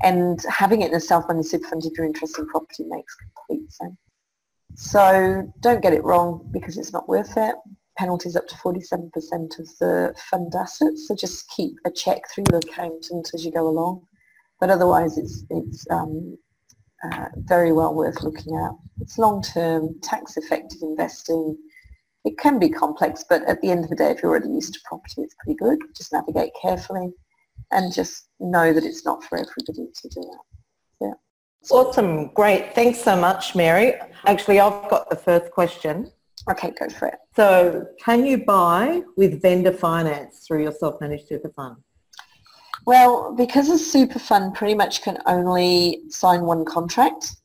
And 0.04 0.40
having 0.48 0.82
it 0.82 0.90
in 0.90 0.96
a 0.96 1.00
self-funded 1.00 1.44
super 1.44 1.68
fund 1.68 1.84
if 1.84 1.92
you're 1.96 2.06
interested 2.06 2.42
in 2.42 2.48
property 2.48 2.84
makes 2.86 3.16
complete 3.16 3.70
sense. 3.72 3.96
So 4.76 5.52
don't 5.60 5.82
get 5.82 5.92
it 5.92 6.04
wrong 6.04 6.48
because 6.52 6.78
it's 6.78 6.92
not 6.92 7.08
worth 7.08 7.36
it. 7.36 7.56
Penalties 7.98 8.36
up 8.36 8.46
to 8.48 8.54
47% 8.54 9.10
of 9.58 9.68
the 9.80 10.14
fund 10.30 10.54
assets. 10.54 11.08
So 11.08 11.16
just 11.16 11.50
keep 11.50 11.74
a 11.84 11.90
check 11.90 12.22
through 12.30 12.44
your 12.50 12.60
accountant 12.60 13.30
as 13.34 13.44
you 13.44 13.50
go 13.50 13.66
along. 13.66 14.02
But 14.60 14.70
otherwise 14.70 15.18
it's, 15.18 15.44
it's 15.50 15.84
um, 15.90 16.38
uh, 17.10 17.26
very 17.34 17.72
well 17.72 17.94
worth 17.94 18.22
looking 18.22 18.56
at. 18.56 18.70
It's 19.00 19.18
long-term, 19.18 19.98
tax-effective 20.02 20.78
investing 20.82 21.58
it 22.24 22.38
can 22.38 22.58
be 22.58 22.68
complex, 22.68 23.24
but 23.28 23.42
at 23.48 23.60
the 23.60 23.70
end 23.70 23.84
of 23.84 23.90
the 23.90 23.96
day, 23.96 24.10
if 24.10 24.22
you're 24.22 24.30
already 24.30 24.48
used 24.48 24.74
to 24.74 24.80
property, 24.84 25.22
it's 25.22 25.34
pretty 25.42 25.56
good. 25.58 25.78
Just 25.96 26.12
navigate 26.12 26.52
carefully 26.60 27.12
and 27.70 27.92
just 27.92 28.28
know 28.38 28.72
that 28.72 28.84
it's 28.84 29.04
not 29.04 29.24
for 29.24 29.38
everybody 29.38 29.90
to 29.94 30.08
do 30.08 30.20
that. 30.20 30.38
Yeah. 31.00 31.12
Awesome. 31.70 32.28
Great. 32.34 32.74
Thanks 32.74 33.02
so 33.02 33.16
much, 33.16 33.54
Mary. 33.54 33.94
Actually, 34.26 34.60
I've 34.60 34.88
got 34.88 35.10
the 35.10 35.16
first 35.16 35.50
question. 35.50 36.10
Okay, 36.50 36.72
go 36.78 36.88
for 36.88 37.08
it. 37.08 37.18
So 37.36 37.86
can 38.02 38.26
you 38.26 38.44
buy 38.44 39.02
with 39.16 39.42
vendor 39.42 39.72
finance 39.72 40.44
through 40.46 40.62
your 40.62 40.72
self-managed 40.72 41.28
super 41.28 41.50
fund? 41.50 41.76
Well, 42.84 43.34
because 43.34 43.68
a 43.68 43.78
super 43.78 44.18
fund 44.18 44.54
pretty 44.54 44.74
much 44.74 45.02
can 45.02 45.18
only 45.26 46.02
sign 46.08 46.42
one 46.42 46.64
contract, 46.64 47.36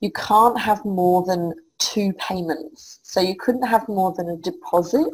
you 0.00 0.12
can't 0.12 0.58
have 0.58 0.84
more 0.84 1.24
than 1.24 1.52
two 1.78 2.12
payments. 2.14 3.00
So 3.08 3.20
you 3.20 3.36
couldn't 3.36 3.62
have 3.62 3.88
more 3.88 4.12
than 4.12 4.28
a 4.28 4.36
deposit 4.36 5.06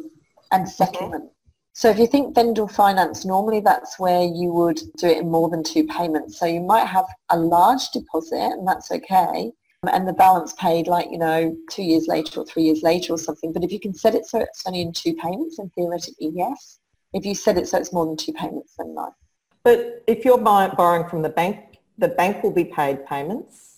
and 0.51 0.67
settlement. 0.67 1.29
So 1.73 1.91
if 1.91 1.99
you 1.99 2.07
think 2.07 2.33
vendor 2.33 2.67
finance, 2.67 3.23
normally 3.23 3.59
that's 3.59 3.99
where 3.99 4.23
you 4.23 4.51
would 4.51 4.81
do 4.97 5.07
it 5.07 5.19
in 5.19 5.29
more 5.29 5.47
than 5.47 5.63
two 5.63 5.85
payments. 5.85 6.39
So 6.39 6.47
you 6.47 6.59
might 6.59 6.87
have 6.87 7.05
a 7.29 7.37
large 7.37 7.89
deposit 7.91 8.39
and 8.39 8.67
that's 8.67 8.91
okay. 8.91 9.51
Um, 9.83 9.89
and 9.93 10.07
the 10.07 10.13
balance 10.13 10.53
paid 10.53 10.87
like, 10.87 11.11
you 11.11 11.19
know, 11.19 11.55
two 11.69 11.83
years 11.83 12.07
later 12.07 12.39
or 12.39 12.45
three 12.47 12.63
years 12.63 12.81
later 12.81 13.13
or 13.13 13.19
something. 13.19 13.53
But 13.53 13.63
if 13.63 13.71
you 13.71 13.79
can 13.79 13.93
set 13.93 14.15
it 14.15 14.25
so 14.25 14.39
it's 14.39 14.63
only 14.65 14.81
in 14.81 14.91
two 14.91 15.13
payments, 15.13 15.57
then 15.57 15.69
theoretically, 15.75 16.31
yes. 16.33 16.79
If 17.13 17.27
you 17.27 17.35
set 17.35 17.59
it 17.59 17.67
so 17.67 17.77
it's 17.77 17.93
more 17.93 18.07
than 18.07 18.17
two 18.17 18.33
payments, 18.33 18.73
then 18.75 18.95
no. 18.95 19.13
But 19.63 20.03
if 20.07 20.25
you're 20.25 20.39
borrowing 20.39 21.07
from 21.07 21.21
the 21.21 21.29
bank, 21.29 21.77
the 21.99 22.07
bank 22.07 22.41
will 22.41 22.51
be 22.51 22.65
paid 22.65 23.05
payments 23.05 23.72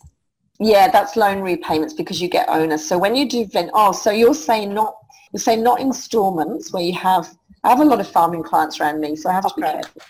yeah, 0.59 0.89
that's 0.89 1.15
loan 1.15 1.41
repayments 1.41 1.93
because 1.93 2.21
you 2.21 2.29
get 2.29 2.47
owners. 2.49 2.85
So 2.87 2.97
when 2.97 3.15
you 3.15 3.27
do 3.27 3.45
vent, 3.45 3.71
oh, 3.73 3.91
so 3.91 4.11
you're 4.11 4.33
saying 4.33 4.73
not, 4.73 4.95
you're 5.33 5.41
saying 5.41 5.63
not 5.63 5.79
installments 5.79 6.71
where 6.71 6.83
you 6.83 6.93
have, 6.93 7.35
I 7.63 7.69
have 7.69 7.81
a 7.81 7.85
lot 7.85 7.99
of 7.99 8.07
farming 8.07 8.43
clients 8.43 8.79
around 8.79 9.01
me, 9.01 9.15
so 9.15 9.29
I 9.29 9.33
have 9.33 9.47
to 9.47 9.53
be 9.55 9.61
careful. 9.63 10.01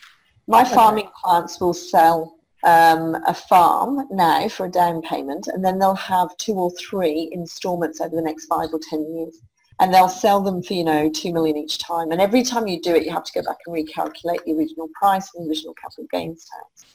My 0.48 0.62
okay. 0.62 0.76
farming 0.76 1.10
clients 1.22 1.60
will 1.60 1.74
sell 1.74 2.36
um, 2.64 3.16
a 3.28 3.34
farm 3.34 4.08
now 4.12 4.48
for 4.50 4.66
a 4.66 4.70
down 4.70 5.02
payment 5.02 5.48
and 5.48 5.64
then 5.64 5.80
they'll 5.80 5.96
have 5.96 6.36
two 6.38 6.54
or 6.54 6.72
three 6.72 7.30
installments 7.32 8.02
over 8.02 8.16
the 8.16 8.22
next 8.22 8.46
five 8.46 8.70
or 8.74 8.80
ten 8.90 9.12
years. 9.16 9.42
And 9.80 9.94
they'll 9.94 10.08
sell 10.08 10.42
them 10.42 10.64
for, 10.64 10.74
you 10.74 10.86
know, 10.86 11.10
two 11.10 11.34
million 11.34 11.58
each 11.58 11.80
time. 11.80 12.12
And 12.12 12.22
every 12.22 12.44
time 12.44 12.66
you 12.66 12.82
do 12.82 12.96
it, 12.96 13.04
you 13.04 13.12
have 13.12 13.26
to 13.26 13.34
go 13.34 13.44
back 13.44 13.58
and 13.66 13.76
recalculate 13.76 14.44
the 14.46 14.54
original 14.54 14.88
price 14.98 15.30
and 15.36 15.46
the 15.46 15.50
original 15.50 15.74
capital 15.74 16.08
gains 16.12 16.48
tax. 16.50 16.95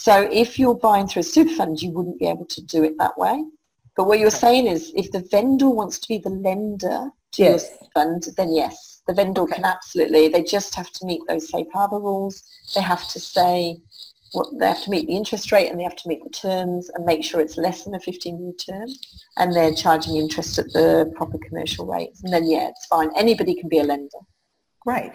So 0.00 0.26
if 0.32 0.58
you're 0.58 0.76
buying 0.76 1.06
through 1.06 1.20
a 1.20 1.24
super 1.24 1.54
fund, 1.54 1.82
you 1.82 1.90
wouldn't 1.90 2.18
be 2.18 2.26
able 2.26 2.46
to 2.46 2.62
do 2.62 2.82
it 2.84 2.96
that 2.96 3.18
way. 3.18 3.44
But 3.94 4.06
what 4.06 4.18
you're 4.18 4.30
saying 4.30 4.66
is 4.66 4.90
if 4.96 5.12
the 5.12 5.20
vendor 5.30 5.68
wants 5.68 5.98
to 5.98 6.08
be 6.08 6.16
the 6.16 6.30
lender 6.30 7.10
to 7.32 7.42
yes. 7.42 7.68
your 7.68 7.90
fund, 7.92 8.26
then 8.38 8.50
yes, 8.54 9.02
the 9.06 9.12
vendor 9.12 9.42
okay. 9.42 9.56
can 9.56 9.66
absolutely. 9.66 10.28
They 10.28 10.42
just 10.42 10.74
have 10.74 10.90
to 10.90 11.04
meet 11.04 11.20
those 11.28 11.50
safe 11.50 11.66
harbor 11.74 11.98
rules. 11.98 12.42
They 12.74 12.80
have 12.80 13.06
to 13.08 13.20
say 13.20 13.76
what 14.32 14.46
they 14.58 14.68
have 14.68 14.82
to 14.84 14.90
meet 14.90 15.06
the 15.06 15.16
interest 15.16 15.52
rate 15.52 15.68
and 15.68 15.78
they 15.78 15.84
have 15.84 15.96
to 15.96 16.08
meet 16.08 16.24
the 16.24 16.30
terms 16.30 16.88
and 16.94 17.04
make 17.04 17.22
sure 17.22 17.42
it's 17.42 17.58
less 17.58 17.84
than 17.84 17.94
a 17.94 17.98
15-year 17.98 18.54
term 18.54 18.88
and 19.36 19.52
they're 19.52 19.74
charging 19.74 20.16
interest 20.16 20.58
at 20.58 20.72
the 20.72 21.12
proper 21.14 21.36
commercial 21.36 21.84
rates. 21.84 22.22
And 22.24 22.32
then, 22.32 22.48
yeah, 22.48 22.68
it's 22.68 22.86
fine. 22.86 23.10
Anybody 23.18 23.54
can 23.54 23.68
be 23.68 23.80
a 23.80 23.84
lender. 23.84 24.20
Great. 24.80 25.12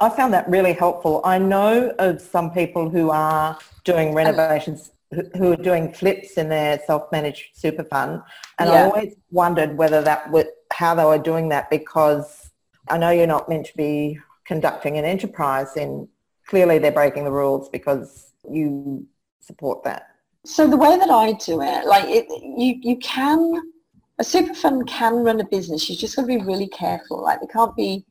I 0.00 0.08
found 0.08 0.32
that 0.32 0.48
really 0.48 0.72
helpful. 0.72 1.20
I 1.24 1.38
know 1.38 1.92
of 1.98 2.20
some 2.20 2.50
people 2.50 2.88
who 2.88 3.10
are 3.10 3.58
doing 3.84 4.14
renovations, 4.14 4.92
who 5.36 5.52
are 5.52 5.56
doing 5.56 5.92
flips 5.92 6.38
in 6.38 6.48
their 6.48 6.80
self-managed 6.86 7.50
super 7.54 7.84
fund, 7.84 8.22
and 8.58 8.70
yeah. 8.70 8.74
I 8.74 8.84
always 8.84 9.14
wondered 9.30 9.76
whether 9.76 10.00
that 10.02 10.30
would 10.30 10.48
how 10.72 10.94
they 10.94 11.04
were 11.04 11.18
doing 11.18 11.50
that 11.50 11.68
because 11.68 12.50
I 12.88 12.96
know 12.96 13.10
you're 13.10 13.26
not 13.26 13.48
meant 13.48 13.66
to 13.66 13.76
be 13.76 14.18
conducting 14.44 14.96
an 14.96 15.04
enterprise, 15.04 15.76
and 15.76 16.08
clearly 16.46 16.78
they're 16.78 16.90
breaking 16.90 17.24
the 17.24 17.32
rules 17.32 17.68
because 17.68 18.32
you 18.50 19.06
support 19.40 19.84
that. 19.84 20.08
So 20.44 20.66
the 20.66 20.76
way 20.76 20.98
that 20.98 21.10
I 21.10 21.32
do 21.32 21.60
it, 21.60 21.86
like 21.86 22.06
it, 22.08 22.26
you, 22.28 22.78
you 22.80 22.96
can 22.96 23.72
a 24.18 24.24
super 24.24 24.54
fund 24.54 24.86
can 24.86 25.16
run 25.16 25.40
a 25.40 25.44
business. 25.44 25.88
You 25.88 25.96
just 25.96 26.16
got 26.16 26.22
to 26.22 26.28
be 26.28 26.38
really 26.38 26.68
careful. 26.68 27.22
Like 27.22 27.40
they 27.40 27.46
can't 27.46 27.74
be 27.76 28.04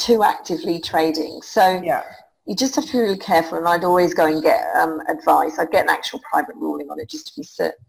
too 0.00 0.22
actively 0.22 0.80
trading. 0.80 1.40
So 1.42 1.80
Yeah. 1.82 2.02
you 2.46 2.54
just 2.56 2.74
have 2.76 2.86
to 2.86 2.92
be 2.92 2.98
really 2.98 3.18
careful. 3.18 3.58
And 3.58 3.68
I'd 3.68 3.84
always 3.84 4.12
go 4.14 4.26
and 4.26 4.42
get 4.42 4.60
um, 4.74 5.00
advice. 5.08 5.58
I'd 5.58 5.70
get 5.70 5.84
an 5.84 5.90
actual 5.90 6.20
private 6.30 6.56
ruling 6.56 6.90
on 6.90 6.98
it 6.98 7.08
just 7.08 7.26
to 7.28 7.32
be 7.40 7.44
certain. 7.44 7.84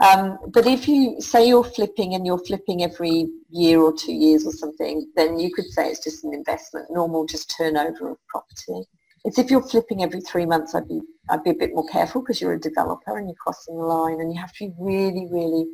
Um, 0.00 0.38
but 0.56 0.66
if 0.66 0.88
you 0.88 1.20
say 1.20 1.46
you're 1.46 1.62
flipping 1.62 2.14
and 2.14 2.24
you're 2.26 2.44
flipping 2.50 2.82
every 2.82 3.28
year 3.50 3.80
or 3.80 3.92
two 3.92 4.14
years 4.14 4.46
or 4.46 4.52
something, 4.52 5.06
then 5.14 5.38
you 5.38 5.52
could 5.54 5.66
say 5.66 5.88
it's 5.90 6.02
just 6.02 6.24
an 6.24 6.32
investment, 6.32 6.86
normal 6.90 7.26
just 7.26 7.54
turnover 7.54 8.10
of 8.12 8.16
property. 8.26 8.88
It's 9.26 9.38
if 9.38 9.50
you're 9.50 9.62
flipping 9.62 10.02
every 10.02 10.22
three 10.22 10.46
months, 10.46 10.74
I'd 10.74 10.88
be 10.88 11.02
I'd 11.28 11.44
be 11.44 11.50
a 11.50 11.54
bit 11.62 11.74
more 11.74 11.86
careful 11.88 12.22
because 12.22 12.40
you're 12.40 12.54
a 12.54 12.60
developer 12.60 13.18
and 13.18 13.28
you're 13.28 13.36
crossing 13.44 13.76
the 13.76 13.84
line, 13.84 14.20
and 14.20 14.32
you 14.32 14.40
have 14.40 14.54
to 14.54 14.68
be 14.68 14.72
really, 14.78 15.28
really 15.30 15.66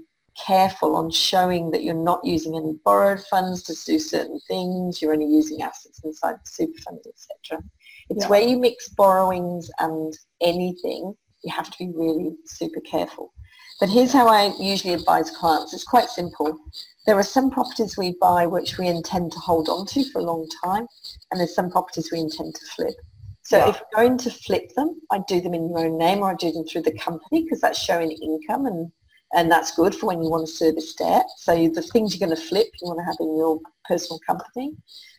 careful 0.44 0.96
on 0.96 1.10
showing 1.10 1.70
that 1.70 1.82
you're 1.82 1.94
not 1.94 2.24
using 2.24 2.56
any 2.56 2.74
borrowed 2.84 3.22
funds 3.30 3.62
to 3.64 3.74
do 3.86 3.98
certain 3.98 4.40
things. 4.48 5.00
You're 5.00 5.12
only 5.12 5.26
using 5.26 5.62
assets 5.62 6.00
inside 6.04 6.36
the 6.36 6.50
super 6.50 6.78
fund, 6.80 7.00
etc. 7.06 7.62
It's 8.10 8.24
Yeah. 8.24 8.28
where 8.28 8.40
you 8.42 8.58
mix 8.58 8.88
borrowings 8.88 9.70
and 9.78 10.16
anything. 10.40 11.16
You 11.42 11.52
have 11.52 11.70
to 11.70 11.78
be 11.78 11.90
really 11.92 12.36
super 12.44 12.80
careful. 12.80 13.32
But 13.80 13.90
here's 13.90 14.12
how 14.12 14.28
I 14.28 14.54
usually 14.58 14.94
advise 14.94 15.30
clients. 15.30 15.74
It's 15.74 15.84
quite 15.84 16.08
simple. 16.08 16.58
There 17.06 17.18
are 17.18 17.22
some 17.22 17.50
properties 17.50 17.96
we 17.96 18.12
buy 18.20 18.46
which 18.46 18.78
we 18.78 18.88
intend 18.88 19.32
to 19.32 19.38
hold 19.38 19.68
on 19.68 19.86
to 19.86 20.04
for 20.10 20.20
a 20.20 20.24
long 20.24 20.48
time, 20.64 20.86
and 21.30 21.38
there's 21.38 21.54
some 21.54 21.70
properties 21.70 22.10
we 22.10 22.20
intend 22.20 22.54
to 22.54 22.66
flip. 22.74 22.94
So 23.42 23.58
Yeah. 23.58 23.68
if 23.68 23.76
you're 23.76 24.02
going 24.02 24.18
to 24.18 24.30
flip 24.30 24.74
them, 24.74 25.00
I 25.10 25.20
do 25.28 25.40
them 25.40 25.54
in 25.54 25.68
your 25.68 25.80
own 25.80 25.98
name 25.98 26.18
or 26.20 26.30
I 26.30 26.34
do 26.34 26.50
them 26.50 26.64
through 26.64 26.82
the 26.82 26.98
company 26.98 27.44
because 27.44 27.60
that's 27.60 27.78
showing 27.78 28.10
income 28.10 28.66
and, 28.66 28.90
and 29.36 29.50
that's 29.50 29.76
good 29.76 29.94
for 29.94 30.06
when 30.06 30.22
you 30.22 30.30
want 30.30 30.46
to 30.46 30.52
service 30.52 30.94
debt. 30.94 31.26
So 31.36 31.68
the 31.68 31.82
things 31.82 32.18
you're 32.18 32.26
going 32.26 32.36
to 32.36 32.42
flip, 32.42 32.66
you 32.80 32.88
want 32.88 32.98
to 33.00 33.04
have 33.04 33.16
in 33.20 33.36
your 33.36 33.60
personal 33.84 34.18
company 34.26 34.74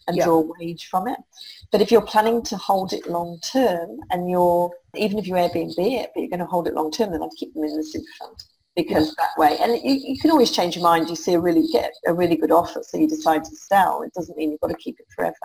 and 0.08 0.18
Yeah. 0.18 0.26
draw 0.26 0.40
a 0.40 0.52
wage 0.60 0.88
from 0.88 1.08
it. 1.08 1.20
But 1.72 1.82
if 1.82 1.92
you're 1.92 2.02
planning 2.02 2.42
to 2.44 2.58
hold 2.58 2.94
it 2.94 3.08
long 3.08 3.40
term 3.42 4.00
and 4.12 4.30
you're, 4.30 4.72
even 4.96 5.20
if 5.20 5.28
you 5.28 5.36
Airbnb 5.36 5.78
it, 5.78 6.12
but 6.14 6.22
you're 6.22 6.30
going 6.30 6.40
to 6.40 6.46
hold 6.46 6.68
it 6.68 6.74
long 6.74 6.92
term, 6.92 7.12
then 7.12 7.22
I'd 7.22 7.30
keep 7.38 7.54
them 7.54 7.64
in 7.64 7.78
the 7.78 7.84
super 7.84 8.12
fund 8.20 8.44
because 8.76 9.16
that 9.16 9.38
way, 9.38 9.58
and 9.60 9.74
you, 9.84 9.94
you 9.94 10.20
can 10.20 10.32
always 10.32 10.52
change 10.52 10.76
your 10.76 10.84
mind. 10.84 11.10
You 11.10 11.16
see 11.16 11.34
a 11.34 11.40
really 11.40 11.68
get 11.72 11.92
a 12.08 12.14
really 12.14 12.36
good 12.36 12.52
offer, 12.52 12.82
so 12.84 12.98
you 12.98 13.08
decide 13.08 13.44
to 13.44 13.56
sell. 13.56 14.02
It 14.02 14.14
doesn't 14.14 14.38
mean 14.38 14.52
you've 14.52 14.62
got 14.62 14.70
to 14.70 14.78
keep 14.78 15.00
it 15.00 15.08
forever. 15.16 15.36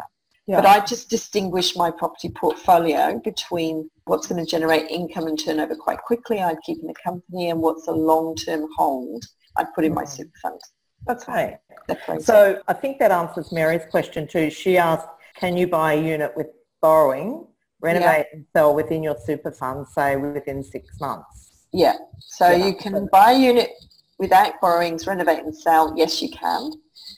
Yeah. 0.47 0.57
But 0.57 0.67
I 0.67 0.81
just 0.85 1.09
distinguish 1.09 1.77
my 1.77 1.91
property 1.91 2.29
portfolio 2.29 3.21
between 3.23 3.89
what's 4.07 4.27
going 4.27 4.45
to 4.45 4.51
generate 4.51 4.91
income 4.91 5.27
and 5.29 5.39
turnover 5.43 5.77
quite 5.77 5.99
quickly, 5.99 6.41
I'd 6.41 6.61
keep 6.67 6.81
in 6.81 6.89
the 6.89 6.95
company, 6.95 7.51
and 7.51 7.61
what's 7.61 7.87
a 7.87 7.93
long-term 7.93 8.67
hold, 8.77 9.25
I'd 9.57 9.73
put 9.75 9.85
in 9.85 9.95
my 9.95 10.03
Mm. 10.03 10.09
super 10.09 10.39
fund. 10.43 10.61
That's 11.07 11.29
right. 11.29 11.59
Okay. 11.91 12.19
So 12.21 12.61
I 12.69 12.73
think 12.73 12.99
that 12.99 13.11
answers 13.13 13.53
Mary's 13.53 13.87
question 13.91 14.27
too. 14.27 14.51
She 14.51 14.79
asked, 14.79 15.07
can 15.37 15.57
you 15.57 15.67
buy 15.67 15.95
a 15.95 16.01
unit 16.03 16.33
with 16.37 16.49
borrowing, 16.81 17.47
renovate 17.81 18.27
and 18.33 18.45
sell 18.53 18.75
within 18.75 19.03
your 19.03 19.17
super 19.25 19.51
fund, 19.53 19.87
say 19.89 20.17
within 20.17 20.63
six 20.63 21.01
months? 21.01 21.67
Yeah. 21.73 21.97
So 22.19 22.51
Yeah. 22.51 22.67
you 22.67 22.75
can 22.75 23.09
buy 23.13 23.33
a 23.33 23.39
unit 23.39 23.71
without 24.19 24.61
borrowings, 24.61 25.07
renovate 25.07 25.41
and 25.41 25.57
sell. 25.57 25.93
Yes, 25.97 26.21
you 26.23 26.31
can. 26.31 26.73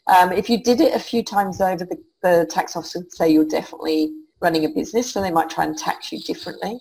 Um, 0.06 0.32
if 0.32 0.48
you 0.48 0.62
did 0.62 0.80
it 0.80 0.94
a 0.94 0.98
few 0.98 1.22
times 1.22 1.60
over, 1.60 1.84
the, 1.84 1.98
the 2.24 2.46
tax 2.50 2.74
officer 2.74 2.98
would 3.00 3.12
say 3.12 3.28
you're 3.30 3.44
definitely 3.44 4.12
running 4.40 4.64
a 4.64 4.68
business, 4.68 5.12
so 5.12 5.20
they 5.20 5.30
might 5.30 5.50
try 5.50 5.64
and 5.64 5.76
tax 5.78 6.10
you 6.10 6.18
differently. 6.20 6.78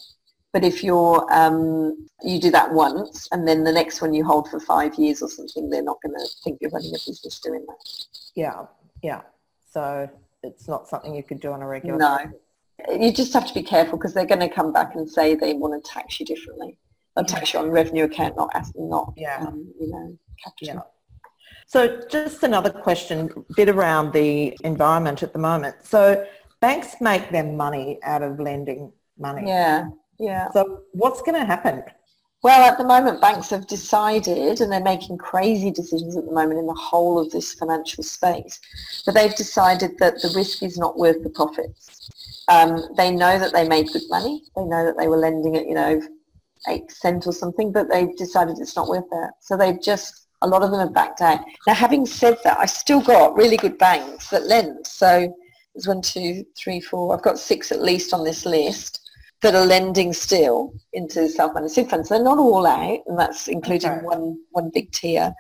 But 0.54 0.64
if 0.64 0.84
you're 0.84 1.26
um, 1.32 2.08
you 2.24 2.40
do 2.40 2.50
that 2.52 2.72
once, 2.72 3.28
and 3.32 3.48
then 3.48 3.64
the 3.64 3.72
next 3.72 4.02
one 4.02 4.14
you 4.14 4.24
hold 4.24 4.50
for 4.50 4.60
five 4.60 4.96
years 4.96 5.22
or 5.22 5.30
something, 5.30 5.70
they're 5.70 5.84
not 5.84 5.98
going 6.02 6.16
to 6.16 6.26
think 6.44 6.60
you're 6.62 6.72
running 6.72 6.92
a 6.92 6.94
business 7.06 7.40
doing 7.40 7.66
that. 7.68 8.06
Yeah, 8.36 8.66
yeah. 9.04 9.22
So 9.70 10.10
it's 10.44 10.68
not 10.68 10.88
something 10.88 11.14
you 11.14 11.24
could 11.24 11.40
do 11.42 11.52
on 11.52 11.62
a 11.62 11.68
regular 11.68 11.98
No. 11.98 12.18
basis. 12.18 13.02
You 13.02 13.12
just 13.14 13.34
have 13.34 13.48
to 13.48 13.54
be 13.54 13.64
careful 13.64 13.98
because 13.98 14.14
they're 14.14 14.26
going 14.26 14.40
to 14.48 14.50
come 14.50 14.72
back 14.72 14.96
and 14.96 15.10
say 15.10 15.36
they 15.36 15.54
want 15.54 15.74
to 15.84 15.90
tax 15.90 16.20
you 16.20 16.26
differently. 16.26 16.78
They'll 17.16 17.26
tax 17.26 17.54
you 17.54 17.60
on 17.60 17.70
revenue 17.70 18.06
account, 18.06 18.36
not 18.38 18.52
not 18.76 19.14
Yeah. 19.18 19.46
um, 19.48 19.74
you 19.80 19.90
know 19.90 20.18
capital. 20.44 20.76
Yeah. 20.76 20.93
So 21.74 22.00
just 22.08 22.44
another 22.44 22.70
question, 22.70 23.32
a 23.50 23.54
bit 23.56 23.68
around 23.68 24.14
the 24.14 24.56
environment 24.64 25.24
at 25.24 25.34
the 25.34 25.40
moment. 25.40 25.76
So 25.82 26.24
banks 26.60 26.98
make 27.02 27.32
their 27.32 27.52
money 27.52 27.98
out 28.04 28.22
of 28.22 28.40
lending 28.40 28.92
money. 29.18 29.48
Yeah, 29.48 29.90
yeah. 30.20 30.52
So 30.52 30.84
what's 30.92 31.24
going 31.24 31.34
to 31.34 31.46
happen? 31.46 31.82
Well, 32.44 32.62
at 32.62 32.78
the 32.78 32.84
moment, 32.84 33.22
banks 33.22 33.50
have 33.50 33.66
decided, 33.66 34.62
and 34.62 34.72
they're 34.72 34.82
making 34.82 35.18
crazy 35.18 35.72
decisions 35.72 36.16
at 36.16 36.26
the 36.26 36.32
moment 36.32 36.60
in 36.60 36.68
the 36.68 36.76
whole 36.76 37.18
of 37.18 37.32
this 37.32 37.56
financial 37.56 38.04
space, 38.04 38.60
but 39.04 39.16
they've 39.16 39.34
decided 39.34 39.98
that 39.98 40.22
the 40.22 40.32
risk 40.36 40.62
is 40.62 40.78
not 40.78 41.00
worth 41.00 41.24
the 41.24 41.32
profits. 41.32 42.08
Um, 42.50 42.84
they 42.98 43.10
know 43.10 43.40
that 43.40 43.52
they 43.52 43.68
made 43.68 43.88
good 43.92 44.04
money. 44.12 44.44
They 44.56 44.66
know 44.66 44.86
that 44.86 44.96
they 45.00 45.08
were 45.08 45.18
lending 45.18 45.58
at, 45.58 45.68
you 45.68 45.74
know, 45.74 46.00
8% 46.68 47.26
or 47.26 47.34
something, 47.34 47.72
but 47.72 47.90
they've 47.90 48.16
decided 48.16 48.60
it's 48.60 48.76
not 48.76 48.90
worth 48.90 49.10
that. 49.10 49.32
So 49.40 49.58
they've 49.58 49.82
just, 49.82 50.28
a 50.44 50.48
lot 50.48 50.62
of 50.62 50.72
them 50.72 50.80
have 50.80 50.94
backed 50.94 51.22
out. 51.22 51.40
Now, 51.66 51.74
having 51.74 52.06
said 52.06 52.38
that, 52.44 52.60
I 52.60 52.66
still 52.66 53.02
got 53.02 53.36
really 53.36 53.58
good 53.58 53.78
banks 53.78 54.30
that 54.30 54.46
lend. 54.46 54.86
So 54.86 55.34
there's 55.74 55.88
one, 55.88 56.02
two, 56.02 56.46
three, 56.58 56.80
four. 56.82 57.16
I've 57.16 57.24
got 57.24 57.40
six 57.40 57.72
at 57.72 57.82
least 57.82 58.14
on 58.14 58.24
this 58.24 58.46
list 58.46 59.00
that 59.42 59.56
are 59.56 59.66
lending 59.66 60.14
still 60.14 60.74
into 60.94 61.28
self-managed 61.28 61.74
super 61.74 61.90
funds. 61.92 62.10
They're 62.10 62.24
not 62.24 62.38
all 62.38 62.66
out, 62.66 63.00
and 63.08 63.18
that's 63.18 63.48
including 63.48 63.92
Okay. 63.92 64.06
one 64.06 64.40
one 64.52 64.70
big 64.74 64.92
tier. 64.92 65.34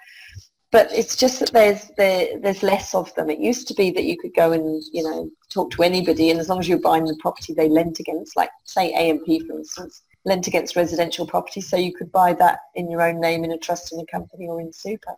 But 0.71 0.91
it's 0.91 1.15
just 1.15 1.39
that 1.39 1.51
there's 1.53 1.91
there, 1.97 2.39
there's 2.39 2.63
less 2.63 2.95
of 2.95 3.13
them. 3.15 3.29
It 3.29 3.39
used 3.39 3.67
to 3.67 3.73
be 3.75 3.91
that 3.91 4.05
you 4.05 4.17
could 4.17 4.33
go 4.33 4.51
and 4.51 4.83
you 4.91 5.03
know 5.03 5.29
talk 5.49 5.71
to 5.71 5.83
anybody, 5.83 6.31
and 6.31 6.39
as 6.39 6.49
long 6.49 6.59
as 6.59 6.67
you're 6.67 6.79
buying 6.79 7.05
the 7.05 7.17
property 7.21 7.53
they 7.53 7.69
lent 7.69 7.99
against, 7.99 8.35
like 8.35 8.49
say 8.65 8.91
AMP 8.93 9.25
for 9.25 9.57
instance, 9.59 10.01
lent 10.25 10.47
against 10.47 10.75
residential 10.75 11.25
property, 11.27 11.61
so 11.61 11.75
you 11.77 11.93
could 11.93 12.11
buy 12.11 12.33
that 12.33 12.59
in 12.75 12.89
your 12.89 13.01
own 13.01 13.19
name 13.19 13.43
in 13.43 13.51
a 13.51 13.57
trust 13.57 13.91
in 13.93 13.99
a 13.99 14.05
company 14.05 14.47
or 14.47 14.59
in 14.61 14.71
super. 14.71 15.15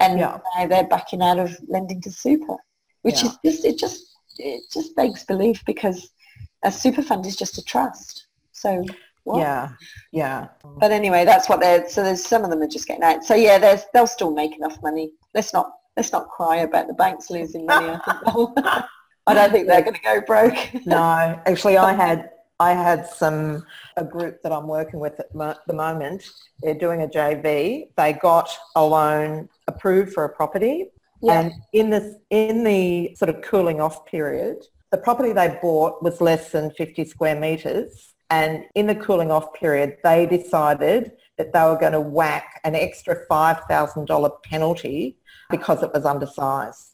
And 0.00 0.18
Yeah. 0.18 0.38
now 0.56 0.66
they're 0.66 0.84
backing 0.88 1.22
out 1.22 1.38
of 1.38 1.56
lending 1.68 2.00
to 2.02 2.10
super, 2.10 2.56
which 3.02 3.22
Yeah. 3.22 3.30
is 3.44 3.60
just 3.60 3.64
it 3.64 3.78
just 3.78 4.06
it 4.38 4.62
just 4.72 4.96
begs 4.96 5.24
belief 5.24 5.62
because 5.66 6.10
a 6.64 6.72
super 6.72 7.02
fund 7.02 7.26
is 7.26 7.36
just 7.36 7.58
a 7.58 7.62
trust. 7.64 8.26
So 8.52 8.82
what? 9.24 9.38
Yeah, 9.38 9.68
yeah. 10.10 10.48
But 10.78 10.90
anyway, 10.90 11.24
that's 11.24 11.48
what 11.48 11.60
they're. 11.60 11.88
So 11.88 12.02
there's 12.02 12.24
some 12.24 12.42
of 12.44 12.50
them 12.50 12.62
are 12.62 12.66
just 12.68 12.88
getting 12.88 13.04
out. 13.04 13.24
So 13.24 13.34
yeah, 13.34 13.58
there's 13.58 13.82
they'll 13.92 14.06
still 14.06 14.32
make 14.32 14.56
enough 14.56 14.80
money. 14.82 15.12
Let's 15.34 15.52
not 15.52 15.70
let's 15.96 16.10
not 16.12 16.28
cry 16.30 16.56
about 16.58 16.88
the 16.88 16.94
banks 16.94 17.30
losing 17.30 17.66
money. 17.66 17.90
I 18.06 18.84
I 19.26 19.34
don't 19.34 19.52
think 19.52 19.68
they're 19.68 19.82
going 19.88 19.94
to 19.94 20.00
go 20.02 20.20
broke. 20.22 20.74
No, 20.86 20.96
actually, 21.46 21.76
I 21.76 21.92
had 21.92 22.30
I 22.62 22.72
had 22.74 23.00
some 23.22 23.64
a 23.96 24.04
group 24.04 24.34
that 24.42 24.52
I'm 24.52 24.68
working 24.78 25.00
with 25.00 25.18
at 25.18 25.34
mo- 25.34 25.60
the 25.66 25.74
moment. 25.86 26.20
They're 26.62 26.82
doing 26.86 27.00
a 27.02 27.08
JV. 27.08 27.88
They 27.96 28.12
got 28.30 28.48
a 28.76 28.84
loan 28.96 29.48
approved 29.72 30.12
for 30.12 30.24
a 30.24 30.28
property, 30.40 30.76
Yeah. 31.20 31.40
and 31.40 31.52
in 31.72 31.86
this 31.94 32.08
in 32.30 32.62
the 32.72 33.14
sort 33.20 33.30
of 33.34 33.36
cooling 33.50 33.80
off 33.80 33.96
period, 34.06 34.58
the 34.92 34.98
property 35.06 35.32
they 35.32 35.48
bought 35.66 36.02
was 36.06 36.20
less 36.20 36.44
than 36.54 36.70
50 36.70 37.04
square 37.14 37.38
meters. 37.46 37.90
And 38.30 38.64
in 38.74 38.86
the 38.86 38.94
cooling 39.06 39.30
off 39.36 39.52
period, 39.52 39.90
they 40.08 40.20
decided 40.38 41.12
that 41.38 41.52
they 41.52 41.62
were 41.68 41.76
going 41.84 41.92
to 42.00 42.00
whack 42.00 42.46
an 42.64 42.74
extra 42.74 43.14
$5,000 43.26 44.42
penalty 44.50 45.18
because 45.50 45.82
it 45.82 45.90
was 45.92 46.04
undersized. 46.06 46.92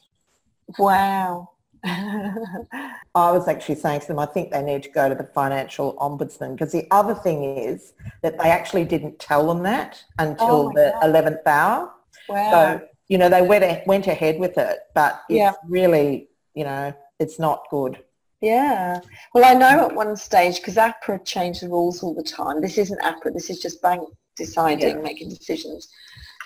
Wow. 0.79 1.51
I 1.85 3.33
was 3.33 3.49
actually 3.49 3.77
saying 3.77 4.01
to 4.03 4.07
them, 4.09 4.19
I 4.19 4.27
think 4.27 4.51
they 4.51 4.63
need 4.63 4.83
to 4.85 4.91
go 4.91 5.09
to 5.09 5.15
the 5.15 5.25
financial 5.35 5.95
ombudsman 5.97 6.53
because 6.53 6.73
the 6.73 6.87
other 6.91 7.15
thing 7.15 7.45
is 7.45 7.93
that 8.23 8.39
they 8.39 8.51
actually 8.51 8.85
didn't 8.85 9.19
tell 9.19 9.47
them 9.47 9.63
that 9.65 10.03
until 10.19 10.69
Oh 10.69 10.73
the 10.75 10.95
God. 11.01 11.15
11th 11.15 11.47
hour. 11.47 11.93
wow. 12.29 12.51
So, 12.51 12.81
you 13.09 13.19
know, 13.19 13.29
they 13.29 13.43
went, 13.43 13.87
went 13.87 14.07
ahead 14.07 14.39
with 14.39 14.59
it, 14.59 14.79
but 14.95 15.21
it's 15.29 15.37
Yeah. 15.39 15.53
really, 15.67 16.29
you 16.55 16.65
know, 16.65 16.93
it's 17.19 17.39
not 17.39 17.65
good. 17.71 17.99
Yeah. 18.41 19.01
Well, 19.35 19.45
I 19.45 19.55
know 19.55 19.87
at 19.89 19.95
one 19.95 20.15
stage, 20.17 20.57
because 20.59 20.77
APRA 20.77 21.25
changed 21.25 21.63
the 21.63 21.69
rules 21.69 22.03
all 22.03 22.15
the 22.15 22.23
time. 22.23 22.61
This 22.61 22.79
isn't 22.79 23.01
APRA, 23.03 23.33
this 23.33 23.51
is 23.51 23.61
just 23.61 23.83
bank 23.83 24.03
deciding, 24.37 24.97
Yeah. 24.97 25.03
making 25.03 25.31
decisions. 25.31 25.89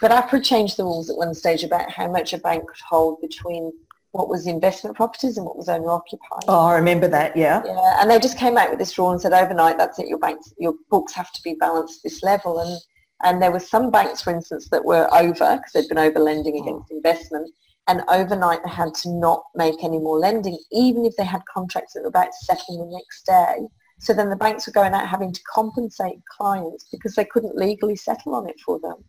But 0.01 0.11
APRA 0.11 0.43
changed 0.43 0.78
the 0.78 0.85
rules 0.85 1.11
at 1.11 1.16
one 1.16 1.35
stage 1.35 1.64
about 1.64 1.91
how 1.91 2.09
much 2.11 2.33
a 2.33 2.39
bank 2.39 2.66
could 2.66 2.80
hold 2.89 3.20
between 3.20 3.72
what 4.12 4.28
was 4.28 4.46
investment 4.46 4.96
properties 4.96 5.36
and 5.36 5.44
what 5.44 5.56
was 5.56 5.68
owner 5.68 5.90
occupied. 5.90 6.44
Oh, 6.46 6.66
I 6.66 6.74
remember 6.76 7.08
that, 7.08 7.36
yeah. 7.36 7.62
Yeah, 7.64 8.00
and 8.00 8.10
they 8.10 8.18
just 8.18 8.38
came 8.38 8.56
out 8.56 8.70
with 8.70 8.78
this 8.78 8.96
rule 8.98 9.10
and 9.10 9.20
said 9.20 9.32
overnight, 9.32 9.78
that's 9.78 9.98
it, 9.98 10.06
your 10.06 10.18
banks, 10.18 10.52
your 10.58 10.74
books 10.90 11.12
have 11.14 11.32
to 11.32 11.42
be 11.42 11.54
balanced 11.54 12.02
this 12.02 12.22
level. 12.22 12.60
And 12.60 12.78
and 13.22 13.40
there 13.40 13.52
were 13.52 13.60
some 13.60 13.90
banks, 13.90 14.20
for 14.20 14.34
instance, 14.34 14.68
that 14.70 14.84
were 14.84 15.08
over 15.14 15.56
because 15.56 15.72
they'd 15.72 15.88
been 15.88 15.98
over 15.98 16.18
lending 16.18 16.54
mm. 16.54 16.62
against 16.62 16.90
investment, 16.90 17.50
and 17.88 18.02
overnight 18.08 18.60
they 18.64 18.70
had 18.70 18.94
to 18.94 19.10
not 19.10 19.44
make 19.54 19.82
any 19.82 19.98
more 19.98 20.18
lending, 20.18 20.58
even 20.72 21.04
if 21.04 21.14
they 21.16 21.24
had 21.24 21.42
contracts 21.52 21.94
that 21.94 22.02
were 22.02 22.08
about 22.08 22.34
settling 22.34 22.80
the 22.80 22.86
next 22.86 23.24
day. 23.24 23.66
So 24.00 24.12
then 24.12 24.30
the 24.30 24.36
banks 24.36 24.66
were 24.66 24.72
going 24.72 24.94
out 24.94 25.08
having 25.08 25.32
to 25.32 25.40
compensate 25.52 26.18
clients 26.36 26.88
because 26.90 27.14
they 27.14 27.24
couldn't 27.24 27.56
legally 27.56 27.94
settle 27.94 28.34
on 28.34 28.48
it 28.48 28.58
for 28.58 28.80
them. 28.80 29.04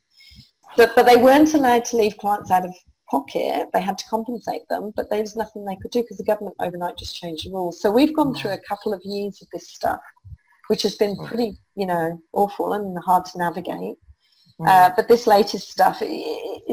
But, 0.77 0.95
but 0.95 1.07
they 1.07 1.17
weren't 1.17 1.53
allowed 1.55 1.85
to 1.85 1.97
leave 1.97 2.17
clients 2.17 2.51
out 2.51 2.65
of 2.65 2.75
pocket. 3.13 3.67
They 3.73 3.81
had 3.89 3.97
to 3.99 4.09
compensate 4.09 4.67
them, 4.69 4.91
but 4.95 5.09
there 5.09 5.21
was 5.21 5.35
nothing 5.35 5.63
they 5.63 5.77
could 5.81 5.91
do 5.91 6.01
because 6.01 6.17
the 6.17 6.31
government 6.31 6.55
overnight 6.59 6.97
just 6.97 7.15
changed 7.15 7.45
the 7.45 7.51
rules. 7.51 7.79
So 7.81 7.91
we've 7.91 8.15
gone 8.15 8.33
through 8.33 8.53
a 8.53 8.67
couple 8.69 8.91
of 8.93 9.01
years 9.03 9.39
of 9.41 9.47
this 9.53 9.69
stuff, 9.69 10.01
which 10.69 10.81
has 10.81 10.95
been 10.95 11.15
pretty, 11.27 11.49
you 11.75 11.85
know, 11.85 12.19
awful 12.33 12.73
and 12.73 12.97
hard 13.09 13.25
to 13.25 13.37
navigate. 13.37 13.97
Mm. 14.59 14.67
Uh, 14.67 14.89
but 14.95 15.07
this 15.07 15.27
latest 15.27 15.69
stuff, 15.69 16.01
it, 16.01 16.13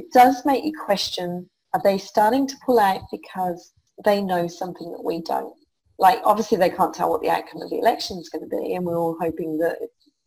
it 0.00 0.06
does 0.12 0.36
make 0.46 0.64
you 0.64 0.72
question, 0.88 1.28
are 1.74 1.82
they 1.84 1.98
starting 1.98 2.46
to 2.46 2.56
pull 2.64 2.80
out 2.80 3.02
because 3.12 3.72
they 4.04 4.22
know 4.22 4.48
something 4.48 4.90
that 4.92 5.04
we 5.04 5.20
don't? 5.20 5.54
Like, 5.98 6.20
obviously 6.24 6.56
they 6.56 6.70
can't 6.70 6.94
tell 6.94 7.10
what 7.10 7.20
the 7.20 7.30
outcome 7.36 7.60
of 7.60 7.70
the 7.70 7.78
election 7.84 8.16
is 8.18 8.30
going 8.30 8.48
to 8.48 8.56
be, 8.56 8.74
and 8.74 8.86
we're 8.86 8.98
all 8.98 9.18
hoping 9.20 9.58
that, 9.58 9.76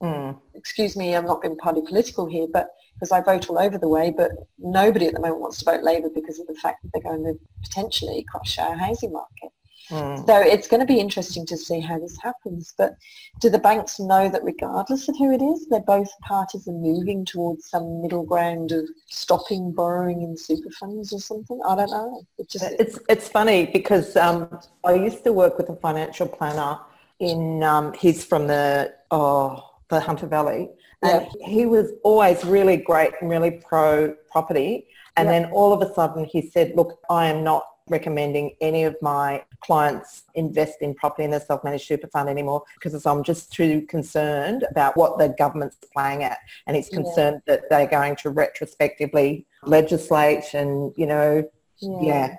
mm. 0.01 0.39
excuse 0.53 0.95
me, 0.95 1.15
I'm 1.15 1.25
not 1.25 1.41
being 1.41 1.57
party 1.57 1.81
political 1.81 2.27
here, 2.27 2.47
but 2.53 2.67
because 2.93 3.11
I 3.11 3.21
vote 3.21 3.49
all 3.49 3.59
over 3.59 3.77
the 3.77 3.87
way, 3.87 4.11
but 4.15 4.31
nobody 4.57 5.07
at 5.07 5.13
the 5.13 5.19
moment 5.19 5.41
wants 5.41 5.59
to 5.59 5.65
vote 5.65 5.83
Labour 5.83 6.09
because 6.13 6.39
of 6.39 6.47
the 6.47 6.55
fact 6.55 6.83
that 6.83 6.89
they're 6.93 7.11
going 7.11 7.23
to 7.25 7.39
potentially 7.63 8.25
crush 8.29 8.57
our 8.59 8.75
housing 8.75 9.11
market. 9.11 9.49
Mm. 9.89 10.25
So 10.25 10.39
it's 10.39 10.67
going 10.67 10.79
to 10.79 10.85
be 10.85 10.99
interesting 10.99 11.45
to 11.47 11.57
see 11.57 11.79
how 11.79 11.99
this 11.99 12.17
happens. 12.21 12.73
But 12.77 12.95
do 13.41 13.49
the 13.49 13.59
banks 13.59 13.99
know 13.99 14.29
that 14.29 14.43
regardless 14.43 15.09
of 15.09 15.17
who 15.17 15.31
it 15.31 15.41
is, 15.41 15.67
they're 15.67 15.81
both 15.81 16.09
parties 16.21 16.67
are 16.67 16.73
moving 16.73 17.25
towards 17.25 17.69
some 17.69 18.01
middle 18.01 18.23
ground 18.23 18.71
of 18.71 18.87
stopping 19.07 19.71
borrowing 19.71 20.21
in 20.21 20.37
super 20.37 20.69
funds 20.79 21.11
or 21.11 21.19
something? 21.19 21.59
I 21.67 21.75
don't 21.75 21.91
know. 21.91 22.23
It 22.37 22.49
just, 22.49 22.65
it's, 22.79 22.99
it's 23.09 23.27
funny 23.27 23.65
because 23.65 24.15
um, 24.15 24.59
I 24.85 24.93
used 24.93 25.23
to 25.25 25.33
work 25.33 25.57
with 25.57 25.69
a 25.69 25.75
financial 25.75 26.27
planner 26.27 26.79
in, 27.19 27.63
um, 27.63 27.93
he's 27.93 28.23
from 28.23 28.47
the, 28.47 28.93
oh, 29.11 29.69
the 29.89 29.99
Hunter 29.99 30.27
Valley. 30.27 30.69
And 31.03 31.27
yeah. 31.39 31.47
he 31.47 31.65
was 31.65 31.91
always 32.03 32.43
really 32.43 32.77
great 32.77 33.13
and 33.21 33.29
really 33.29 33.51
pro 33.51 34.15
property. 34.31 34.87
And 35.17 35.27
yeah. 35.27 35.41
then 35.41 35.51
all 35.51 35.73
of 35.73 35.81
a 35.87 35.93
sudden 35.93 36.25
he 36.25 36.41
said, 36.41 36.73
look, 36.75 36.99
I 37.09 37.27
am 37.27 37.43
not 37.43 37.65
recommending 37.89 38.55
any 38.61 38.83
of 38.83 38.95
my 39.01 39.43
clients 39.61 40.23
invest 40.35 40.81
in 40.81 40.93
property 40.93 41.23
in 41.23 41.31
their 41.31 41.39
self-managed 41.39 41.85
super 41.85 42.07
fund 42.07 42.29
anymore 42.29 42.63
because 42.75 43.05
I'm 43.05 43.23
just 43.23 43.51
too 43.51 43.81
concerned 43.87 44.65
about 44.69 44.95
what 44.95 45.17
the 45.17 45.35
government's 45.37 45.77
playing 45.93 46.23
at 46.23 46.37
and 46.65 46.75
he's 46.75 46.89
concerned 46.89 47.41
yeah. 47.45 47.55
that 47.55 47.69
they're 47.69 47.87
going 47.87 48.15
to 48.17 48.29
retrospectively 48.29 49.45
legislate 49.63 50.53
and 50.53 50.93
you 50.95 51.05
know 51.05 51.43
yeah, 51.79 51.99
yeah. 52.01 52.35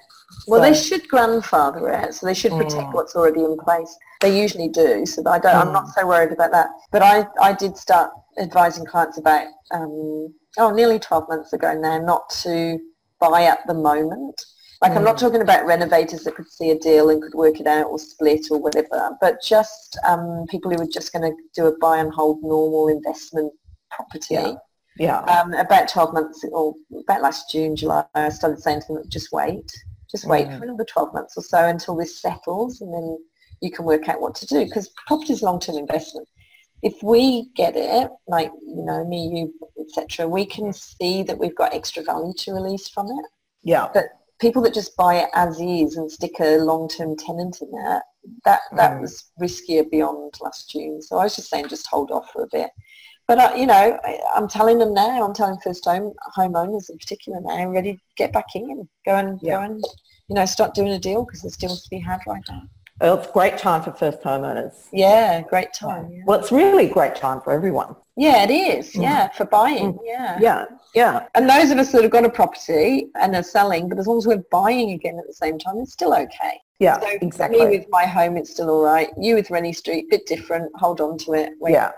well 0.46 0.62
so, 0.62 0.70
they 0.70 0.74
should 0.74 1.06
grandfather 1.08 1.88
it 1.90 2.14
so 2.14 2.26
they 2.26 2.34
should 2.34 2.52
protect 2.52 2.88
mm. 2.88 2.94
what's 2.94 3.14
already 3.14 3.40
in 3.40 3.58
place 3.58 3.94
they 4.20 4.40
usually 4.40 4.68
do 4.68 5.04
so 5.04 5.22
I 5.26 5.38
don't, 5.38 5.54
mm. 5.54 5.66
I'm 5.66 5.72
not 5.72 5.86
mm. 5.86 5.94
so 5.94 6.06
worried 6.06 6.32
about 6.32 6.52
that 6.52 6.68
but 6.90 7.02
I, 7.02 7.26
I 7.42 7.52
did 7.52 7.76
start 7.76 8.10
advising 8.38 8.84
clients 8.84 9.18
about 9.18 9.46
um, 9.72 10.34
oh 10.58 10.70
nearly 10.74 10.98
12 10.98 11.28
months 11.28 11.52
ago 11.52 11.74
now 11.74 11.98
not 11.98 12.28
to 12.30 12.78
buy 13.20 13.44
at 13.44 13.60
the 13.66 13.74
moment 13.74 14.44
like 14.84 14.92
mm. 14.92 14.96
I'm 14.96 15.04
not 15.04 15.16
mm. 15.16 15.20
talking 15.20 15.40
about 15.40 15.64
renovators 15.64 16.24
that 16.24 16.34
could 16.34 16.50
see 16.50 16.70
a 16.70 16.78
deal 16.78 17.08
and 17.08 17.22
could 17.22 17.32
work 17.34 17.58
it 17.58 17.66
out 17.66 17.86
or 17.86 17.98
split 17.98 18.48
or 18.50 18.60
whatever, 18.60 19.16
but 19.18 19.42
just 19.42 19.98
um, 20.06 20.44
people 20.50 20.70
who 20.70 20.76
were 20.76 20.86
just 20.86 21.10
going 21.10 21.22
to 21.22 21.36
do 21.54 21.66
a 21.66 21.78
buy 21.78 21.98
and 21.98 22.12
hold 22.12 22.42
normal 22.42 22.88
investment 22.88 23.50
property. 23.90 24.34
Yeah. 24.34 24.54
yeah. 24.98 25.18
Um, 25.20 25.54
about 25.54 25.88
12 25.88 26.12
months 26.12 26.44
or 26.52 26.74
about 27.00 27.22
last 27.22 27.50
June, 27.50 27.76
July, 27.76 28.04
I 28.14 28.28
started 28.28 28.60
saying 28.60 28.82
to 28.82 28.94
them, 28.94 29.02
just 29.08 29.32
wait. 29.32 29.72
Just 30.10 30.28
wait 30.28 30.48
mm. 30.48 30.58
for 30.58 30.64
another 30.64 30.84
12 30.84 31.14
months 31.14 31.34
or 31.38 31.42
so 31.42 31.66
until 31.66 31.96
this 31.96 32.20
settles 32.20 32.82
and 32.82 32.92
then 32.92 33.18
you 33.62 33.70
can 33.70 33.86
work 33.86 34.08
out 34.08 34.20
what 34.20 34.34
to 34.34 34.46
do 34.46 34.66
because 34.66 34.90
property 35.06 35.32
is 35.32 35.42
long-term 35.42 35.76
investment. 35.76 36.28
If 36.84 37.02
we 37.02 37.48
get 37.56 37.74
it, 37.76 38.10
like, 38.28 38.52
you 38.60 38.84
know, 38.84 39.04
me, 39.04 39.26
you, 39.34 39.54
etc., 39.80 40.28
we 40.28 40.44
can 40.44 40.72
see 40.72 41.22
that 41.24 41.38
we've 41.38 41.56
got 41.56 41.74
extra 41.74 42.02
value 42.02 42.34
to 42.38 42.52
release 42.52 42.88
from 42.88 43.06
it. 43.06 43.26
Yeah. 43.62 43.88
But 43.92 44.04
people 44.40 44.62
that 44.62 44.74
just 44.74 44.96
buy 44.96 45.14
it 45.16 45.30
as 45.34 45.58
is 45.60 45.96
and 45.96 46.12
stick 46.12 46.32
a 46.40 46.58
long-term 46.58 47.16
tenant 47.16 47.62
in 47.62 47.70
there, 47.72 48.02
that 48.44 48.60
that 48.76 48.92
mm. 48.92 49.00
was 49.00 49.30
riskier 49.40 49.90
beyond 49.90 50.34
last 50.40 50.70
June. 50.70 51.00
So 51.00 51.16
I 51.16 51.24
was 51.24 51.36
just 51.36 51.48
saying, 51.48 51.68
just 51.68 51.86
hold 51.86 52.10
off 52.10 52.30
for 52.30 52.42
a 52.42 52.48
bit. 52.52 52.70
But 53.26 53.38
uh, 53.38 53.54
you 53.56 53.66
know, 53.66 53.98
I, 54.04 54.18
am 54.36 54.48
telling 54.48 54.78
them 54.78 54.92
now. 54.92 55.24
I'm 55.24 55.34
telling 55.34 55.58
first 55.60 55.84
home 55.86 56.12
homeowners 56.36 56.90
in 56.90 56.98
particular 56.98 57.40
now, 57.40 57.70
ready 57.70 57.94
to 57.94 58.00
get 58.16 58.32
back 58.32 58.54
in, 58.54 58.86
go 59.06 59.16
and 59.16 59.38
yeah. 59.42 59.56
go 59.56 59.62
and 59.62 59.84
you 60.28 60.34
know 60.34 60.44
start 60.44 60.74
doing 60.74 60.92
a 60.92 60.98
deal 60.98 61.24
because 61.24 61.40
there's 61.40 61.56
deals 61.56 61.82
to 61.84 61.90
be 61.90 61.98
had 61.98 62.20
right 62.26 62.44
now. 62.48 62.62
Well, 63.00 63.18
it's 63.18 63.28
a 63.28 63.32
great 63.32 63.58
time 63.58 63.82
for 63.82 63.92
first 63.92 64.20
homeowners. 64.22 64.86
Yeah, 64.92 65.42
great 65.42 65.72
time. 65.72 66.10
Yeah. 66.12 66.22
Well, 66.26 66.38
it's 66.38 66.52
really 66.52 66.86
great 66.88 67.16
time 67.16 67.40
for 67.40 67.52
everyone. 67.52 67.96
Yeah, 68.16 68.44
it 68.44 68.50
is. 68.50 68.92
Mm. 68.92 69.02
Yeah, 69.02 69.28
for 69.30 69.46
buying. 69.46 69.94
Mm. 69.94 69.98
Yeah. 70.04 70.38
Yeah, 70.40 70.64
yeah. 70.94 71.26
And 71.34 71.50
those 71.50 71.72
of 71.72 71.78
us 71.78 71.90
that 71.90 72.02
have 72.02 72.12
got 72.12 72.24
a 72.24 72.30
property 72.30 73.08
and 73.16 73.34
are 73.34 73.42
selling, 73.42 73.88
but 73.88 73.98
as 73.98 74.06
long 74.06 74.18
as 74.18 74.26
we're 74.28 74.44
buying 74.52 74.92
again 74.92 75.18
at 75.18 75.26
the 75.26 75.32
same 75.32 75.58
time, 75.58 75.78
it's 75.78 75.92
still 75.92 76.14
okay. 76.14 76.60
Yeah, 76.78 77.00
so 77.00 77.08
exactly. 77.20 77.64
Me 77.64 77.78
with 77.78 77.86
my 77.90 78.04
home, 78.04 78.36
it's 78.36 78.50
still 78.50 78.70
all 78.70 78.84
right. 78.84 79.08
You 79.18 79.34
with 79.34 79.50
Rennie 79.50 79.72
Street, 79.72 80.08
bit 80.10 80.26
different. 80.26 80.70
Hold 80.76 81.00
on 81.00 81.18
to 81.18 81.32
it. 81.32 81.52
Wait 81.60 81.72
yeah. 81.72 81.90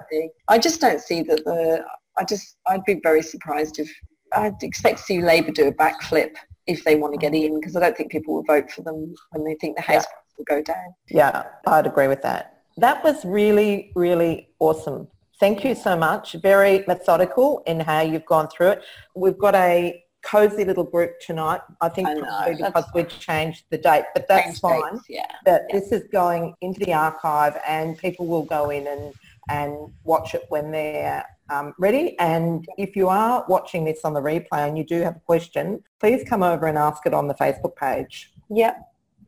I 0.48 0.58
just 0.58 0.80
don't 0.80 1.00
see 1.00 1.22
that 1.22 1.44
the. 1.44 1.84
I 2.18 2.24
just. 2.24 2.56
I'd 2.66 2.84
be 2.84 3.00
very 3.02 3.22
surprised 3.22 3.78
if. 3.78 3.90
I'd 4.32 4.62
expect 4.62 4.98
to 4.98 5.04
see 5.04 5.22
Labour 5.22 5.52
do 5.52 5.68
a 5.68 5.72
backflip 5.72 6.34
if 6.66 6.84
they 6.84 6.96
want 6.96 7.14
to 7.14 7.18
get 7.18 7.32
in 7.34 7.60
because 7.60 7.76
I 7.76 7.80
don't 7.80 7.96
think 7.96 8.10
people 8.10 8.34
will 8.34 8.42
vote 8.42 8.70
for 8.70 8.82
them 8.82 9.14
when 9.30 9.44
they 9.44 9.54
think 9.60 9.76
the 9.76 9.82
house 9.82 10.04
yeah. 10.04 10.25
Will 10.36 10.44
go 10.44 10.62
down. 10.62 10.94
Yeah, 11.08 11.44
I'd 11.66 11.86
agree 11.86 12.08
with 12.08 12.22
that. 12.22 12.62
That 12.76 13.02
was 13.02 13.24
really, 13.24 13.92
really 13.94 14.50
awesome. 14.58 15.08
Thank 15.38 15.64
you 15.64 15.74
so 15.74 15.96
much. 15.96 16.32
Very 16.34 16.84
methodical 16.86 17.62
in 17.66 17.80
how 17.80 18.00
you've 18.00 18.26
gone 18.26 18.48
through 18.48 18.68
it. 18.68 18.84
We've 19.14 19.36
got 19.36 19.54
a 19.54 20.02
cozy 20.22 20.64
little 20.64 20.84
group 20.84 21.12
tonight. 21.20 21.60
I 21.80 21.88
think 21.88 22.08
I 22.08 22.14
know, 22.14 22.56
because 22.56 22.84
we 22.94 23.04
changed 23.04 23.64
the 23.70 23.78
date, 23.78 24.04
but 24.14 24.26
that's 24.28 24.58
fine. 24.58 24.94
Dates, 24.94 25.04
yeah. 25.08 25.26
But 25.44 25.66
yeah. 25.68 25.78
this 25.78 25.92
is 25.92 26.08
going 26.10 26.54
into 26.60 26.80
the 26.80 26.94
archive 26.94 27.58
and 27.66 27.96
people 27.96 28.26
will 28.26 28.44
go 28.44 28.70
in 28.70 28.86
and, 28.86 29.14
and 29.48 29.92
watch 30.04 30.34
it 30.34 30.44
when 30.48 30.72
they're 30.72 31.24
um, 31.50 31.74
ready. 31.78 32.18
And 32.18 32.66
if 32.76 32.96
you 32.96 33.08
are 33.08 33.44
watching 33.48 33.84
this 33.84 34.00
on 34.04 34.14
the 34.14 34.20
replay 34.20 34.66
and 34.68 34.76
you 34.76 34.84
do 34.84 35.00
have 35.02 35.16
a 35.16 35.20
question, 35.20 35.82
please 36.00 36.28
come 36.28 36.42
over 36.42 36.66
and 36.66 36.76
ask 36.76 37.06
it 37.06 37.14
on 37.14 37.28
the 37.28 37.34
Facebook 37.34 37.76
page. 37.76 38.32
Yep. 38.50 38.76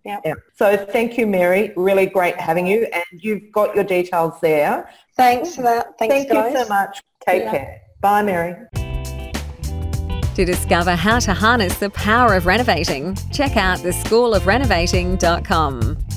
Yep. 0.04 0.20
Yeah. 0.24 0.34
So 0.56 0.76
thank 0.76 1.18
you, 1.18 1.26
Mary. 1.26 1.72
Really 1.76 2.06
great 2.06 2.40
having 2.40 2.66
you. 2.66 2.86
And 2.92 3.04
you've 3.12 3.52
got 3.52 3.74
your 3.74 3.84
details 3.84 4.40
there. 4.40 4.88
Thanks 5.16 5.56
for 5.56 5.62
that. 5.62 5.98
Thanks, 5.98 6.14
Thank 6.14 6.30
guys. 6.30 6.52
you 6.52 6.62
so 6.62 6.68
much. 6.68 7.02
Take 7.26 7.44
yeah. 7.44 7.50
care. 7.50 7.80
Bye, 8.00 8.22
Mary. 8.22 8.54
To 10.34 10.44
discover 10.44 10.94
how 10.94 11.18
to 11.18 11.32
harness 11.34 11.78
the 11.78 11.90
power 11.90 12.34
of 12.34 12.46
renovating, 12.46 13.16
check 13.32 13.56
out 13.56 13.80
theschoolofrenovating.com. 13.80 16.07